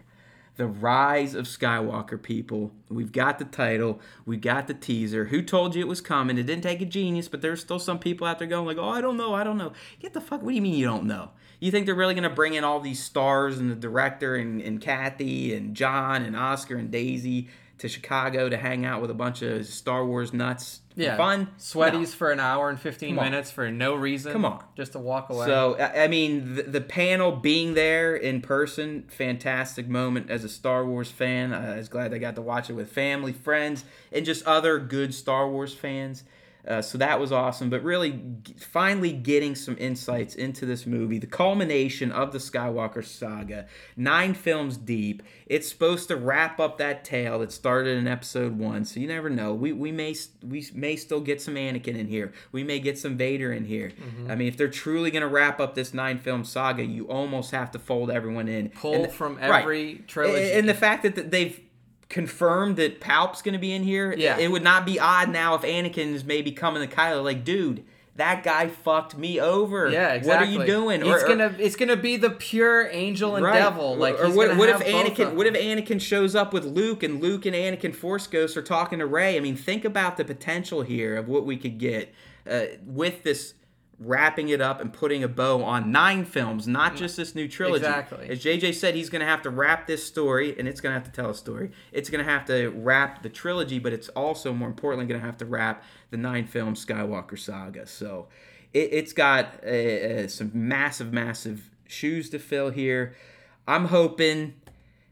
The 0.58 0.66
Rise 0.66 1.36
of 1.36 1.46
Skywalker, 1.46 2.22
people. 2.22 2.72
We've 2.90 3.12
got 3.12 3.38
the 3.38 3.46
title. 3.46 4.02
We 4.26 4.38
got 4.38 4.68
the 4.68 4.74
teaser. 4.74 5.26
Who 5.26 5.44
told 5.44 5.76
you 5.76 5.82
it 5.82 5.88
was 5.88 6.02
coming? 6.02 6.40
It 6.40 6.48
didn't 6.48 6.64
take 6.64 6.82
a 6.82 6.86
genius, 6.86 7.28
but 7.28 7.42
there's 7.42 7.62
still 7.62 7.78
some 7.78 8.00
people 8.00 8.26
out 8.26 8.40
there 8.40 8.48
going 8.48 8.66
like, 8.66 8.80
"Oh, 8.80 8.90
I 8.90 9.00
don't 9.00 9.18
know. 9.18 9.36
I 9.36 9.44
don't 9.44 9.60
know." 9.60 9.74
Get 10.00 10.14
the 10.14 10.22
fuck. 10.22 10.42
What 10.42 10.50
do 10.50 10.56
you 10.56 10.62
mean 10.64 10.74
you 10.74 10.86
don't 10.86 11.06
know? 11.06 11.30
You 11.60 11.70
think 11.70 11.86
they're 11.86 11.94
really 11.94 12.16
gonna 12.16 12.32
bring 12.32 12.56
in 12.56 12.64
all 12.64 12.80
these 12.80 13.04
stars 13.04 13.60
and 13.60 13.70
the 13.70 13.76
director 13.76 14.36
and, 14.36 14.60
and 14.60 14.82
Kathy 14.82 15.54
and 15.54 15.76
John 15.76 16.24
and 16.24 16.36
Oscar 16.36 16.76
and 16.76 16.90
Daisy 16.90 17.50
to 17.80 17.88
Chicago 17.88 18.50
to 18.50 18.58
hang 18.58 18.86
out 18.86 19.02
with 19.02 19.12
a 19.12 19.14
bunch 19.14 19.42
of 19.42 19.66
Star 19.66 20.06
Wars 20.06 20.34
nuts? 20.34 20.82
Yeah, 20.96 21.16
fun. 21.16 21.50
Sweaties 21.60 21.94
No. 21.94 22.06
for 22.18 22.32
an 22.32 22.40
hour 22.40 22.70
and 22.70 22.80
fifteen 22.80 23.16
minutes 23.16 23.52
for 23.52 23.70
no 23.70 23.94
reason. 23.94 24.32
Come 24.34 24.46
on. 24.46 24.64
just 24.76 24.94
to 24.94 25.00
walk 25.00 25.30
away. 25.30 25.46
So 25.46 25.78
I 25.78 26.08
mean, 26.08 26.56
the, 26.56 26.64
the 26.64 26.82
panel 26.82 27.32
being 27.34 27.76
there 27.76 28.16
in 28.16 28.42
person, 28.42 29.04
fantastic 29.08 29.88
moment 29.88 30.32
as 30.32 30.44
a 30.44 30.50
Star 30.50 30.84
Wars 30.86 31.12
fan. 31.12 31.54
I 31.54 31.78
was 31.78 31.88
glad 31.88 32.14
I 32.14 32.18
got 32.18 32.34
to 32.36 32.42
watch 32.42 32.70
it 32.72 32.74
with 32.74 32.92
family, 32.92 33.32
friends, 33.32 33.86
and 34.12 34.26
just 34.26 34.44
other 34.48 34.80
good 34.80 35.14
Star 35.14 35.48
Wars 35.48 35.74
fans. 35.74 36.24
Uh, 36.68 36.82
so 36.82 36.98
that 36.98 37.20
was 37.20 37.32
awesome. 37.32 37.70
But 37.70 37.84
really, 37.84 38.12
g- 38.44 38.56
finally 38.60 39.14
getting 39.14 39.56
some 39.56 39.78
insights 39.80 40.36
into 40.36 40.66
this 40.66 40.86
movie, 40.86 41.18
the 41.18 41.28
culmination 41.28 42.12
of 42.12 42.32
the 42.34 42.40
Skywalker 42.40 43.04
saga, 43.06 43.68
nine 43.96 44.34
films 44.34 44.76
deep. 44.78 45.24
It's 45.46 45.70
supposed 45.70 46.10
to 46.10 46.18
wrap 46.18 46.60
up 46.60 46.78
that 46.80 47.06
tale 47.06 47.40
that 47.40 47.52
started 47.54 47.98
in 47.98 48.08
Episode 48.08 48.58
One. 48.58 48.84
So 48.84 49.00
you 49.00 49.08
never 49.08 49.30
know. 49.30 49.54
We 49.54 49.72
we 49.72 49.92
may 49.92 50.14
we 50.44 50.68
may 50.74 50.96
still 50.98 51.22
get 51.22 51.42
some 51.42 51.56
Anakin 51.56 51.96
in 51.98 52.08
here. 52.08 52.34
We 52.52 52.64
may 52.64 52.80
get 52.80 52.98
some 52.98 53.16
Vader 53.18 53.54
in 53.54 53.64
here. 53.66 53.90
Mm-hmm. 53.92 54.32
I 54.32 54.36
mean, 54.36 54.48
if 54.50 54.58
they're 54.58 54.68
truly 54.68 55.10
going 55.10 55.22
to 55.22 55.28
wrap 55.30 55.60
up 55.62 55.74
this 55.76 55.94
nine 55.94 56.18
film 56.20 56.44
saga, 56.44 56.84
you 56.84 57.08
almost 57.08 57.52
have 57.52 57.72
to 57.72 57.80
fold 57.80 58.12
everyone 58.12 58.48
in. 58.48 58.70
Pull 58.70 59.06
And- 59.06 59.12
from 59.14 59.38
right. 59.38 59.62
every 59.62 60.04
trilogy. 60.08 60.52
And 60.52 60.68
the 60.68 60.74
fact 60.74 61.04
that 61.04 61.32
they've 61.32 61.60
confirmed 62.10 62.78
that 62.78 63.00
Palp's 63.00 63.42
going 63.42 63.54
to 63.54 63.60
be 63.60 63.74
in 63.74 63.84
here, 63.84 64.14
Yeah. 64.18 64.38
it 64.38 64.50
would 64.52 64.64
not 64.64 64.86
be 64.86 65.00
odd 65.00 65.30
now 65.30 65.56
if 65.56 65.62
Anakin 65.62 66.14
is 66.14 66.24
maybe 66.24 66.52
coming 66.52 66.88
to 66.88 66.94
Kylo 66.96 67.24
like, 67.24 67.44
dude, 67.44 67.84
that 68.16 68.44
guy 68.44 68.68
fucked 68.68 69.16
me 69.18 69.40
over. 69.40 69.90
Yeah, 69.90 70.14
exactly. 70.14 70.48
What 70.48 70.60
are 70.60 70.62
you 70.62 70.66
doing? 70.68 71.06
It's 71.06 71.24
gonna 71.24 71.54
it's 71.60 71.76
gonna 71.76 71.96
be 71.96 72.18
the 72.18 72.32
pure 72.32 72.90
angel 72.90 73.36
and 73.36 73.46
Right. 73.46 73.60
devil. 73.60 73.96
Like, 73.96 74.20
or 74.20 74.32
what, 74.32 74.58
what 74.58 74.70
if 74.70 74.78
have 74.82 74.86
both 74.92 75.08
of 75.12 75.14
Anakin? 75.18 75.34
What 75.36 75.46
if 75.46 75.54
Anakin 75.54 76.02
shows 76.02 76.34
up 76.34 76.52
with 76.52 76.66
Luke 76.66 77.04
and 77.04 77.22
Luke 77.22 77.46
and 77.46 77.56
Anakin 77.56 77.94
Force 77.94 78.26
Ghosts 78.26 78.58
are 78.58 78.64
talking 78.64 78.98
to 79.00 79.06
Rey? 79.06 79.38
I 79.38 79.40
mean, 79.40 79.56
think 79.56 79.86
about 79.86 80.18
the 80.18 80.26
potential 80.26 80.82
here 80.82 81.16
of 81.16 81.28
what 81.28 81.46
we 81.46 81.58
could 81.58 81.78
get 81.78 82.12
uh, 82.50 82.62
with 82.86 83.22
this 83.22 83.54
wrapping 84.00 84.50
it 84.50 84.62
up 84.62 84.80
and 84.80 84.94
putting 84.94 85.24
a 85.24 85.28
bow 85.28 85.64
on 85.64 85.92
nine 85.92 86.24
films, 86.24 86.68
not 86.68 86.96
just 86.96 87.18
this 87.18 87.34
new 87.34 87.48
trilogy. 87.48 87.86
Exactly. 87.86 88.30
As 88.30 88.44
JJ 88.44 88.76
said, 88.76 88.94
he's 88.94 89.10
going 89.10 89.22
to 89.22 89.26
have 89.26 89.42
to 89.42 89.50
wrap 89.50 89.88
this 89.88 90.06
story, 90.06 90.58
and 90.58 90.68
it's 90.68 90.82
going 90.82 90.94
to 90.94 91.00
have 91.00 91.12
to 91.12 91.22
tell 91.22 91.32
a 91.32 91.36
story. 91.36 91.72
It's 91.92 92.10
going 92.10 92.24
to 92.24 92.32
have 92.32 92.46
to 92.46 92.70
wrap 92.70 93.24
the 93.24 93.30
trilogy, 93.30 93.80
but 93.80 93.94
it's 93.94 94.10
also, 94.10 94.54
more 94.54 94.68
importantly, 94.68 95.08
going 95.08 95.20
to 95.20 95.26
have 95.26 95.38
to 95.38 95.46
wrap 95.46 95.84
the 96.12 96.18
nine 96.18 96.46
film 96.46 96.76
Skywalker 96.76 97.40
saga. 97.40 97.88
So 97.88 98.28
it, 98.72 98.90
it's 98.92 99.14
got 99.14 99.64
uh, 99.66 99.70
uh, 99.70 100.28
some 100.28 100.52
massive, 100.54 101.12
massive 101.12 101.72
shoes 101.88 102.30
to 102.30 102.40
fill 102.40 102.70
here. 102.70 103.16
I'm 103.68 103.86
hoping 103.86 104.54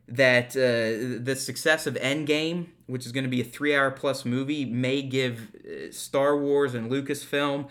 that 0.08 0.52
uh, 0.52 1.24
the 1.24 1.36
success 1.36 1.88
of 1.88 1.96
Endgame, 1.96 2.68
which 2.86 3.08
is 3.08 3.12
going 3.12 3.24
to 3.24 3.30
be 3.30 3.42
a 3.42 3.46
three 3.46 3.76
hour 3.76 3.90
plus 3.90 4.26
movie, 4.26 4.64
may 4.64 5.02
give 5.02 5.56
uh, 5.66 5.92
Star 5.92 6.38
Wars 6.38 6.76
and 6.76 6.92
Lucasfilm 6.92 7.68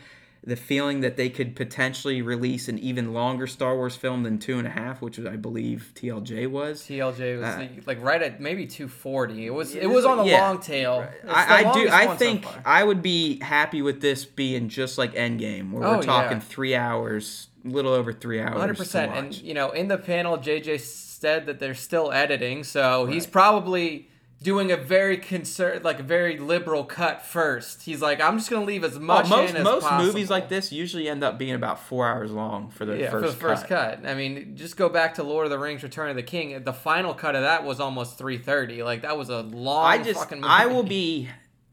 the 0.47 0.57
feeling 0.57 1.01
that 1.01 1.17
they 1.17 1.31
could 1.31 1.57
potentially 1.57 2.21
release 2.21 2.69
an 2.69 2.79
even 2.79 3.15
longer 3.15 3.47
Star 3.47 3.75
Wars 3.77 3.97
film 3.97 4.25
than 4.25 4.39
two 4.39 4.59
and 4.59 4.67
a 4.67 4.71
half, 4.71 5.01
which 5.01 5.19
I 5.19 5.37
believe 5.37 5.93
TLJ 5.95 6.49
was. 6.51 6.83
TLJ 6.83 7.39
was 7.41 7.45
Uh, 7.49 7.69
the- 7.75 7.83
like 7.87 8.03
right 8.03 8.23
at 8.23 8.43
maybe 8.43 8.67
240. 8.67 9.47
It 9.47 9.51
was 9.55 9.75
it 9.75 9.87
was 9.87 10.05
on 10.05 10.19
the 10.19 10.25
yeah. 10.25 10.43
long 10.47 10.59
tail. 10.61 11.09
The 11.25 11.31
I, 11.35 11.71
I 11.71 11.73
do. 11.73 11.89
I 11.89 12.07
one 12.07 12.19
so 12.19 12.25
think. 12.25 12.47
I 12.67 12.85
would 12.85 13.01
be 13.01 13.41
happy 13.41 13.81
with 13.81 14.03
this 14.03 14.27
being 14.27 14.69
just 14.69 14.99
like 14.99 15.15
Endgame, 15.15 15.73
where 15.73 15.83
Oh, 15.85 15.97
we're 15.97 16.03
talking 16.03 16.37
yeah. 16.39 16.45
three 16.45 16.75
hours, 16.75 17.49
a 17.65 17.69
little 17.69 17.93
over 17.95 18.13
three 18.13 18.41
hours. 18.43 18.61
Hundred 18.61 18.77
percent. 18.77 19.13
and 19.17 19.35
you 19.41 19.55
know, 19.55 19.71
in 19.71 19.89
the 19.89 19.97
panel, 19.99 20.37
JJ 20.37 20.79
said 20.81 21.47
that 21.47 21.59
they're 21.59 21.73
still 21.75 22.13
editing, 22.13 22.65
so 22.65 23.07
he's 23.07 23.27
probably 23.27 24.09
doing 24.45 24.71
a 24.71 24.77
very 24.77 25.17
concern, 25.17 25.83
like 25.83 25.99
a 25.99 26.03
very 26.05 26.39
liberal 26.39 26.85
cut 26.85 27.23
first. 27.23 27.83
He's 27.83 28.01
like, 28.03 28.21
I'm 28.21 28.37
just 28.39 28.51
gonna 28.51 28.65
leave 28.67 28.85
as 28.85 28.97
Oh, 28.97 29.01
much 29.01 29.29
most 29.29 29.51
in 29.51 29.57
as 29.57 29.65
most 29.65 29.83
possible. 29.85 30.07
movies 30.07 30.29
like 30.31 30.49
this 30.51 30.71
usually 30.71 31.09
end 31.09 31.25
up 31.25 31.39
being 31.39 31.55
about 31.55 31.81
four 31.81 32.07
hours 32.07 32.31
long 32.31 32.71
for 32.71 32.85
the 32.85 32.97
yeah, 32.97 33.11
first 33.11 33.25
for 33.25 33.31
the 33.33 33.37
first 33.37 33.67
cut. 33.67 34.03
cut. 34.03 34.09
I 34.09 34.15
mean, 34.15 34.55
just 34.55 34.77
go 34.77 34.89
back 34.89 35.15
to 35.15 35.23
Lord 35.25 35.47
of 35.47 35.51
the 35.51 35.59
Rings: 35.59 35.83
Return 35.83 36.11
of 36.11 36.17
the 36.17 36.23
King. 36.23 36.63
The 36.63 36.73
final 36.75 37.15
cut 37.15 37.35
of 37.35 37.43
that 37.43 37.65
was 37.65 37.81
almost 37.81 38.19
3:30. 38.19 38.85
Like 38.85 39.03
that 39.03 39.17
was 39.17 39.31
a 39.31 39.41
long 39.41 39.87
I 39.87 39.99
just 40.03 40.21
fucking 40.21 40.43
movie. 40.43 40.53
I 40.53 40.67
will 40.67 40.83
be 40.85 41.31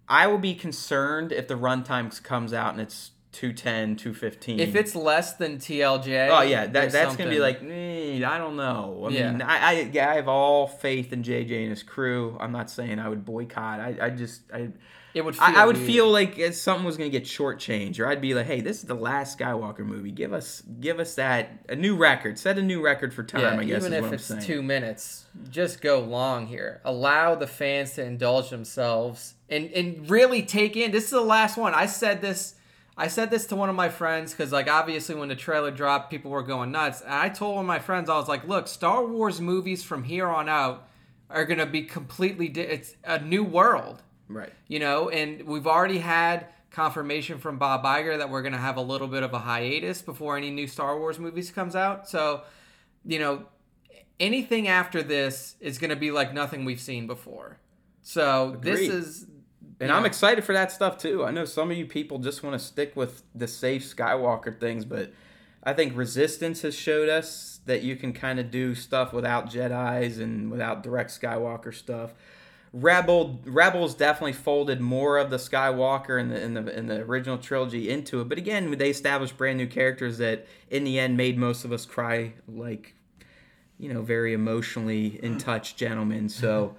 I 0.08 0.28
will 0.28 0.40
be 0.40 0.56
concerned 0.56 1.32
if 1.32 1.48
the 1.48 1.56
runtime 1.56 2.24
comes 2.24 2.54
out 2.54 2.72
and 2.72 2.82
it's 2.82 3.12
210, 3.32 3.96
215. 3.96 4.60
if 4.60 4.76
it's 4.76 4.96
less 4.96 5.34
than 5.34 5.58
TLJ. 5.58 6.30
Oh 6.30 6.42
yeah, 6.42 6.68
that, 6.68 6.92
that's 6.92 7.16
gonna 7.16 7.30
be 7.30 7.40
like 7.40 7.62
eh, 7.64 8.22
I 8.26 8.38
don't 8.38 8.56
know. 8.58 9.06
I 9.08 9.12
Yeah. 9.12 9.32
mean, 9.32 9.42
I, 9.42 9.58
I 9.70 9.72
yeah, 9.94 10.10
I 10.12 10.16
have 10.16 10.28
all 10.28 10.68
faith 10.68 11.14
in 11.14 11.24
JJ 11.24 11.62
and 11.62 11.70
his 11.70 11.84
crew. 11.84 12.38
I'm 12.40 12.52
not 12.52 12.70
saying 12.70 13.00
I 13.00 13.08
would 13.10 13.24
boycott. 13.26 13.80
I, 13.80 13.96
I 14.02 14.10
just 14.10 14.42
I 14.54 14.70
it 15.14 15.26
would. 15.26 15.36
Feel 15.36 15.44
I, 15.44 15.64
I 15.64 15.66
would 15.66 15.76
weird. 15.76 15.88
feel 15.88 16.10
like 16.12 16.38
if 16.40 16.56
something 16.56 16.86
was 16.86 16.96
gonna 16.98 17.10
get 17.10 17.24
shortchanged, 17.24 18.00
or 18.00 18.08
I'd 18.08 18.22
be 18.22 18.34
like, 18.34 18.46
hey, 18.46 18.62
this 18.62 18.78
is 18.78 18.84
the 18.84 18.94
last 18.96 19.38
Skywalker 19.38 19.80
movie. 19.86 20.12
Give 20.12 20.32
us 20.34 20.62
give 20.80 21.00
us 21.00 21.16
that 21.16 21.50
a 21.70 21.76
new 21.76 21.96
record. 21.98 22.38
Set 22.40 22.58
a 22.58 22.62
new 22.62 22.82
record 22.82 23.14
for 23.14 23.24
time. 23.24 23.42
Yeah, 23.42 23.60
I 23.60 23.64
guess 23.66 23.82
even 23.86 23.94
is 23.94 23.98
if 24.00 24.04
what 24.06 24.14
it's 24.14 24.32
I'm 24.32 24.40
saying. 24.42 24.48
two 24.48 24.62
minutes, 24.64 25.26
just 25.50 25.82
go 25.82 26.00
long 26.00 26.48
here. 26.48 26.80
Allow 26.86 27.36
the 27.36 27.48
fans 27.48 27.94
to 27.96 28.06
indulge 28.06 28.50
themselves 28.50 29.34
and 29.50 29.70
and 29.72 30.10
really 30.10 30.44
take 30.44 30.76
in. 30.78 30.92
This 30.92 31.06
is 31.06 31.12
the 31.12 31.22
last 31.22 31.58
one. 31.58 31.74
I 31.74 31.86
said 31.88 32.22
this. 32.22 32.56
I 32.98 33.08
said 33.08 33.32
this 33.32 33.46
to 33.48 33.56
one 33.56 33.70
of 33.70 33.76
my 33.76 33.90
friends 33.90 34.32
because, 34.32 34.52
like, 34.52 34.70
obviously, 34.70 35.16
when 35.16 35.30
the 35.30 35.36
trailer 35.36 35.72
dropped, 35.72 36.12
people 36.12 36.32
were 36.32 36.44
going 36.44 36.72
nuts. 36.72 37.02
And 37.02 37.14
I 37.14 37.30
told 37.30 37.56
one 37.56 37.66
of 37.66 37.68
my 37.68 37.80
friends, 37.80 38.10
I 38.10 38.18
was 38.18 38.28
like, 38.28 38.48
"Look, 38.48 38.68
Star 38.68 39.06
Wars 39.06 39.40
movies 39.42 39.84
from 39.84 40.04
here 40.04 40.28
on 40.28 40.50
out 40.50 40.88
are 41.30 41.46
gonna 41.46 41.66
be 41.66 41.84
completely. 41.84 42.50
Di- 42.50 42.62
it's 42.62 42.96
a 43.04 43.20
new 43.20 43.44
world." 43.44 44.04
right. 44.34 44.54
you 44.68 44.80
know, 44.80 45.10
and 45.10 45.44
we've 45.44 45.68
already 45.68 46.00
had 46.00 46.48
confirmation 46.72 47.38
from 47.38 47.58
Bob 47.58 47.84
Iger 47.84 48.18
that 48.18 48.30
we're 48.30 48.42
going 48.42 48.54
to 48.54 48.58
have 48.58 48.78
a 48.78 48.82
little 48.82 49.08
bit 49.08 49.24
of 49.24 49.34
a 49.34 49.40
hiatus 49.40 50.02
before 50.02 50.38
any 50.38 50.50
new 50.50 50.68
Star 50.68 50.98
Wars 50.98 51.20
movies 51.20 51.52
comes 51.52 51.76
out. 51.76 52.08
So, 52.08 52.44
you 53.06 53.20
know, 53.20 53.46
anything 54.20 54.68
after 54.68 55.04
this 55.04 55.56
is 55.60 55.78
going 55.78 55.90
to 55.90 55.96
be 55.96 56.12
like 56.12 56.34
nothing 56.34 56.66
we've 56.66 56.80
seen 56.80 57.08
before. 57.08 57.58
So, 58.04 58.58
this 58.62 58.80
is 58.80 59.28
And 59.82 59.90
you 59.90 59.96
I'm 59.96 60.06
excited 60.06 60.44
for 60.44 60.54
that 60.54 60.72
stuff 60.72 60.98
too. 60.98 61.26
I 61.26 61.32
know 61.32 61.46
some 61.46 61.72
of 61.72 61.78
you 61.78 61.86
people 61.86 62.20
just 62.20 62.44
want 62.44 62.60
to 62.60 62.66
stick 62.66 62.96
with 62.96 63.24
the 63.34 63.48
safe 63.48 63.84
Skywalker 63.84 64.58
things, 64.58 64.86
but 64.86 65.12
I 65.64 65.74
think 65.74 65.96
Resistance 65.98 66.62
has 66.62 66.76
showed 66.76 67.10
us 67.10 67.60
that 67.66 67.82
you 67.82 67.96
can 67.96 68.14
kind 68.14 68.40
of 68.40 68.52
do 68.52 68.76
stuff 68.76 69.12
without 69.12 69.50
Jedi's 69.50 70.20
and 70.20 70.52
without 70.52 70.84
direct 70.84 71.20
Skywalker 71.20 71.74
stuff. 71.74 72.14
Rebel 72.74 73.42
Rebels 73.44 73.96
definitely 73.96 74.34
folded 74.34 74.80
more 74.80 75.18
of 75.18 75.30
the 75.30 75.38
Skywalker 75.38 76.20
in 76.20 76.30
the 76.30 76.42
in 76.42 76.54
the 76.54 76.78
in 76.78 76.88
the 76.88 77.02
original 77.02 77.38
trilogy 77.38 77.90
into 77.90 78.22
it, 78.22 78.30
but 78.30 78.38
again, 78.38 78.78
they 78.78 78.90
established 78.90 79.38
brand 79.38 79.58
new 79.58 79.68
characters 79.68 80.20
that 80.20 80.48
in 80.70 80.86
the 80.86 80.98
end 80.98 81.18
made 81.18 81.38
most 81.38 81.66
of 81.66 81.74
us 81.74 81.86
cry 81.86 82.34
like 82.48 82.96
you 83.78 83.94
know 83.94 84.02
very 84.02 84.32
emotionally 84.32 85.20
in 85.22 85.36
mm. 85.36 85.40
touch 85.40 85.76
gentlemen. 85.76 86.30
So 86.30 86.68
mm-hmm. 86.68 86.78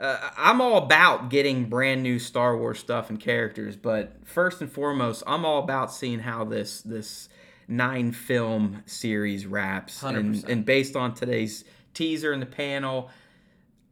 Uh, 0.00 0.30
I'm 0.36 0.60
all 0.60 0.78
about 0.78 1.28
getting 1.28 1.66
brand 1.66 2.02
new 2.02 2.18
Star 2.18 2.56
Wars 2.56 2.78
stuff 2.78 3.10
and 3.10 3.20
characters, 3.20 3.76
but 3.76 4.16
first 4.24 4.60
and 4.60 4.72
foremost, 4.72 5.22
I'm 5.26 5.44
all 5.44 5.62
about 5.62 5.92
seeing 5.92 6.20
how 6.20 6.44
this 6.44 6.80
this 6.80 7.28
nine 7.68 8.12
film 8.12 8.82
series 8.86 9.46
wraps. 9.46 10.02
And, 10.02 10.34
100%. 10.34 10.48
and 10.48 10.64
based 10.64 10.96
on 10.96 11.14
today's 11.14 11.64
teaser 11.94 12.32
and 12.32 12.42
the 12.42 12.46
panel, 12.46 13.10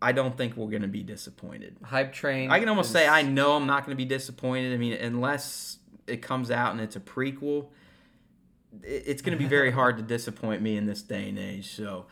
I 0.01 0.13
don't 0.13 0.37
think 0.37 0.57
we're 0.57 0.71
going 0.71 0.83
to 0.83 0.89
be 0.89 1.03
disappointed. 1.03 1.77
hype 1.83 2.13
train. 2.13 2.51
I 2.51 2.59
can 2.59 2.69
almost 2.69 2.89
is- 2.89 2.93
say 2.95 3.07
I 3.07 3.23
know 3.23 3.53
I'm 3.53 3.67
not 3.67 3.85
going 3.85 3.97
to 3.97 4.03
be 4.03 4.09
disappointed. 4.09 4.73
I 4.73 4.77
mean, 4.77 4.95
unless 4.95 5.79
it 6.07 6.23
comes 6.23 6.51
out 6.51 6.73
and 6.73 6.81
it's 6.81 6.97
a 6.97 7.01
prequel, 7.01 7.67
it's 8.83 9.23
going 9.23 9.37
to 9.37 9.43
be 9.43 9.49
very 9.49 9.71
hard 9.79 9.97
to 9.99 10.03
disappoint 10.03 10.63
me 10.63 10.77
in 10.77 10.87
this 10.87 11.03
day 11.03 11.29
and 11.29 11.39
age. 11.39 11.71
So, 11.71 12.07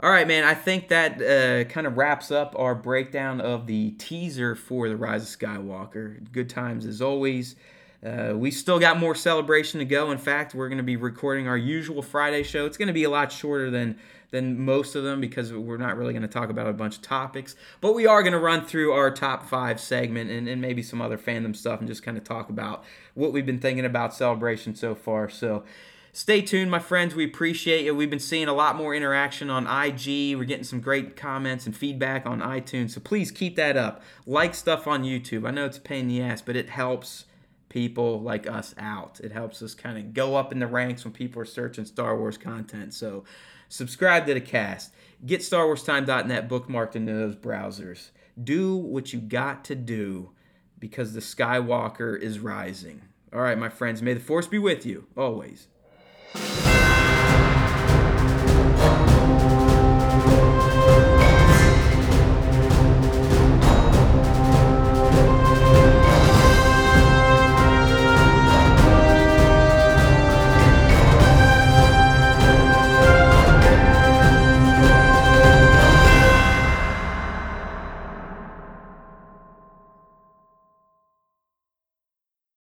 all 0.00 0.10
right, 0.10 0.28
man. 0.28 0.44
I 0.44 0.54
think 0.54 0.88
that 0.88 1.20
uh, 1.20 1.68
kind 1.68 1.86
of 1.86 1.96
wraps 1.96 2.30
up 2.30 2.54
our 2.56 2.74
breakdown 2.74 3.40
of 3.40 3.66
the 3.66 3.90
teaser 3.92 4.54
for 4.54 4.88
the 4.88 4.96
Rise 4.96 5.22
of 5.22 5.40
Skywalker. 5.40 6.30
Good 6.30 6.48
times 6.48 6.86
as 6.86 7.02
always. 7.02 7.56
Uh, 8.04 8.32
we 8.36 8.52
still 8.52 8.78
got 8.78 8.96
more 8.96 9.16
celebration 9.16 9.80
to 9.80 9.84
go. 9.84 10.12
In 10.12 10.18
fact, 10.18 10.54
we're 10.54 10.68
going 10.68 10.78
to 10.78 10.84
be 10.84 10.94
recording 10.94 11.48
our 11.48 11.56
usual 11.56 12.00
Friday 12.00 12.44
show. 12.44 12.64
It's 12.64 12.76
going 12.76 12.86
to 12.86 12.94
be 12.94 13.02
a 13.02 13.10
lot 13.10 13.32
shorter 13.32 13.70
than 13.70 13.98
than 14.30 14.60
most 14.60 14.94
of 14.94 15.04
them 15.04 15.22
because 15.22 15.52
we're 15.52 15.78
not 15.78 15.96
really 15.96 16.12
going 16.12 16.22
to 16.22 16.28
talk 16.28 16.50
about 16.50 16.66
a 16.66 16.72
bunch 16.72 16.96
of 16.96 17.02
topics. 17.02 17.56
But 17.80 17.94
we 17.94 18.06
are 18.06 18.22
going 18.22 18.34
to 18.34 18.38
run 18.38 18.64
through 18.66 18.92
our 18.92 19.10
top 19.10 19.48
five 19.48 19.80
segment 19.80 20.30
and, 20.30 20.46
and 20.46 20.60
maybe 20.60 20.82
some 20.82 21.00
other 21.00 21.16
fandom 21.16 21.56
stuff 21.56 21.80
and 21.80 21.88
just 21.88 22.02
kind 22.02 22.18
of 22.18 22.24
talk 22.24 22.50
about 22.50 22.84
what 23.14 23.32
we've 23.32 23.46
been 23.46 23.58
thinking 23.58 23.86
about 23.86 24.14
celebration 24.14 24.74
so 24.74 24.94
far. 24.94 25.30
So 25.30 25.64
stay 26.12 26.40
tuned, 26.42 26.70
my 26.70 26.78
friends. 26.78 27.14
We 27.14 27.24
appreciate 27.24 27.84
you. 27.84 27.94
We've 27.94 28.10
been 28.10 28.18
seeing 28.18 28.48
a 28.48 28.52
lot 28.52 28.76
more 28.76 28.94
interaction 28.94 29.50
on 29.50 29.66
IG. 29.66 30.36
We're 30.36 30.44
getting 30.44 30.64
some 30.64 30.80
great 30.80 31.16
comments 31.16 31.66
and 31.66 31.76
feedback 31.76 32.26
on 32.26 32.40
iTunes. 32.40 32.90
So 32.90 33.00
please 33.00 33.30
keep 33.30 33.56
that 33.56 33.76
up. 33.76 34.02
Like 34.26 34.54
stuff 34.54 34.86
on 34.86 35.04
YouTube. 35.04 35.46
I 35.46 35.50
know 35.50 35.66
it's 35.66 35.78
a 35.78 35.80
pain 35.80 36.00
in 36.00 36.08
the 36.08 36.22
ass, 36.22 36.42
but 36.42 36.56
it 36.56 36.70
helps 36.70 37.24
people 37.68 38.20
like 38.20 38.48
us 38.48 38.74
out. 38.78 39.20
It 39.20 39.32
helps 39.32 39.62
us 39.62 39.74
kind 39.74 39.98
of 39.98 40.14
go 40.14 40.36
up 40.36 40.52
in 40.52 40.58
the 40.58 40.66
ranks 40.66 41.04
when 41.04 41.12
people 41.12 41.42
are 41.42 41.46
searching 41.46 41.84
Star 41.84 42.16
Wars 42.16 42.38
content. 42.38 42.94
So 42.94 43.24
subscribe 43.68 44.26
to 44.26 44.34
the 44.34 44.40
cast. 44.40 44.94
Get 45.24 45.40
StarWarsTime.net 45.40 46.48
bookmarked 46.48 46.96
into 46.96 47.12
those 47.12 47.36
browsers. 47.36 48.10
Do 48.42 48.76
what 48.76 49.12
you 49.12 49.20
got 49.20 49.64
to 49.64 49.74
do 49.74 50.30
because 50.78 51.12
the 51.12 51.20
Skywalker 51.20 52.18
is 52.18 52.38
rising. 52.38 53.02
All 53.32 53.40
right, 53.40 53.58
my 53.58 53.68
friends, 53.68 54.00
may 54.00 54.14
the 54.14 54.20
force 54.20 54.46
be 54.46 54.58
with 54.58 54.86
you 54.86 55.06
always. 55.16 55.68
Yeah. 56.34 56.64